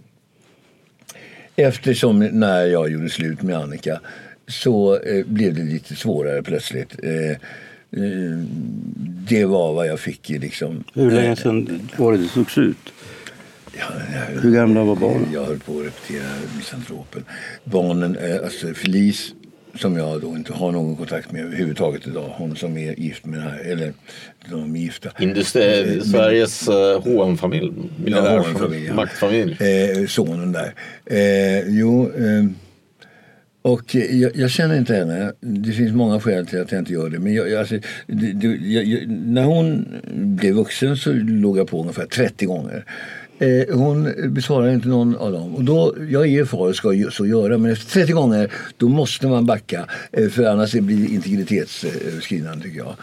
Eftersom 1.61 2.19
när 2.19 2.65
jag 2.67 2.91
gjorde 2.91 3.09
slut 3.11 3.43
med 3.43 3.57
Annika 3.57 4.01
så 4.49 4.99
eh, 5.01 5.27
blev 5.27 5.55
det 5.55 5.63
lite 5.63 5.95
svårare 5.97 6.43
plötsligt. 6.43 6.97
Eh, 7.03 7.31
eh, 7.31 8.39
det 9.29 9.45
var 9.45 9.73
vad 9.75 9.87
jag 9.87 10.01
fick 10.01 10.29
liksom. 10.29 10.85
Hur 10.95 11.11
länge 11.11 11.37
sedan 11.37 11.89
var 11.97 12.13
det 12.13 12.19
det 12.19 12.29
togs 12.29 12.59
ut? 12.59 12.77
Ja, 13.79 13.85
jag- 14.35 14.41
Hur 14.41 14.53
gamla 14.55 14.85
var 14.85 14.97
barnen? 14.97 15.27
Jag 15.33 15.45
höll 15.45 15.59
på 15.59 15.81
att 15.81 15.87
repetera 15.87 16.27
Misantropen. 16.57 17.25
Barnen, 17.65 18.17
eh, 18.17 18.37
alltså 18.45 18.75
Felice 18.75 19.35
som 19.75 19.97
jag 19.97 20.21
då 20.21 20.37
inte 20.37 20.53
har 20.53 20.73
någon 20.73 20.97
kontakt 20.97 21.33
med 21.33 21.45
överhuvudtaget 21.45 22.07
idag. 22.07 22.35
Hon 22.37 22.57
som 22.57 22.77
är 22.77 23.01
gift 23.01 23.27
med 23.27 23.39
den 23.39 23.49
här, 23.49 23.59
eller 23.59 23.93
de 24.51 24.77
är 24.77 24.81
gifta. 24.81 25.11
Industri, 25.19 26.01
Sveriges 26.05 26.69
uh, 26.69 26.75
H&M-familj. 27.05 27.73
Ja, 28.07 28.39
H&M-familj, 28.39 28.87
ja. 28.87 28.95
Maktfamilj. 28.95 29.57
Eh, 29.61 30.07
sonen 30.07 30.53
där. 30.53 30.75
Eh, 31.07 31.69
jo, 31.69 32.13
eh, 32.13 32.45
och 33.63 33.97
eh, 33.97 34.21
jag, 34.21 34.37
jag 34.37 34.51
känner 34.51 34.79
inte 34.79 34.95
henne. 34.95 35.33
Det 35.41 35.73
finns 35.73 35.93
många 35.93 36.21
skäl 36.21 36.47
till 36.47 36.61
att 36.61 36.73
jag 36.73 36.79
inte 36.79 36.93
gör 36.93 37.11
det. 37.11 37.19
Men 37.19 37.35
jag, 37.35 37.51
jag, 37.51 37.61
alltså, 37.61 37.79
det, 38.07 38.33
det, 38.33 39.07
när 39.07 39.45
hon 39.45 39.87
blev 40.15 40.55
vuxen 40.55 40.97
så 40.97 41.13
låg 41.13 41.59
jag 41.59 41.69
på 41.69 41.81
ungefär 41.81 42.07
30 42.07 42.47
gånger. 42.47 42.85
Eh, 43.43 43.77
hon 43.79 44.15
besvarar 44.29 44.73
inte 44.73 44.89
någon 44.89 45.17
av 45.17 45.33
dem. 45.33 45.55
Och 45.55 45.65
då, 45.65 45.95
jag 46.11 46.29
är 46.29 46.45
far 46.45 46.69
och 46.69 46.77
ska 46.77 47.05
så 47.11 47.27
göra 47.27 47.59
men 47.59 47.71
efter 47.73 47.91
30 48.01 48.13
gånger 48.13 48.51
då 48.77 48.89
måste 48.89 49.27
man 49.27 49.47
backa. 49.47 49.87
Eh, 50.13 50.29
för 50.29 50.45
annars 50.45 50.73
blir 50.73 50.97
det 50.97 51.15
integritetsöverskridande 51.15 52.65
tycker 52.65 52.79
jag. 52.79 52.95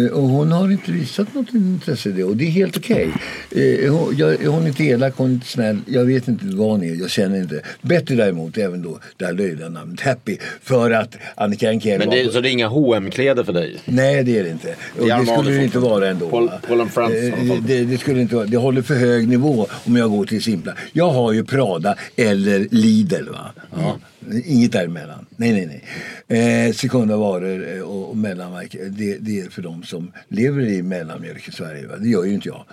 Eh, 0.00 0.10
och 0.10 0.22
hon 0.22 0.52
har 0.52 0.70
inte 0.72 0.92
visat 0.92 1.34
något 1.34 1.54
intresse 1.54 2.08
i 2.08 2.12
det 2.12 2.24
och 2.24 2.36
det 2.36 2.44
är 2.44 2.50
helt 2.50 2.76
okej. 2.76 3.08
Eh, 3.50 3.92
hon, 3.94 4.14
jag- 4.16 4.36
hon 4.46 4.62
är 4.62 4.68
inte 4.68 4.84
elak, 4.84 5.14
hon 5.16 5.30
är 5.30 5.34
inte 5.34 5.46
snäll. 5.46 5.78
Jag 5.86 6.04
vet 6.04 6.28
inte 6.28 6.44
vad 6.46 6.70
hon 6.70 6.82
är, 6.82 6.94
jag 6.94 7.10
känner 7.10 7.38
inte. 7.38 7.60
Bättre 7.82 8.14
däremot, 8.14 8.58
även 8.58 8.82
då 8.82 8.98
det 9.16 9.24
här 9.24 9.32
löjliga 9.32 9.68
namnet 9.68 10.00
Happy. 10.00 10.36
För 10.62 10.90
att 10.90 11.16
Annika 11.34 11.68
Enkell 11.68 11.98
Men 11.98 12.08
var 12.08 12.16
det, 12.16 12.24
på- 12.24 12.32
så 12.32 12.40
det 12.40 12.48
är 12.50 12.52
inga 12.52 12.68
hm 12.68 13.10
kläder 13.10 13.44
för 13.44 13.52
dig? 13.52 13.76
Nej, 13.84 14.24
det 14.24 14.38
är 14.38 14.44
det 14.44 14.50
inte. 14.50 14.74
Och 15.00 15.06
det 15.06 15.26
skulle 15.26 15.50
det 15.56 15.64
inte 15.64 15.78
vara 15.78 16.08
ändå. 16.08 16.28
Paul-? 16.30 16.50
Paul 16.68 16.80
and 16.80 16.90
alla 16.94 17.14
Eh, 17.14 17.54
det, 17.66 17.84
det 17.84 17.98
skulle 17.98 18.20
inte 18.20 18.34
vara. 18.36 18.46
Det 18.46 18.56
håller 18.56 18.82
för 18.82 18.94
hög 18.94 19.28
nivå 19.28 19.66
om 19.84 19.96
jag 19.96 20.10
går 20.10 20.26
till 20.26 20.42
Simpla. 20.42 20.74
Jag 20.92 21.10
har 21.10 21.32
ju 21.32 21.44
Prada 21.44 21.96
eller 22.16 22.68
Lidl. 22.70 23.28
Va? 23.28 23.52
Ja. 23.76 23.98
Inget 24.44 24.72
däremellan. 24.72 25.26
Nej, 25.36 25.52
nej, 25.52 25.82
nej. 26.28 26.68
Eh, 26.68 26.72
sekunda 26.72 27.16
varor 27.16 27.76
eh, 27.76 27.80
och, 27.80 28.10
och 28.10 28.16
mellanverk, 28.16 28.76
det, 28.90 29.18
det 29.18 29.40
är 29.40 29.50
för 29.50 29.62
de 29.62 29.82
som 29.82 30.12
lever 30.28 30.62
i 30.62 30.82
mellanmjölk 30.82 31.48
i 31.48 31.52
Sverige. 31.52 31.86
Va? 31.86 31.96
Det 31.96 32.08
gör 32.08 32.24
ju 32.24 32.34
inte 32.34 32.48
jag. 32.48 32.64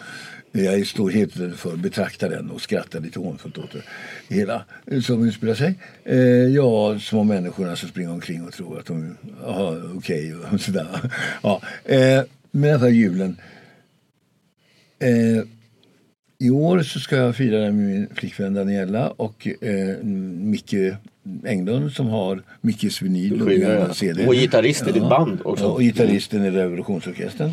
Jag 0.55 0.87
står 0.87 1.11
helt 1.11 1.33
för 1.33 1.75
betraktar 1.75 2.29
den 2.29 2.49
och 2.49 2.61
skrattar 2.61 2.99
lite 2.99 3.19
hånfullt 3.19 3.57
åt 3.57 3.71
det 3.71 4.35
hela 4.35 4.65
som 5.03 5.27
utspelar 5.27 5.53
sig. 5.53 5.79
Eh, 6.03 6.17
ja, 6.27 6.99
små 6.99 7.23
människorna 7.23 7.75
som 7.75 7.89
springer 7.89 8.11
omkring 8.11 8.47
och 8.47 8.53
tror 8.53 8.79
att 8.79 8.85
de 8.85 9.17
är 9.45 9.97
okej 9.97 10.35
okay 10.35 10.53
och 10.53 10.61
sådär. 10.61 11.11
Ja, 11.43 11.61
eh, 11.85 12.23
men 12.51 12.69
i 12.69 12.73
alla 12.73 12.79
fall 12.79 12.89
julen. 12.89 13.37
Eh, 14.99 15.43
I 16.39 16.49
år 16.49 16.81
så 16.81 16.99
ska 16.99 17.15
jag 17.15 17.35
fira 17.35 17.59
den 17.59 17.77
med 17.77 17.85
min 17.85 18.07
flickvän 18.15 18.53
Daniela 18.53 19.09
och 19.09 19.47
eh, 19.61 20.03
Micke 20.03 20.75
Englund 21.45 21.91
som 21.91 22.07
har 22.07 22.41
Mickes 22.61 23.01
vinyl 23.01 23.41
och, 23.89 23.95
CD. 23.95 24.27
och 24.27 24.33
gitarrist 24.33 24.81
i 24.81 24.85
ja, 24.87 24.93
ditt 24.93 25.09
band 25.09 25.39
också. 25.43 25.65
och 25.65 25.79
gitarristen 25.79 26.45
i 26.45 26.51
Revolutionsorkestern. 26.51 27.51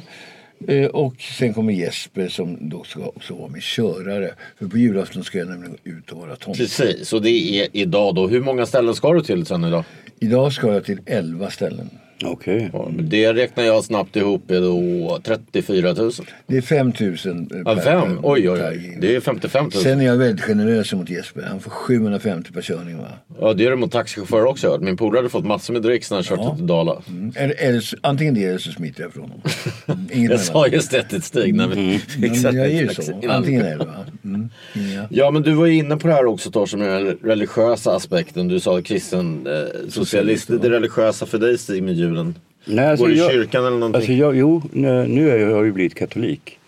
Eh, 0.68 0.86
och 0.86 1.14
sen 1.38 1.54
kommer 1.54 1.72
Jesper 1.72 2.28
som 2.28 2.68
då 2.68 2.84
ska 2.84 3.06
också 3.06 3.34
vara 3.34 3.48
min 3.48 3.62
körare. 3.62 4.34
För 4.58 4.66
på 4.66 4.78
julafton 4.78 5.24
ska 5.24 5.38
jag 5.38 5.48
nämligen 5.48 5.76
ut 5.84 6.12
och 6.12 6.18
vara 6.18 6.36
tomte. 6.36 6.60
Precis, 6.60 7.12
och 7.12 7.22
det 7.22 7.30
är 7.30 7.68
idag 7.72 8.14
då. 8.14 8.28
Hur 8.28 8.40
många 8.40 8.66
ställen 8.66 8.94
ska 8.94 9.12
du 9.12 9.22
till 9.22 9.46
sen 9.46 9.64
idag? 9.64 9.84
Idag 10.20 10.52
ska 10.52 10.72
jag 10.72 10.84
till 10.84 11.00
11 11.06 11.50
ställen. 11.50 11.90
Okej. 12.24 12.70
Okay. 12.72 12.80
Ja, 12.96 13.02
det 13.02 13.32
räknar 13.32 13.64
jag 13.64 13.84
snabbt 13.84 14.16
ihop 14.16 14.50
är 14.50 14.60
då 14.60 15.18
34 15.22 15.92
000. 15.92 16.12
Det 16.46 16.56
är 16.56 16.60
5 16.60 16.92
000 17.00 17.16
ja, 17.64 17.76
fem? 17.76 18.20
Oj, 18.22 18.50
oj, 18.50 18.62
oj. 18.70 18.98
Det 19.00 19.16
är 19.16 19.20
55 19.20 19.64
000. 19.64 19.72
Sen 19.72 20.00
är 20.00 20.04
jag 20.04 20.16
väldigt 20.16 20.44
generös 20.44 20.92
mot 20.92 21.10
Jesper. 21.10 21.42
Han 21.42 21.60
får 21.60 21.70
750 21.70 22.52
per 22.52 22.62
körning 22.62 22.98
va? 22.98 23.08
Ja, 23.40 23.52
det 23.52 23.66
är 23.66 23.70
det 23.70 23.76
mot 23.76 23.92
taxichaufförer 23.92 24.44
också. 24.44 24.78
Min 24.80 24.96
polare 24.96 25.18
hade 25.18 25.28
fått 25.28 25.44
massor 25.44 25.72
med 25.72 25.82
dricks 25.82 26.10
när 26.10 26.16
han 26.16 26.24
kört 26.24 26.40
ja. 26.42 26.56
till 26.56 26.66
Dala. 26.66 27.02
Mm. 27.08 27.32
Eller, 27.36 27.54
eller, 27.58 27.84
antingen 28.00 28.34
det 28.34 28.44
eller 28.44 28.58
så 28.58 28.72
smiter 28.72 29.02
jag 29.02 29.12
från 29.12 29.22
honom. 29.22 29.40
Mm, 29.86 30.08
inget 30.12 30.30
jag 30.30 30.40
sa 30.40 30.66
just 30.66 30.90
det 30.90 31.12
ett 31.12 31.24
steg 31.24 31.54
när 31.54 31.68
vi 31.68 31.80
mm. 31.80 31.98
fixade 32.08 32.58
Jag 32.58 32.66
är 32.66 32.82
ju 32.82 32.88
så. 32.88 33.20
Antingen 33.28 33.66
eller 33.66 33.84
va? 33.84 34.04
Mm. 34.24 34.50
Ja. 34.72 35.06
ja, 35.10 35.30
men 35.30 35.42
du 35.42 35.52
var 35.52 35.66
inne 35.66 35.96
på 35.96 36.08
det 36.08 36.14
här 36.14 36.26
också 36.26 36.50
Torsten, 36.50 36.80
den 36.80 37.18
religiösa 37.22 37.94
aspekten. 37.94 38.48
Du 38.48 38.60
sa 38.60 38.82
kristen 38.82 39.46
eh, 39.46 39.88
socialist. 39.88 40.48
Det 40.48 40.70
religiösa 40.70 41.26
för 41.26 41.38
dig 41.38 41.58
Stig 41.58 41.82
med 41.82 41.94
julen? 42.10 42.34
Nej, 42.64 42.86
alltså 42.86 43.06
går 43.06 43.12
du 43.12 43.26
i 43.26 43.28
kyrkan 43.28 43.66
eller 43.66 43.76
någonting? 43.76 43.96
Alltså 43.96 44.12
jag, 44.12 44.36
jo, 44.36 44.62
nu 44.72 45.30
är 45.30 45.38
jag, 45.38 45.50
jag 45.50 45.56
har 45.56 45.64
ju 45.64 45.72
blivit 45.72 45.94
katolik. 45.94 46.58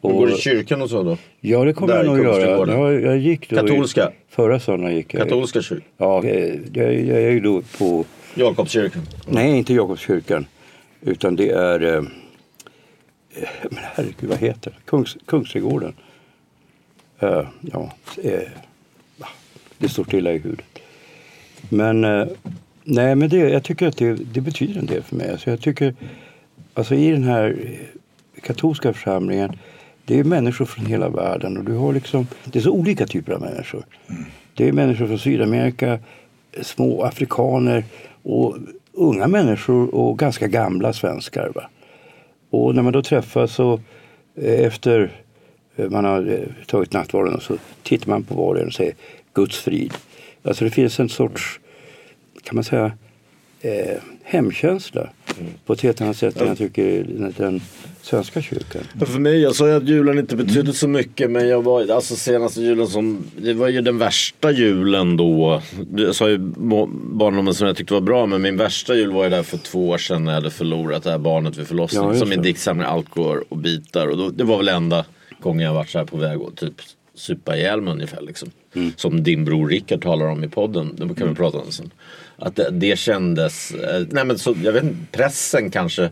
Och, 0.00 0.12
går 0.12 0.26
du 0.26 0.32
i 0.34 0.36
kyrkan 0.36 0.82
och 0.82 0.90
så 0.90 1.02
då? 1.02 1.16
Ja, 1.40 1.64
det 1.64 1.72
kommer 1.72 1.94
jag 1.94 2.06
nog 2.06 2.18
göra. 2.18 2.72
Jag, 2.72 3.02
jag 3.02 3.18
gick 3.18 3.50
då 3.50 3.56
Katolska? 3.56 4.08
I, 4.08 4.12
förra 4.28 4.60
söndagen 4.60 4.96
gick 4.96 5.14
jag. 5.14 5.22
Katolska 5.22 5.62
kyrkan? 5.62 5.86
Ja, 5.96 6.24
jag, 6.24 6.60
jag, 6.72 6.94
jag 6.94 7.22
är 7.22 7.30
ju 7.30 7.40
då 7.40 7.62
på... 7.78 8.04
Jakobskyrkan? 8.34 9.02
Nej, 9.26 9.58
inte 9.58 9.74
Jakobskyrkan. 9.74 10.46
Utan 11.00 11.36
det 11.36 11.50
är... 11.50 11.94
Eh, 11.94 12.02
men 13.70 13.80
herregud, 13.82 14.30
vad 14.30 14.38
heter 14.38 14.70
det? 14.70 14.76
Kungs, 14.84 15.16
Kungsträdgården. 15.26 15.94
Uh, 17.22 17.48
ja, 17.60 17.92
eh, 18.24 18.40
det 19.78 19.88
står 19.88 20.04
stilla 20.04 20.32
i 20.32 20.38
huvudet. 20.38 20.66
Men 21.68 22.04
eh, 22.04 22.26
Nej, 22.88 23.14
men 23.14 23.28
det, 23.28 23.36
jag 23.36 23.62
tycker 23.62 23.86
att 23.86 23.96
det, 23.96 24.14
det 24.14 24.40
betyder 24.40 24.80
en 24.80 24.86
del 24.86 25.02
för 25.02 25.16
mig. 25.16 25.30
Alltså 25.30 25.50
jag 25.50 25.60
tycker, 25.60 25.94
alltså 26.74 26.94
i 26.94 27.10
den 27.10 27.24
här 27.24 27.56
katolska 28.42 28.92
församlingen, 28.92 29.58
det 30.04 30.18
är 30.18 30.24
människor 30.24 30.64
från 30.64 30.86
hela 30.86 31.08
världen 31.08 31.56
och 31.56 31.64
du 31.64 31.72
har 31.72 31.92
liksom, 31.92 32.26
det 32.44 32.58
är 32.58 32.62
så 32.62 32.70
olika 32.70 33.06
typer 33.06 33.32
av 33.32 33.40
människor. 33.40 33.84
Mm. 34.08 34.24
Det 34.54 34.68
är 34.68 34.72
människor 34.72 35.06
från 35.06 35.18
Sydamerika, 35.18 35.98
små 36.62 37.02
afrikaner 37.02 37.84
och 38.22 38.56
unga 38.92 39.26
människor 39.26 39.94
och 39.94 40.18
ganska 40.18 40.46
gamla 40.46 40.92
svenskar. 40.92 41.52
Va? 41.54 41.68
Och 42.50 42.74
när 42.74 42.82
man 42.82 42.92
då 42.92 43.02
träffas 43.02 43.52
så 43.52 43.80
eh, 44.34 44.60
efter 44.60 45.12
eh, 45.76 45.90
man 45.90 46.04
har 46.04 46.30
eh, 46.30 46.66
tagit 46.66 46.92
nattvarden 46.92 47.40
så 47.40 47.56
tittar 47.82 48.10
man 48.10 48.22
på 48.22 48.34
var 48.34 48.54
och 48.54 48.60
en 48.60 48.66
och 48.66 48.72
säger 48.72 48.94
Guds 49.34 49.58
frid. 49.58 49.92
Alltså 50.42 50.64
det 50.64 50.70
finns 50.70 51.00
en 51.00 51.08
sorts 51.08 51.60
kan 52.46 52.54
man 52.54 52.64
säga, 52.64 52.92
eh, 53.60 53.96
hemkänsla 54.22 55.10
mm. 55.38 55.52
på 55.66 55.72
ett 55.72 55.80
helt 55.80 56.00
annat 56.00 56.16
sätt 56.16 56.40
än 56.40 56.48
jag 56.48 56.58
tycker 56.58 57.06
den, 57.38 57.60
svenska 58.02 58.42
kyrkan. 58.42 58.82
För 59.06 59.18
mig, 59.18 59.40
jag 59.40 59.54
sa 59.54 59.68
ju 59.68 59.74
att 59.74 59.88
julen 59.88 60.18
inte 60.18 60.36
betydde 60.36 60.72
så 60.72 60.88
mycket 60.88 61.30
men 61.30 61.48
jag 61.48 61.62
var, 61.62 61.90
alltså 61.90 62.16
senaste 62.16 62.60
julen 62.60 62.86
som, 62.86 63.24
det 63.36 63.54
var 63.54 63.68
ju 63.68 63.80
den 63.80 63.98
värsta 63.98 64.50
julen 64.50 65.16
då. 65.16 65.62
Jag 65.96 66.14
sa 66.14 66.28
ju 66.28 66.38
barndomen 66.38 67.54
som 67.54 67.66
jag 67.66 67.76
tyckte 67.76 67.94
var 67.94 68.00
bra 68.00 68.26
men 68.26 68.42
min 68.42 68.56
värsta 68.56 68.94
jul 68.94 69.12
var 69.12 69.24
ju 69.24 69.30
där 69.30 69.42
för 69.42 69.58
två 69.58 69.88
år 69.88 69.98
sedan 69.98 70.24
när 70.24 70.32
jag 70.32 70.40
hade 70.40 70.50
förlorat 70.50 71.02
det 71.02 71.10
här 71.10 71.18
barnet 71.18 71.58
vid 71.58 71.66
förlossningen. 71.66 72.12
Ja, 72.12 72.18
som 72.18 72.28
min 72.28 72.42
diktsamling 72.42 72.86
alkohol 72.86 73.44
och 73.48 73.56
bitar 73.56 74.06
och 74.06 74.16
då, 74.16 74.30
det 74.30 74.44
var 74.44 74.56
väl 74.56 74.68
enda 74.68 75.04
gången 75.40 75.66
jag 75.66 75.74
varit 75.74 75.90
så 75.90 75.98
här 75.98 76.04
på 76.04 76.16
väg 76.16 76.38
att 76.40 76.56
typ 76.56 76.74
supa 77.14 77.56
ihjäl 77.56 77.80
mig 77.80 77.92
ungefär 77.92 78.20
liksom. 78.20 78.50
Mm. 78.74 78.92
Som 78.96 79.22
din 79.22 79.44
bror 79.44 79.68
Rickard 79.68 80.02
talar 80.02 80.26
om 80.26 80.44
i 80.44 80.48
podden, 80.48 80.96
det 80.96 81.06
kan 81.06 81.14
vi 81.14 81.22
mm. 81.22 81.34
prata 81.34 81.58
om 81.58 81.72
sen. 81.72 81.90
Att 82.38 82.56
det, 82.56 82.70
det 82.70 82.98
kändes, 82.98 83.70
eh, 83.70 84.06
nej 84.10 84.24
men 84.24 84.38
så, 84.38 84.54
jag 84.64 84.72
vet 84.72 84.84
inte, 84.84 84.96
pressen 85.12 85.70
kanske. 85.70 86.10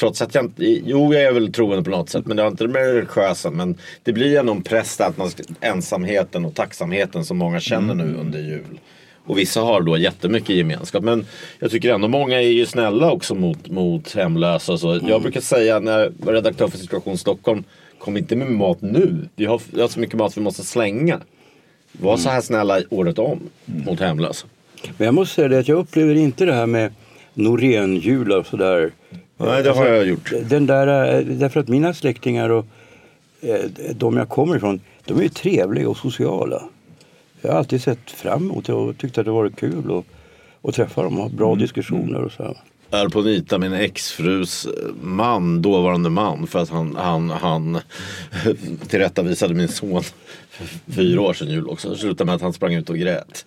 Trots 0.00 0.22
att 0.22 0.34
jag 0.34 0.44
inte, 0.44 0.64
jo 0.64 1.14
jag 1.14 1.22
är 1.22 1.32
väl 1.32 1.52
troende 1.52 1.84
på 1.84 1.90
något 1.90 2.10
sätt 2.10 2.26
men 2.26 2.36
det 2.36 2.42
har 2.42 2.50
inte 2.50 2.64
det 2.64 2.72
med 2.72 2.82
det 2.82 2.92
religiösa. 2.92 3.50
Men 3.50 3.78
det 4.02 4.12
blir 4.12 4.38
ändå 4.38 4.52
en 4.52 4.62
press 4.62 5.00
att 5.00 5.16
man, 5.16 5.30
ensamheten 5.60 6.44
och 6.44 6.54
tacksamheten 6.54 7.24
som 7.24 7.38
många 7.38 7.60
känner 7.60 7.94
nu 7.94 8.02
mm. 8.02 8.20
under 8.20 8.38
jul. 8.38 8.80
Och 9.28 9.38
vissa 9.38 9.60
har 9.60 9.80
då 9.80 9.96
jättemycket 9.96 10.56
gemenskap. 10.56 11.04
Men 11.04 11.26
jag 11.58 11.70
tycker 11.70 11.94
ändå 11.94 12.08
många 12.08 12.42
är 12.42 12.48
ju 12.48 12.66
snälla 12.66 13.12
också 13.12 13.34
mot, 13.34 13.70
mot 13.70 14.14
hemlösa. 14.14 14.78
Så 14.78 14.92
mm. 14.92 15.08
Jag 15.08 15.22
brukar 15.22 15.40
säga 15.40 15.80
när 15.80 16.12
redaktör 16.26 16.68
för 16.68 16.78
Situation 16.78 17.18
Stockholm. 17.18 17.64
Kom 17.98 18.16
inte 18.16 18.36
med 18.36 18.50
mat 18.50 18.80
nu. 18.80 19.28
Vi 19.36 19.44
har, 19.44 19.62
vi 19.72 19.80
har 19.80 19.88
så 19.88 20.00
mycket 20.00 20.16
mat 20.16 20.36
vi 20.36 20.40
måste 20.40 20.64
slänga. 20.64 21.20
Var 21.92 22.16
så 22.16 22.28
här 22.28 22.40
snälla 22.40 22.80
året 22.90 23.18
om 23.18 23.40
mm. 23.66 23.84
mot 23.84 24.00
hemlösa. 24.00 24.46
Men 24.96 25.04
jag 25.04 25.14
måste 25.14 25.34
säga 25.34 25.48
det 25.48 25.58
att 25.58 25.68
jag 25.68 25.78
upplever 25.78 26.14
inte 26.14 26.44
det 26.44 26.52
här 26.52 26.66
med 26.66 26.92
Norén-jul 27.34 28.32
och 28.32 28.46
sådär. 28.46 28.92
Nej, 29.36 29.62
det 29.62 29.70
har 29.70 29.86
jag 29.86 30.06
gjort. 30.06 30.32
Den 30.48 30.66
där, 30.66 31.18
eh, 31.18 31.24
därför 31.24 31.60
att 31.60 31.68
mina 31.68 31.94
släktingar 31.94 32.50
och 32.50 32.66
eh, 33.40 33.60
de 33.94 34.16
jag 34.16 34.28
kommer 34.28 34.56
ifrån, 34.56 34.80
de 35.04 35.18
är 35.18 35.22
ju 35.22 35.28
trevliga 35.28 35.88
och 35.88 35.96
sociala. 35.96 36.62
Jag 37.40 37.50
har 37.50 37.58
alltid 37.58 37.82
sett 37.82 38.10
fram 38.10 38.42
emot 38.42 38.66
det 38.66 38.72
och 38.72 38.98
tyckt 38.98 39.18
att 39.18 39.24
det 39.24 39.30
varit 39.30 39.56
kul 39.56 39.98
att, 39.98 40.04
att 40.68 40.74
träffa 40.74 41.02
dem 41.02 41.16
och 41.18 41.22
ha 41.22 41.28
bra 41.28 41.48
mm. 41.48 41.58
diskussioner 41.58 42.22
och 42.22 42.32
så. 42.32 42.56
Är 42.90 43.08
på 43.08 43.22
Nita, 43.22 43.58
min 43.58 43.72
exfrus 43.72 44.68
man, 45.02 45.62
dåvarande 45.62 46.10
man, 46.10 46.46
för 46.46 46.58
att 46.58 46.68
han, 46.68 46.96
han, 46.96 47.30
han 47.30 47.78
tillrättavisade 48.88 49.54
min 49.54 49.68
son 49.68 50.02
fyra 50.86 51.20
år 51.20 51.32
sedan 51.32 51.48
jul 51.48 51.68
också. 51.68 51.90
Det 51.90 51.96
slutade 51.96 52.24
med 52.24 52.34
att 52.34 52.42
han 52.42 52.52
sprang 52.52 52.74
ut 52.74 52.90
och 52.90 52.98
grät. 52.98 53.46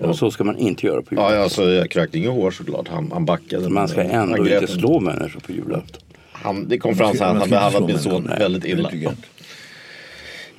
Och 0.00 0.16
så 0.16 0.30
ska 0.30 0.44
man 0.44 0.58
inte 0.58 0.86
göra 0.86 1.02
på 1.02 1.14
julafton. 1.14 1.36
Ja, 1.36 1.42
alltså, 1.42 1.62
jag 1.62 1.90
krökte 1.90 2.18
inget 2.18 2.30
hår 2.30 2.50
såklart. 2.50 2.88
Han, 2.88 3.10
han 3.12 3.24
backade. 3.24 3.68
Man 3.68 3.88
ska 3.88 4.02
ändå 4.02 4.48
inte 4.48 4.66
slå 4.66 5.00
människor 5.00 5.40
på 5.40 5.52
julafton. 5.52 6.02
Han, 6.32 6.68
det 6.68 6.78
kom 6.78 6.94
fram 6.94 7.16
sen. 7.16 7.36
Han 7.36 7.50
behandlat 7.50 7.86
min 7.86 7.98
son 7.98 8.30
väldigt 8.38 8.64
illa. 8.64 8.90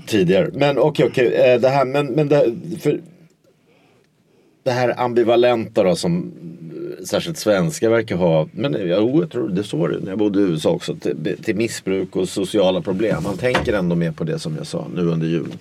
Tidigare. 0.06 0.49
Men 0.54 0.77
okej, 0.77 1.06
okay, 1.06 1.08
okej. 1.08 1.27
Okay. 1.27 1.54
Eh, 1.54 1.62
det 1.62 1.69
här, 1.69 1.86
men, 1.86 2.08
men 2.08 2.27
det, 2.27 2.54
för, 2.80 3.01
det 4.63 4.71
här 4.71 4.99
ambivalenta 4.99 5.84
då 5.84 5.95
som 5.95 6.32
särskilt 7.06 7.38
svenskar 7.38 7.89
verkar 7.89 8.15
ha. 8.15 8.47
Men 8.51 8.77
jo, 8.80 9.19
jag 9.21 9.32
tror 9.32 9.49
det 9.49 9.63
står 9.63 9.89
det 9.89 9.99
när 9.99 10.10
jag 10.10 10.19
bodde 10.19 10.39
i 10.39 10.43
USA 10.43 10.69
också. 10.69 10.95
Till, 10.95 11.38
till 11.43 11.56
missbruk 11.56 12.15
och 12.15 12.30
sociala 12.30 12.82
problem. 12.82 13.23
Man 13.23 13.38
tänker 13.38 13.73
ändå 13.73 13.95
mer 13.95 14.12
på 14.12 14.23
det 14.23 14.39
som 14.39 14.56
jag 14.56 14.67
sa 14.67 14.88
nu 14.95 15.01
under 15.01 15.27
julen. 15.27 15.60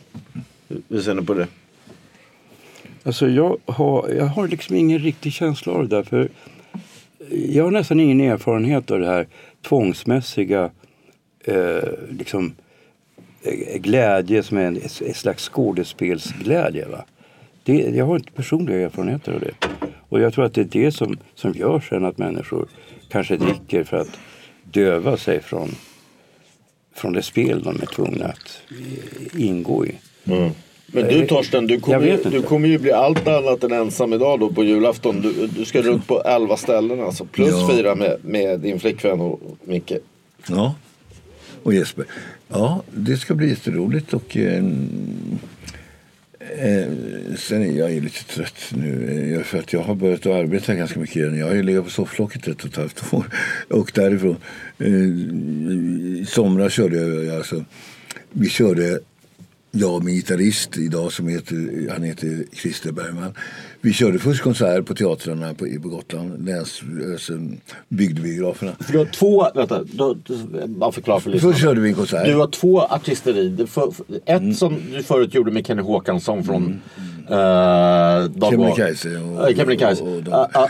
Hur 0.88 1.00
ser 1.00 1.14
ni 1.14 1.22
på 1.22 1.34
det? 1.34 1.46
Alltså 3.02 3.28
jag 3.28 3.56
har, 3.66 4.08
jag 4.08 4.26
har 4.26 4.48
liksom 4.48 4.76
ingen 4.76 4.98
riktig 4.98 5.32
känsla 5.32 5.72
av 5.72 5.88
det 5.88 5.96
där. 5.96 6.02
För 6.02 6.28
jag 7.30 7.64
har 7.64 7.70
nästan 7.70 8.00
ingen 8.00 8.20
erfarenhet 8.20 8.90
av 8.90 9.00
det 9.00 9.06
här 9.06 9.26
tvångsmässiga 9.62 10.70
eh, 11.44 11.88
liksom, 12.10 12.54
eh, 13.42 13.78
glädje 13.78 14.42
som 14.42 14.58
är 14.58 14.64
en, 14.64 14.76
en 15.06 15.14
slags 15.14 15.48
skådespelsglädje. 15.48 16.86
Va? 16.86 17.04
Det, 17.62 17.72
jag 17.72 18.06
har 18.06 18.16
inte 18.16 18.32
personliga 18.32 18.80
erfarenheter 18.80 19.32
av 19.32 19.40
det. 19.40 19.54
Och 20.08 20.20
jag 20.20 20.34
tror 20.34 20.44
att 20.44 20.54
det 20.54 20.60
är 20.60 20.64
det 20.64 20.92
som, 20.92 21.18
som 21.34 21.52
gör 21.52 21.80
sen 21.80 22.04
att 22.04 22.18
människor 22.18 22.68
kanske 23.08 23.36
dricker 23.36 23.84
för 23.84 23.96
att 23.96 24.18
döva 24.64 25.16
sig 25.16 25.40
från, 25.40 25.68
från 26.94 27.12
det 27.12 27.22
spel 27.22 27.62
de 27.62 27.80
är 27.82 27.86
tvungna 27.86 28.24
att 28.24 28.62
eh, 28.70 29.40
ingå 29.44 29.86
i. 29.86 29.94
Mm. 30.24 30.50
Men 30.92 31.08
du 31.08 31.26
Torsten, 31.26 31.66
du 31.66 31.80
kommer, 31.80 32.06
ju, 32.06 32.30
du 32.30 32.42
kommer 32.42 32.68
ju 32.68 32.78
bli 32.78 32.92
allt 32.92 33.28
annat 33.28 33.64
än 33.64 33.72
ensam 33.72 34.12
idag 34.12 34.40
då 34.40 34.52
på 34.52 34.64
julafton. 34.64 35.20
Du, 35.20 35.46
du 35.46 35.64
ska 35.64 35.82
runt 35.82 36.06
på 36.06 36.22
elva 36.22 36.56
ställen 36.56 37.00
alltså. 37.00 37.24
Plus 37.24 37.50
ja. 37.50 37.70
fyra 37.70 37.94
med, 37.94 38.16
med 38.22 38.60
din 38.60 38.80
flickvän 38.80 39.20
och 39.20 39.40
Micke. 39.64 39.92
Ja. 40.48 40.74
och 41.62 41.74
Jesper. 41.74 42.04
Ja, 42.48 42.82
det 42.94 43.16
ska 43.16 43.34
bli 43.34 43.48
jätteroligt 43.48 44.14
och 44.14 44.36
eh, 44.36 44.64
eh, 46.40 46.88
sen 47.36 47.62
är 47.62 47.78
jag 47.78 47.90
lite 47.90 48.24
trött 48.24 48.72
nu 48.74 49.34
eh, 49.36 49.42
för 49.42 49.58
att 49.58 49.72
jag 49.72 49.80
har 49.80 49.94
börjat 49.94 50.26
att 50.26 50.32
arbeta 50.32 50.74
ganska 50.74 51.00
mycket 51.00 51.16
igen. 51.16 51.38
Jag 51.38 51.46
har 51.46 51.54
ju 51.54 51.62
legat 51.62 51.84
på 51.84 51.90
sofflocket 51.90 52.48
ett 52.48 52.64
och 52.64 52.70
ett 52.70 52.76
halvt 52.76 53.14
år 53.14 53.24
och 53.68 53.92
därifrån. 53.94 54.36
Eh, 54.78 54.86
I 56.20 56.24
somras 56.28 56.72
körde 56.72 56.96
jag 56.96 57.36
alltså, 57.36 57.64
vi 58.30 58.48
körde 58.48 59.00
jag 59.70 60.04
min 60.04 60.14
gitarrist 60.14 60.76
idag 60.76 61.12
som 61.12 61.28
heter, 61.28 61.90
han 61.92 62.02
heter 62.02 62.44
Christer 62.52 62.92
Bergman. 62.92 63.34
Vi 63.82 63.92
körde 63.92 64.18
först 64.18 64.42
konsert 64.42 64.86
på 64.86 64.94
teatrarna 64.94 65.54
på, 65.54 65.66
på 65.82 65.88
Gotland, 65.88 66.46
läs, 66.46 66.82
alltså, 67.12 67.32
bygdebiograferna. 67.88 68.72
Du 68.92 68.98
har 68.98 69.04
två, 69.04 69.46
vänta, 69.54 69.84
du, 69.84 70.16
bara 70.66 70.92
förklara 70.92 71.20
för 71.20 71.30
lyssnarna. 71.30 71.52
Först 71.52 71.64
körde 71.64 71.80
vi 71.80 71.88
en 71.88 71.94
konsert. 71.94 72.24
Du 72.24 72.34
har 72.34 72.46
två 72.46 72.80
artisteri. 72.80 73.66
För, 73.66 73.90
för, 73.90 74.04
ett 74.24 74.40
mm. 74.40 74.54
som 74.54 74.76
du 74.92 75.02
förut 75.02 75.34
gjorde 75.34 75.50
med 75.50 75.66
Kenny 75.66 75.82
Håkansson 75.82 76.44
från 76.44 76.56
mm. 76.56 76.80
Uh, 77.30 78.50
Kebnekaise. 78.50 79.08
Kebnekaise. 79.56 80.04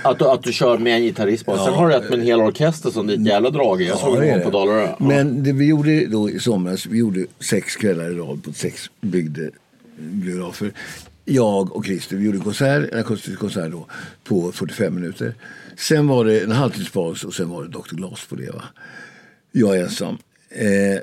Att, 0.02 0.42
du 0.42 0.52
kör 0.52 0.78
med 0.78 0.96
en 0.96 1.02
gitarrist 1.02 1.46
bara. 1.46 1.56
Ja, 1.56 1.64
Sen 1.64 1.74
har 1.74 1.88
du 1.88 1.94
ett 1.94 2.10
med 2.10 2.18
en 2.18 2.24
hel 2.24 2.40
orkester 2.40 2.90
som 2.90 3.08
ett 3.08 3.26
jävla 3.26 3.50
drag 3.50 3.82
i. 3.82 3.86
Jag 3.86 3.98
såg 3.98 4.20
det 4.20 4.40
på 4.44 4.50
Dalarö. 4.50 4.82
Ja. 4.82 4.96
Men 4.98 5.42
det 5.42 5.52
vi 5.52 5.68
gjorde 5.68 6.06
då 6.06 6.30
i 6.30 6.38
somras, 6.38 6.86
vi 6.86 6.98
gjorde 6.98 7.26
sex 7.38 7.76
kvällar 7.76 8.10
i 8.10 8.14
rad 8.14 8.44
på 8.44 8.52
sex 8.52 8.90
bygdebiografer. 9.00 10.72
Jag 11.24 11.76
och 11.76 11.84
Christer, 11.84 12.16
vi 12.16 12.24
gjorde 12.24 12.38
konsert, 12.38 12.92
en 12.92 13.00
akustisk 13.00 13.38
konsert 13.38 13.70
då 13.70 13.86
på 14.24 14.52
45 14.52 14.94
minuter. 14.94 15.34
Sen 15.76 16.06
var 16.06 16.24
det 16.24 16.40
en 16.40 16.52
halvtidspaus 16.52 17.24
och 17.24 17.34
sen 17.34 17.48
var 17.48 17.62
det 17.62 17.68
Dr. 17.68 17.96
Glas 17.96 18.26
på 18.26 18.36
det. 18.36 18.50
Va? 18.50 18.62
Jag 19.52 19.76
är 19.76 19.82
ensam. 19.82 20.18
Eh, 20.48 21.00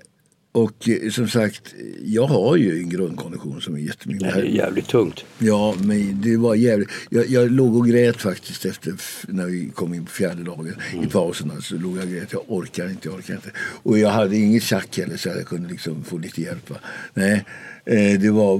och 0.52 0.90
eh, 0.90 1.10
som 1.10 1.28
sagt, 1.28 1.76
jag 2.04 2.28
har 2.28 2.56
ju 2.56 2.80
en 2.80 2.90
grundkondition 2.90 3.62
som 3.62 3.76
är 3.76 3.80
jättemycket. 3.80 4.34
Det 4.34 4.40
är 4.40 4.44
jävligt 4.44 4.88
tungt. 4.88 5.26
Ja, 5.38 5.76
men 5.84 6.22
det 6.22 6.38
var 6.38 6.56
jävligt. 6.56 6.90
Jag, 7.10 7.28
jag 7.28 7.52
låg 7.52 7.76
och 7.76 7.88
grät 7.88 8.22
faktiskt 8.22 8.66
efter 8.66 8.94
när 9.28 9.46
vi 9.46 9.70
kom 9.70 9.94
in 9.94 10.06
på 10.06 10.12
fjärde 10.12 10.44
dagen. 10.44 10.74
Mm. 10.94 11.06
I 11.06 11.08
pausen 11.08 11.62
så 11.62 11.76
låg 11.76 11.98
jag 11.98 12.04
och 12.04 12.12
grät. 12.12 12.34
Jag 12.34 12.42
orkar 12.48 12.90
inte, 12.90 13.08
jag 13.08 13.16
orkar 13.16 13.34
inte. 13.34 13.52
Och 13.58 14.00
jag 14.00 14.10
hade 14.10 14.38
inget 14.38 14.64
tjack 14.64 14.98
heller 14.98 15.18
så 15.18 15.30
jag 15.30 15.46
kunde 15.46 15.70
liksom 15.70 16.04
få 16.04 16.18
lite 16.18 16.42
hjälp. 16.42 16.70
Va? 16.70 16.78
Nej, 17.14 17.46
eh, 17.86 18.20
det 18.20 18.30
var 18.30 18.60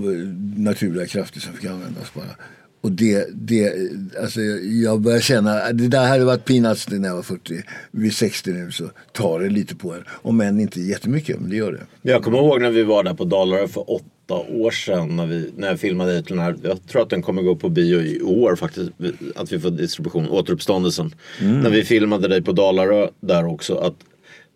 naturliga 0.60 1.06
krafter 1.06 1.40
som 1.40 1.54
fick 1.54 1.66
användas 1.66 2.14
bara. 2.14 2.36
Och 2.82 2.92
det, 2.92 3.28
det, 3.34 3.74
alltså 4.22 4.42
jag 4.82 5.02
börjar 5.02 5.20
känna, 5.20 5.72
det 5.72 5.88
där 5.88 6.08
hade 6.08 6.26
varit 6.26 6.46
peanuts 6.46 6.90
när 6.90 7.08
jag 7.08 7.16
var 7.16 7.24
40. 7.24 7.64
Vid 7.92 8.14
60 8.14 8.52
nu 8.52 8.72
så 8.72 8.84
tar 9.12 9.40
det 9.40 9.50
lite 9.50 9.76
på 9.76 9.94
en. 9.94 10.04
Om 10.10 10.42
än 10.42 10.60
inte 10.60 10.82
jättemycket, 10.82 11.40
men 11.40 11.50
det 11.50 11.56
gör 11.56 11.72
det. 11.72 12.12
Jag 12.12 12.24
kommer 12.24 12.38
ihåg 12.38 12.62
när 12.62 12.70
vi 12.70 12.84
var 12.84 13.04
där 13.04 13.14
på 13.14 13.24
Dalarö 13.24 13.68
för 13.68 13.92
åtta 13.92 14.36
år 14.36 14.72
sedan 14.72 15.16
när, 15.16 15.26
vi, 15.26 15.52
när 15.58 15.68
jag 15.68 15.80
filmade 15.80 16.22
den 16.22 16.40
här. 16.40 16.56
Jag 16.64 16.88
tror 16.88 17.02
att 17.02 17.10
den 17.10 17.22
kommer 17.22 17.42
gå 17.42 17.56
på 17.56 17.70
bio 17.70 18.02
i 18.02 18.22
år 18.22 18.56
faktiskt. 18.56 18.92
Att 19.36 19.52
vi 19.52 19.60
får 19.60 19.70
distribution, 19.70 20.30
Återuppståndelsen. 20.30 21.16
Mm. 21.42 21.60
När 21.60 21.70
vi 21.70 21.84
filmade 21.84 22.28
dig 22.28 22.42
på 22.42 22.52
Dalarö 22.52 23.08
där 23.20 23.46
också. 23.46 23.76
Att 23.76 23.96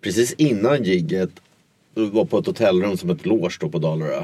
precis 0.03 0.33
innan 0.33 0.83
gigget 0.83 1.29
var 1.93 2.25
på 2.25 2.37
ett 2.37 2.45
hotellrum 2.45 2.97
som 2.97 3.09
ett 3.09 3.25
loge 3.25 3.57
då 3.59 3.69
på 3.69 3.79
Dalarö. 3.79 4.23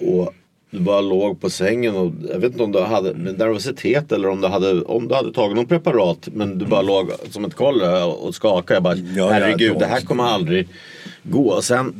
Och 0.00 0.34
du 0.70 0.80
bara 0.80 1.00
låg 1.00 1.40
på 1.40 1.50
sängen 1.50 1.96
och 1.96 2.12
jag 2.32 2.38
vet 2.38 2.52
inte 2.52 2.62
om 2.62 2.72
du 2.72 2.80
hade 2.80 3.12
nervositet 3.12 4.12
eller 4.12 4.28
om 4.28 4.40
du 4.40 4.48
hade, 4.48 4.82
om 4.82 5.08
du 5.08 5.14
hade 5.14 5.32
tagit 5.32 5.56
något 5.56 5.68
preparat 5.68 6.28
men 6.32 6.58
du 6.58 6.66
bara 6.66 6.82
låg 6.82 7.10
som 7.30 7.44
ett 7.44 7.54
koll 7.54 7.82
och 8.06 8.34
skakade. 8.34 8.74
Jag 8.74 8.82
bara 8.82 8.96
ja, 8.96 9.28
herregud 9.28 9.78
det 9.78 9.86
här 9.86 10.00
kommer 10.00 10.24
aldrig 10.24 10.68
gå. 11.22 11.48
Och 11.48 11.64
sen 11.64 11.94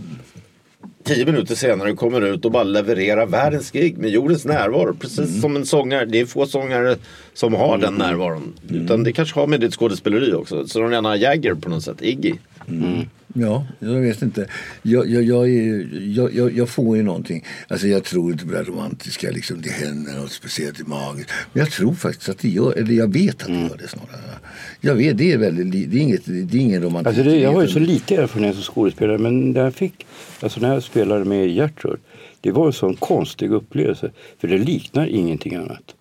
tio 1.07 1.27
minuter 1.27 1.55
senare 1.55 1.93
kommer 1.93 2.21
du 2.21 2.29
ut 2.29 2.45
och 2.45 2.51
bara 2.51 2.65
levererar 2.65 3.27
världens 3.27 3.71
gig 3.71 3.99
med 3.99 4.11
jordens 4.11 4.45
närvaro. 4.45 4.95
Precis 5.01 5.19
mm. 5.19 5.41
som 5.41 5.57
en 5.57 5.67
sångare. 5.67 6.05
Det 6.05 6.21
är 6.21 6.27
få 6.27 6.47
sångare 6.47 6.97
som 7.35 7.55
har 7.55 7.75
mm. 7.75 7.81
den 7.81 7.95
närvaron. 7.95 8.53
Mm. 8.69 8.85
Utan 8.85 9.05
det 9.05 9.13
kanske 9.13 9.41
har 9.41 9.47
med 9.47 9.61
ditt 9.61 9.75
skådespeleri 9.75 10.33
också. 10.33 10.67
Så 10.67 10.81
de 10.81 10.91
rena 10.91 11.17
Jagger 11.17 11.55
på 11.55 11.69
något 11.69 11.83
sätt, 11.83 12.03
Iggy. 12.03 12.35
Mm. 12.69 13.09
Ja, 13.39 13.67
jag 13.79 14.01
vet 14.01 14.23
inte. 14.23 14.49
Jag, 14.83 15.11
jag, 15.11 15.23
jag, 15.23 15.49
är, 15.49 15.89
jag, 16.17 16.53
jag, 16.53 16.69
får 16.69 16.97
ju 16.97 17.03
någonting. 17.03 17.45
Alltså 17.69 17.87
jag 17.87 18.05
tror 18.05 18.33
inte 18.33 18.47
på 18.47 18.53
det 18.53 18.63
romantiska, 18.63 19.31
liksom, 19.31 19.63
det 19.63 19.71
händer 19.71 20.13
något 20.13 20.33
speciellt 20.33 20.81
i 20.81 20.85
magen. 20.85 21.25
Men 21.53 21.61
jag 21.61 21.71
tror 21.71 21.95
faktiskt 21.95 22.29
att 22.29 22.39
det 22.39 22.49
gör, 22.49 22.73
eller 22.73 22.93
jag 22.93 23.13
vet 23.13 23.43
att 23.43 23.49
det 23.49 23.55
mm. 23.55 23.67
gör 23.67 23.77
det 23.77 23.89
snarare. 23.89 24.39
Jag 24.81 24.95
vet, 24.95 25.19
det 25.19 25.33
är 25.33 25.39
väldigt, 25.39 25.91
det 25.91 25.99
är, 25.99 26.03
inget, 26.03 26.27
det 26.27 26.57
är 26.59 26.61
ingen 26.61 26.83
romantik. 26.83 27.07
Alltså 27.07 27.23
det, 27.23 27.37
jag 27.37 27.53
har 27.53 27.63
ju 27.63 27.69
så 27.69 27.79
lite 27.79 28.17
erfarenhet 28.17 28.55
som 28.55 28.75
skådespelare 28.75 29.19
men 29.19 29.51
när 29.51 29.65
jag 29.65 29.75
fick, 29.75 30.07
alltså 30.41 30.61
när 30.61 30.75
jag 30.75 30.83
spelade 30.83 31.25
med 31.25 31.49
Gertrud, 31.49 32.01
det 32.41 32.53
var 32.53 32.67
en 32.67 32.73
sån 32.73 32.97
konstig 32.97 33.53
upplevelse. 33.53 34.11
För 34.39 34.49
det 34.49 34.59
liknar 34.59 35.07
ingenting 35.07 35.55
annat. 35.55 35.95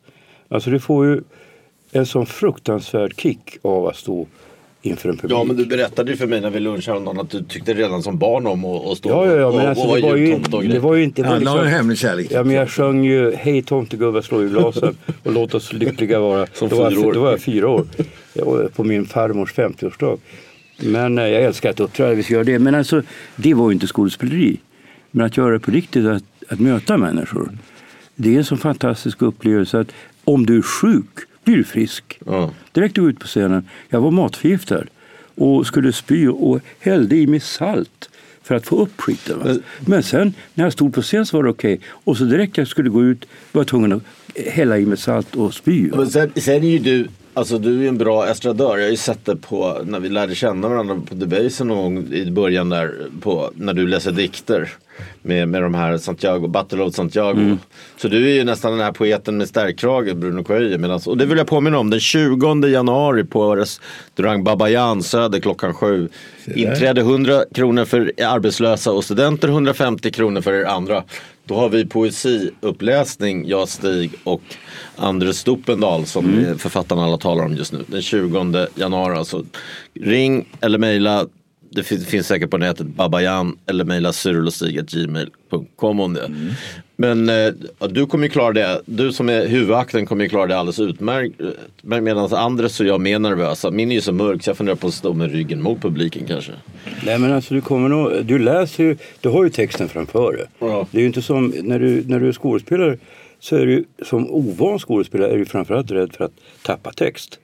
Alltså 0.49 0.69
du 0.69 0.79
får 0.79 1.05
ju 1.05 1.21
en 1.91 2.05
sån 2.05 2.25
fruktansvärd 2.25 3.19
kick 3.19 3.57
av 3.61 3.87
att 3.87 3.95
stå 3.95 4.27
inför 4.85 5.09
en 5.09 5.17
publik. 5.17 5.31
Ja 5.31 5.43
men 5.43 5.55
du 5.55 5.65
berättade 5.65 6.11
ju 6.11 6.17
för 6.17 6.27
mig 6.27 6.41
när 6.41 6.49
vi 6.49 6.59
lunchade 6.59 6.93
häromdagen 6.93 7.19
att 7.19 7.29
du 7.29 7.43
tyckte 7.43 7.73
redan 7.73 8.03
som 8.03 8.17
barn 8.17 8.47
om 8.47 8.65
att 8.65 8.97
stå 8.97 9.09
ja, 9.09 9.25
ja, 9.25 9.35
ja, 9.35 9.51
men 9.51 9.61
och, 9.61 9.67
alltså, 9.67 9.87
och, 9.87 9.95
det, 9.95 10.01
var 10.01 10.15
ju, 10.15 10.37
det 10.67 10.79
var 10.79 10.95
ju 10.95 11.03
inte... 11.03 11.21
Det 11.21 11.29
var 11.29 11.39
liksom, 11.39 11.59
en 11.59 11.67
hemlig 11.67 11.97
kärlek. 11.97 12.27
Ja 12.29 12.43
men 12.43 12.55
jag 12.55 12.69
sjöng 12.69 13.03
ju 13.03 13.35
Hej 13.35 13.61
tomtegubbar 13.61 14.21
slå 14.21 14.43
i 14.43 14.49
glasen 14.49 14.97
och 15.23 15.31
låt 15.31 15.53
oss 15.53 15.73
lyckliga 15.73 16.19
vara. 16.19 16.47
Som 16.53 16.69
då, 16.69 16.75
var, 16.75 17.13
då 17.13 17.19
var 17.19 17.31
jag 17.31 17.41
fyra 17.41 17.69
år. 17.69 17.85
På 18.75 18.83
min 18.83 19.05
farmors 19.05 19.53
50-årsdag. 19.53 20.17
Men 20.79 21.17
eh, 21.17 21.27
jag 21.27 21.43
älskar 21.43 21.69
att 21.69 21.79
uppträda, 21.79 22.13
vi 22.13 22.23
ska 22.23 22.33
göra 22.33 22.43
det. 22.43 22.59
Men 22.59 22.75
alltså 22.75 23.01
det 23.35 23.53
var 23.53 23.69
ju 23.69 23.73
inte 23.73 23.87
skådespeleri. 23.87 24.57
Men 25.11 25.25
att 25.25 25.37
göra 25.37 25.53
det 25.53 25.59
på 25.59 25.71
riktigt, 25.71 26.05
att, 26.05 26.23
att 26.49 26.59
möta 26.59 26.97
människor. 26.97 27.49
Det 28.15 28.33
är 28.33 28.37
en 28.37 28.45
så 28.45 28.57
fantastisk 28.57 29.21
upplevelse 29.21 29.79
att 29.79 29.91
om 30.23 30.45
du 30.45 30.57
är 30.57 30.61
sjuk 30.61 31.19
blir 31.45 31.57
du 31.57 31.63
frisk. 31.63 32.19
Ja. 32.25 32.51
Direkt 32.71 32.97
ut 32.97 33.19
på 33.19 33.27
scenen. 33.27 33.69
Jag 33.89 34.01
var 34.01 34.11
matförgiftad 34.11 34.83
och 35.35 35.67
skulle 35.67 35.93
spy 35.93 36.27
och 36.27 36.59
hällde 36.79 37.15
i 37.15 37.27
mig 37.27 37.39
salt 37.39 38.09
för 38.43 38.55
att 38.55 38.65
få 38.65 38.81
upp 38.81 39.01
skiten. 39.01 39.39
Va? 39.39 39.55
Men 39.79 40.03
sen 40.03 40.33
när 40.53 40.63
jag 40.63 40.73
stod 40.73 40.93
på 40.93 41.01
scen 41.01 41.25
så 41.25 41.37
var 41.37 41.43
det 41.43 41.49
okej. 41.49 41.73
Okay. 41.73 41.87
Och 41.91 42.17
så 42.17 42.23
direkt 42.23 42.57
jag 42.57 42.67
skulle 42.67 42.89
gå 42.89 43.03
ut 43.03 43.25
var 43.51 43.61
jag 43.61 43.67
tvungen 43.67 43.93
att 43.93 44.03
hälla 44.47 44.77
i 44.77 44.85
mig 44.85 44.97
salt 44.97 45.35
och 45.35 45.53
spy. 45.53 45.89
Men 45.89 46.09
sen, 46.09 46.31
sen 46.35 46.63
är 46.63 46.67
ju 46.67 46.79
du 46.79 47.07
Alltså 47.35 47.57
du 47.57 47.83
är 47.83 47.87
en 47.87 47.97
bra 47.97 48.27
estradör. 48.27 48.77
Jag 48.77 48.85
har 48.85 48.91
ju 48.91 48.97
sett 48.97 49.25
det 49.25 49.35
på 49.35 49.81
när 49.85 49.99
vi 49.99 50.09
lärde 50.09 50.35
känna 50.35 50.67
varandra 50.67 51.01
på 51.09 51.15
Debaser 51.15 51.65
någon 51.65 51.95
gång 51.95 52.13
i 52.13 52.31
början 52.31 52.69
där 52.69 52.93
på, 53.21 53.51
när 53.55 53.73
du 53.73 53.87
läser 53.87 54.11
dikter. 54.11 54.73
Med, 55.21 55.47
med 55.47 55.61
de 55.61 55.73
här 55.73 55.97
Santiago, 55.97 56.47
Battle 56.47 56.83
of 56.83 56.95
Santiago. 56.95 57.39
Mm. 57.39 57.59
Så 57.97 58.07
du 58.07 58.29
är 58.31 58.33
ju 58.33 58.43
nästan 58.43 58.71
den 58.71 58.81
här 58.81 58.91
poeten 58.91 59.37
med 59.37 59.47
stärkkrage, 59.47 60.15
Bruno 60.15 60.43
Coelho. 60.43 60.77
Medans, 60.77 61.07
och 61.07 61.17
det 61.17 61.25
vill 61.25 61.37
jag 61.37 61.47
påminna 61.47 61.79
om, 61.79 61.89
den 61.89 61.99
20 61.99 62.67
januari 62.67 63.23
på 63.23 63.55
restaurang 63.55 64.43
Babayan 64.43 65.03
Söder 65.03 65.39
klockan 65.39 65.73
sju. 65.73 66.09
Inträde 66.55 67.01
100 67.01 67.43
kronor 67.53 67.85
för 67.85 68.11
arbetslösa 68.25 68.91
och 68.91 69.03
studenter, 69.03 69.47
150 69.47 70.11
kronor 70.11 70.41
för 70.41 70.53
er 70.53 70.65
andra. 70.65 71.03
Då 71.45 71.55
har 71.55 71.69
vi 71.69 71.85
poesiuppläsning, 71.85 73.47
jag, 73.47 73.69
Stig 73.69 74.11
och 74.23 74.41
Anders 74.95 75.35
Stopendal 75.35 76.05
som 76.05 76.25
mm. 76.25 76.45
är 76.45 76.55
författaren 76.55 77.01
alla 77.03 77.17
talar 77.17 77.45
om 77.45 77.55
just 77.55 77.73
nu. 77.73 77.83
Den 77.87 78.01
20 78.01 78.67
januari 78.75 79.17
alltså. 79.17 79.45
Ring 79.93 80.45
eller 80.61 80.77
mejla 80.77 81.27
det 81.75 81.83
finns 81.83 82.27
säkert 82.27 82.49
på 82.49 82.57
nätet, 82.57 82.87
babajan 82.87 83.57
eller 83.65 83.85
mejla 83.85 84.13
cyrulostig.gmail.com 84.13 85.99
om 85.99 86.13
det. 86.13 86.25
Mm. 86.25 86.49
Men 86.95 87.29
eh, 87.29 87.53
du 87.89 88.05
kommer 88.05 88.23
ju 88.23 88.29
klara 88.29 88.53
det, 88.53 88.81
du 88.85 89.11
som 89.11 89.29
är 89.29 89.47
huvudakten 89.47 90.05
kommer 90.05 90.23
ju 90.23 90.29
klara 90.29 90.47
det 90.47 90.57
alldeles 90.57 90.79
utmärkt. 90.79 91.41
Medan 91.81 92.17
och 92.17 92.31
jag 92.31 92.95
är 92.95 92.97
mer 92.97 93.19
nervösa. 93.19 93.71
Min 93.71 93.91
är 93.91 93.95
ju 93.95 94.01
så 94.01 94.13
mörk 94.13 94.43
så 94.43 94.49
jag 94.49 94.57
funderar 94.57 94.75
på 94.75 94.87
att 94.87 94.93
stå 94.93 95.13
med 95.13 95.31
ryggen 95.31 95.61
mot 95.61 95.81
publiken 95.81 96.25
kanske. 96.27 96.51
Nej 97.05 97.19
men 97.19 97.33
alltså 97.33 97.53
du 97.53 97.61
kommer 97.61 97.89
nog, 97.89 98.25
du 98.25 98.39
läser 98.39 98.83
ju, 98.83 98.97
du 99.21 99.29
har 99.29 99.43
ju 99.43 99.49
texten 99.49 99.89
framför 99.89 100.33
dig. 100.33 100.45
Ja. 100.59 100.87
Det 100.91 100.97
är 100.97 101.01
ju 101.01 101.07
inte 101.07 101.21
som 101.21 101.53
när 101.63 101.79
du, 101.79 102.03
när 102.07 102.19
du 102.19 102.27
är 102.27 102.33
skådespelare 102.33 102.97
så 103.39 103.55
är 103.55 103.65
du 103.65 103.85
som 104.05 104.29
ovan 104.29 104.79
skådespelare 104.79 105.31
är 105.31 105.37
du 105.37 105.45
framförallt 105.45 105.91
rädd 105.91 106.13
för 106.13 106.25
att 106.25 106.33
tappa 106.61 106.91
text. 106.91 107.39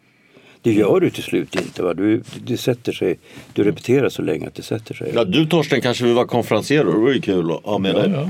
Det 0.63 0.73
gör 0.73 0.99
du 0.99 1.09
till 1.09 1.23
slut 1.23 1.55
inte. 1.55 1.83
Va? 1.83 1.93
Du, 1.93 2.23
det 2.45 2.57
sätter 2.57 2.91
sig, 2.91 3.19
du 3.53 3.63
repeterar 3.63 4.09
så 4.09 4.21
länge 4.21 4.47
att 4.47 4.55
det 4.55 4.61
sätter 4.61 4.93
sig. 4.93 5.11
Ja, 5.15 5.23
du 5.23 5.45
Torsten 5.45 5.81
kanske 5.81 6.03
vill 6.03 6.13
vara 6.13 6.27
konferencier 6.27 6.85
det 6.85 6.91
vore 6.91 7.19
kul 7.19 7.51
att 7.51 7.63
ha 7.63 7.77
med 7.77 7.95
dig. 7.95 8.11
Ja, 8.11 8.29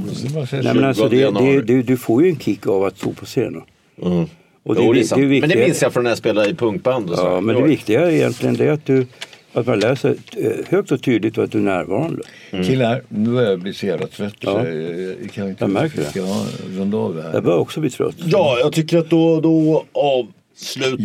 Nej, 0.51 0.73
men 0.73 0.83
alltså, 0.83 1.09
det, 1.09 1.29
det, 1.31 1.61
du, 1.61 1.83
du 1.83 1.97
får 1.97 2.23
ju 2.23 2.29
en 2.29 2.39
kick 2.39 2.67
av 2.67 2.83
att 2.83 2.97
stå 2.97 3.11
på 3.11 3.25
scenen. 3.25 3.61
Mm. 4.01 4.25
Och 4.63 4.75
det, 4.75 4.83
jo, 4.83 4.93
det, 4.93 5.11
är 5.11 5.15
det, 5.15 5.25
viktiga, 5.25 5.47
men 5.47 5.57
det 5.57 5.65
minns 5.65 5.81
jag 5.81 5.93
från 5.93 6.03
när 6.03 6.11
jag 6.11 6.17
spelade 6.17 6.49
i 6.49 6.55
punkband. 6.55 7.09
Och 7.09 7.17
så. 7.17 7.25
Ja, 7.25 7.41
men 7.41 7.55
det 7.55 7.63
viktiga 7.63 8.01
är 8.01 8.11
egentligen 8.11 8.55
det 8.55 8.69
att 8.69 8.85
du 8.85 9.05
att 9.53 9.67
man 9.67 9.79
läser 9.79 10.15
eh, 10.37 10.51
högt 10.69 10.91
och 10.91 11.01
tydligt 11.01 11.37
och 11.37 11.43
att 11.43 11.51
du 11.51 11.57
är 11.57 11.61
närvarande. 11.61 12.21
Mm. 12.51 12.65
Killar, 12.65 13.01
nu 13.09 13.29
börjar 13.29 13.49
jag 13.49 13.59
bli 13.59 13.73
så 13.73 13.85
jävla 13.85 14.07
trött. 14.07 14.35
Ja. 14.39 14.63
Så 14.63 14.67
jag, 14.67 15.31
kan 15.31 15.49
inte, 15.49 15.63
jag 15.63 15.69
märker 15.69 15.97
det. 15.97 16.05
Ska 16.05 16.45
runda 16.69 16.97
av 16.97 17.15
det 17.15 17.21
här? 17.21 17.33
Jag 17.33 17.43
börjar 17.43 17.57
också 17.57 17.79
bli 17.79 17.89
trött. 17.89 18.15
Ja, 18.25 18.57
jag 18.59 18.73
tycker 18.73 18.97
att 18.97 19.09
då, 19.09 19.41
då 19.41 19.85
av 19.91 20.27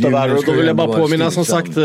här. 0.02 0.36
Och 0.36 0.44
då 0.44 0.52
vill 0.52 0.66
jag 0.66 0.76
bara 0.76 0.96
påminna 0.96 1.30
som 1.30 1.44
sagt. 1.44 1.76
Eh, 1.76 1.84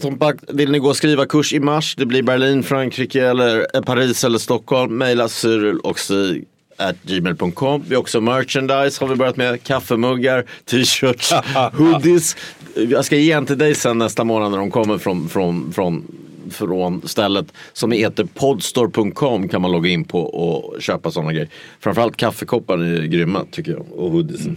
som 0.00 0.18
sagt 0.18 0.44
vill 0.48 0.70
ni 0.70 0.78
gå 0.78 0.88
och 0.88 0.96
skriva 0.96 1.26
kurs 1.26 1.52
i 1.52 1.60
mars. 1.60 1.94
Det 1.98 2.06
blir 2.06 2.22
Berlin, 2.22 2.62
Frankrike 2.62 3.26
eller 3.26 3.66
eh, 3.74 3.82
Paris 3.82 4.24
eller 4.24 4.38
Stockholm. 4.38 4.98
Maila 4.98 5.28
Cyril 5.28 5.78
och 5.78 5.98
Stig 5.98 6.44
at 6.76 6.96
gmail.com. 7.02 7.84
Vi 7.88 7.94
har 7.94 8.00
också 8.00 8.20
merchandise 8.20 9.04
har 9.04 9.08
vi 9.08 9.14
börjat 9.14 9.36
med. 9.36 9.62
Kaffemuggar, 9.62 10.44
t-shirts, 10.64 11.32
hoodies. 11.72 12.36
Jag 12.74 13.04
ska 13.04 13.16
ge 13.16 13.32
en 13.32 13.46
till 13.46 13.58
dig 13.58 13.74
sen 13.74 13.98
nästa 13.98 14.24
månad 14.24 14.50
när 14.50 14.58
de 14.58 14.70
kommer 14.70 14.98
från, 14.98 15.28
från, 15.28 15.72
från, 15.72 16.04
från 16.50 17.08
stället 17.08 17.52
som 17.72 17.92
heter 17.92 18.24
podstore.com 18.34 19.48
kan 19.48 19.62
man 19.62 19.72
logga 19.72 19.90
in 19.90 20.04
på 20.04 20.20
och 20.20 20.82
köpa 20.82 21.10
sådana 21.10 21.32
grejer. 21.32 21.48
Framförallt 21.80 22.16
kaffekoppar 22.16 22.78
är 22.78 23.02
grymma 23.02 23.44
tycker 23.50 23.72
jag 23.72 23.86
och 23.92 24.10
hoodiesen. 24.10 24.56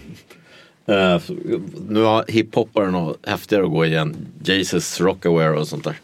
Uh, 0.90 1.20
nu 1.88 2.02
har 2.02 2.24
hiphopparen 2.28 2.94
och 2.94 3.16
häftigare 3.26 3.64
att 3.64 3.70
gå 3.70 3.86
igen. 3.86 4.16
Jesus 4.42 5.00
Rockaware 5.00 5.58
och 5.58 5.68
sånt 5.68 5.84
där. 5.84 5.96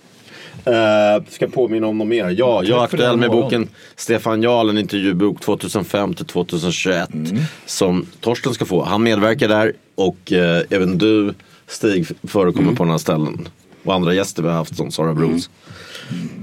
Uh, 0.69 1.25
ska 1.29 1.47
påminna 1.47 1.87
om 1.87 1.99
något 1.99 2.07
mer. 2.07 2.35
Ja, 2.39 2.65
jag 2.65 2.79
är 2.79 2.85
aktuell 2.85 3.17
med 3.17 3.31
boken 3.31 3.69
Stefan 3.97 4.43
Jarl, 4.43 4.71
en 4.71 4.79
intervjubok 4.79 5.41
2005 5.41 6.15
till 6.15 6.27
2021. 6.27 7.15
Mm. 7.15 7.37
Som 7.67 8.07
Torsten 8.21 8.55
ska 8.55 8.65
få. 8.65 8.85
Han 8.85 9.03
medverkar 9.03 9.49
där 9.49 9.73
och 9.95 10.33
uh, 10.33 10.39
även 10.71 10.99
du 10.99 11.35
Stig 11.67 12.07
förekommer 12.23 12.63
mm. 12.63 12.77
på 12.77 12.85
några 12.85 12.99
ställen. 12.99 13.49
Och 13.85 13.95
andra 13.95 14.15
gäster 14.15 14.43
vi 14.43 14.49
har 14.49 14.55
haft 14.55 14.77
som 14.77 14.91
Sara 14.91 15.15
Bros. 15.15 15.51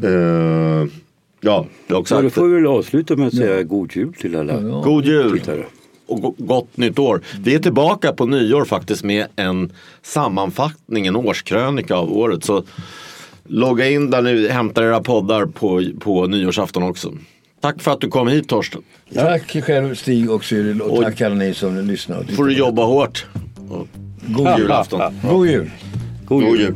Mm. 0.01 0.13
Uh, 0.13 0.87
ja, 1.41 1.65
jag 1.87 1.99
också 1.99 2.15
ja, 2.15 2.21
då 2.21 2.29
får 2.29 2.47
vi 2.47 2.55
väl 2.55 2.67
avsluta 2.67 3.15
med 3.15 3.27
att 3.27 3.35
säga 3.35 3.57
ja. 3.57 3.63
god 3.63 3.95
jul 3.95 4.13
till 4.13 4.35
alla. 4.35 4.53
Ja. 4.53 4.81
God 4.81 5.05
jul! 5.05 5.39
Tittare 5.39 5.65
och 6.07 6.35
gott 6.37 6.77
nytt 6.77 6.99
år. 6.99 7.21
Vi 7.39 7.55
är 7.55 7.59
tillbaka 7.59 8.13
på 8.13 8.25
nyår 8.25 8.65
faktiskt 8.65 9.03
med 9.03 9.27
en 9.35 9.71
sammanfattning, 10.01 11.07
en 11.07 11.15
årskrönika 11.15 11.95
av 11.95 12.17
året. 12.17 12.43
Så 12.43 12.63
logga 13.43 13.89
in 13.89 14.09
där 14.09 14.21
ni 14.21 14.47
hämtar 14.47 14.83
era 14.83 15.01
poddar 15.01 15.45
på, 15.45 15.83
på 15.99 16.27
nyårsafton 16.27 16.83
också. 16.83 17.13
Tack 17.61 17.81
för 17.81 17.91
att 17.91 18.01
du 18.01 18.07
kom 18.07 18.27
hit 18.27 18.47
Torsten. 18.47 18.81
Tack 19.13 19.63
själv 19.63 19.95
Stig 19.95 20.31
och 20.31 20.45
Cyril 20.45 20.81
och, 20.81 20.97
och 20.97 21.03
tack 21.03 21.21
alla 21.21 21.35
ni 21.35 21.53
som 21.53 21.87
lyssnar. 21.87 22.23
får 22.23 22.45
du 22.45 22.53
jobba 22.53 22.85
hårt. 22.85 23.25
God 24.27 24.59
julafton. 24.59 25.01
God 25.29 25.47
jul. 25.47 25.71
God 26.25 26.43
jul. 26.43 26.49
God 26.49 26.59
jul. 26.59 26.75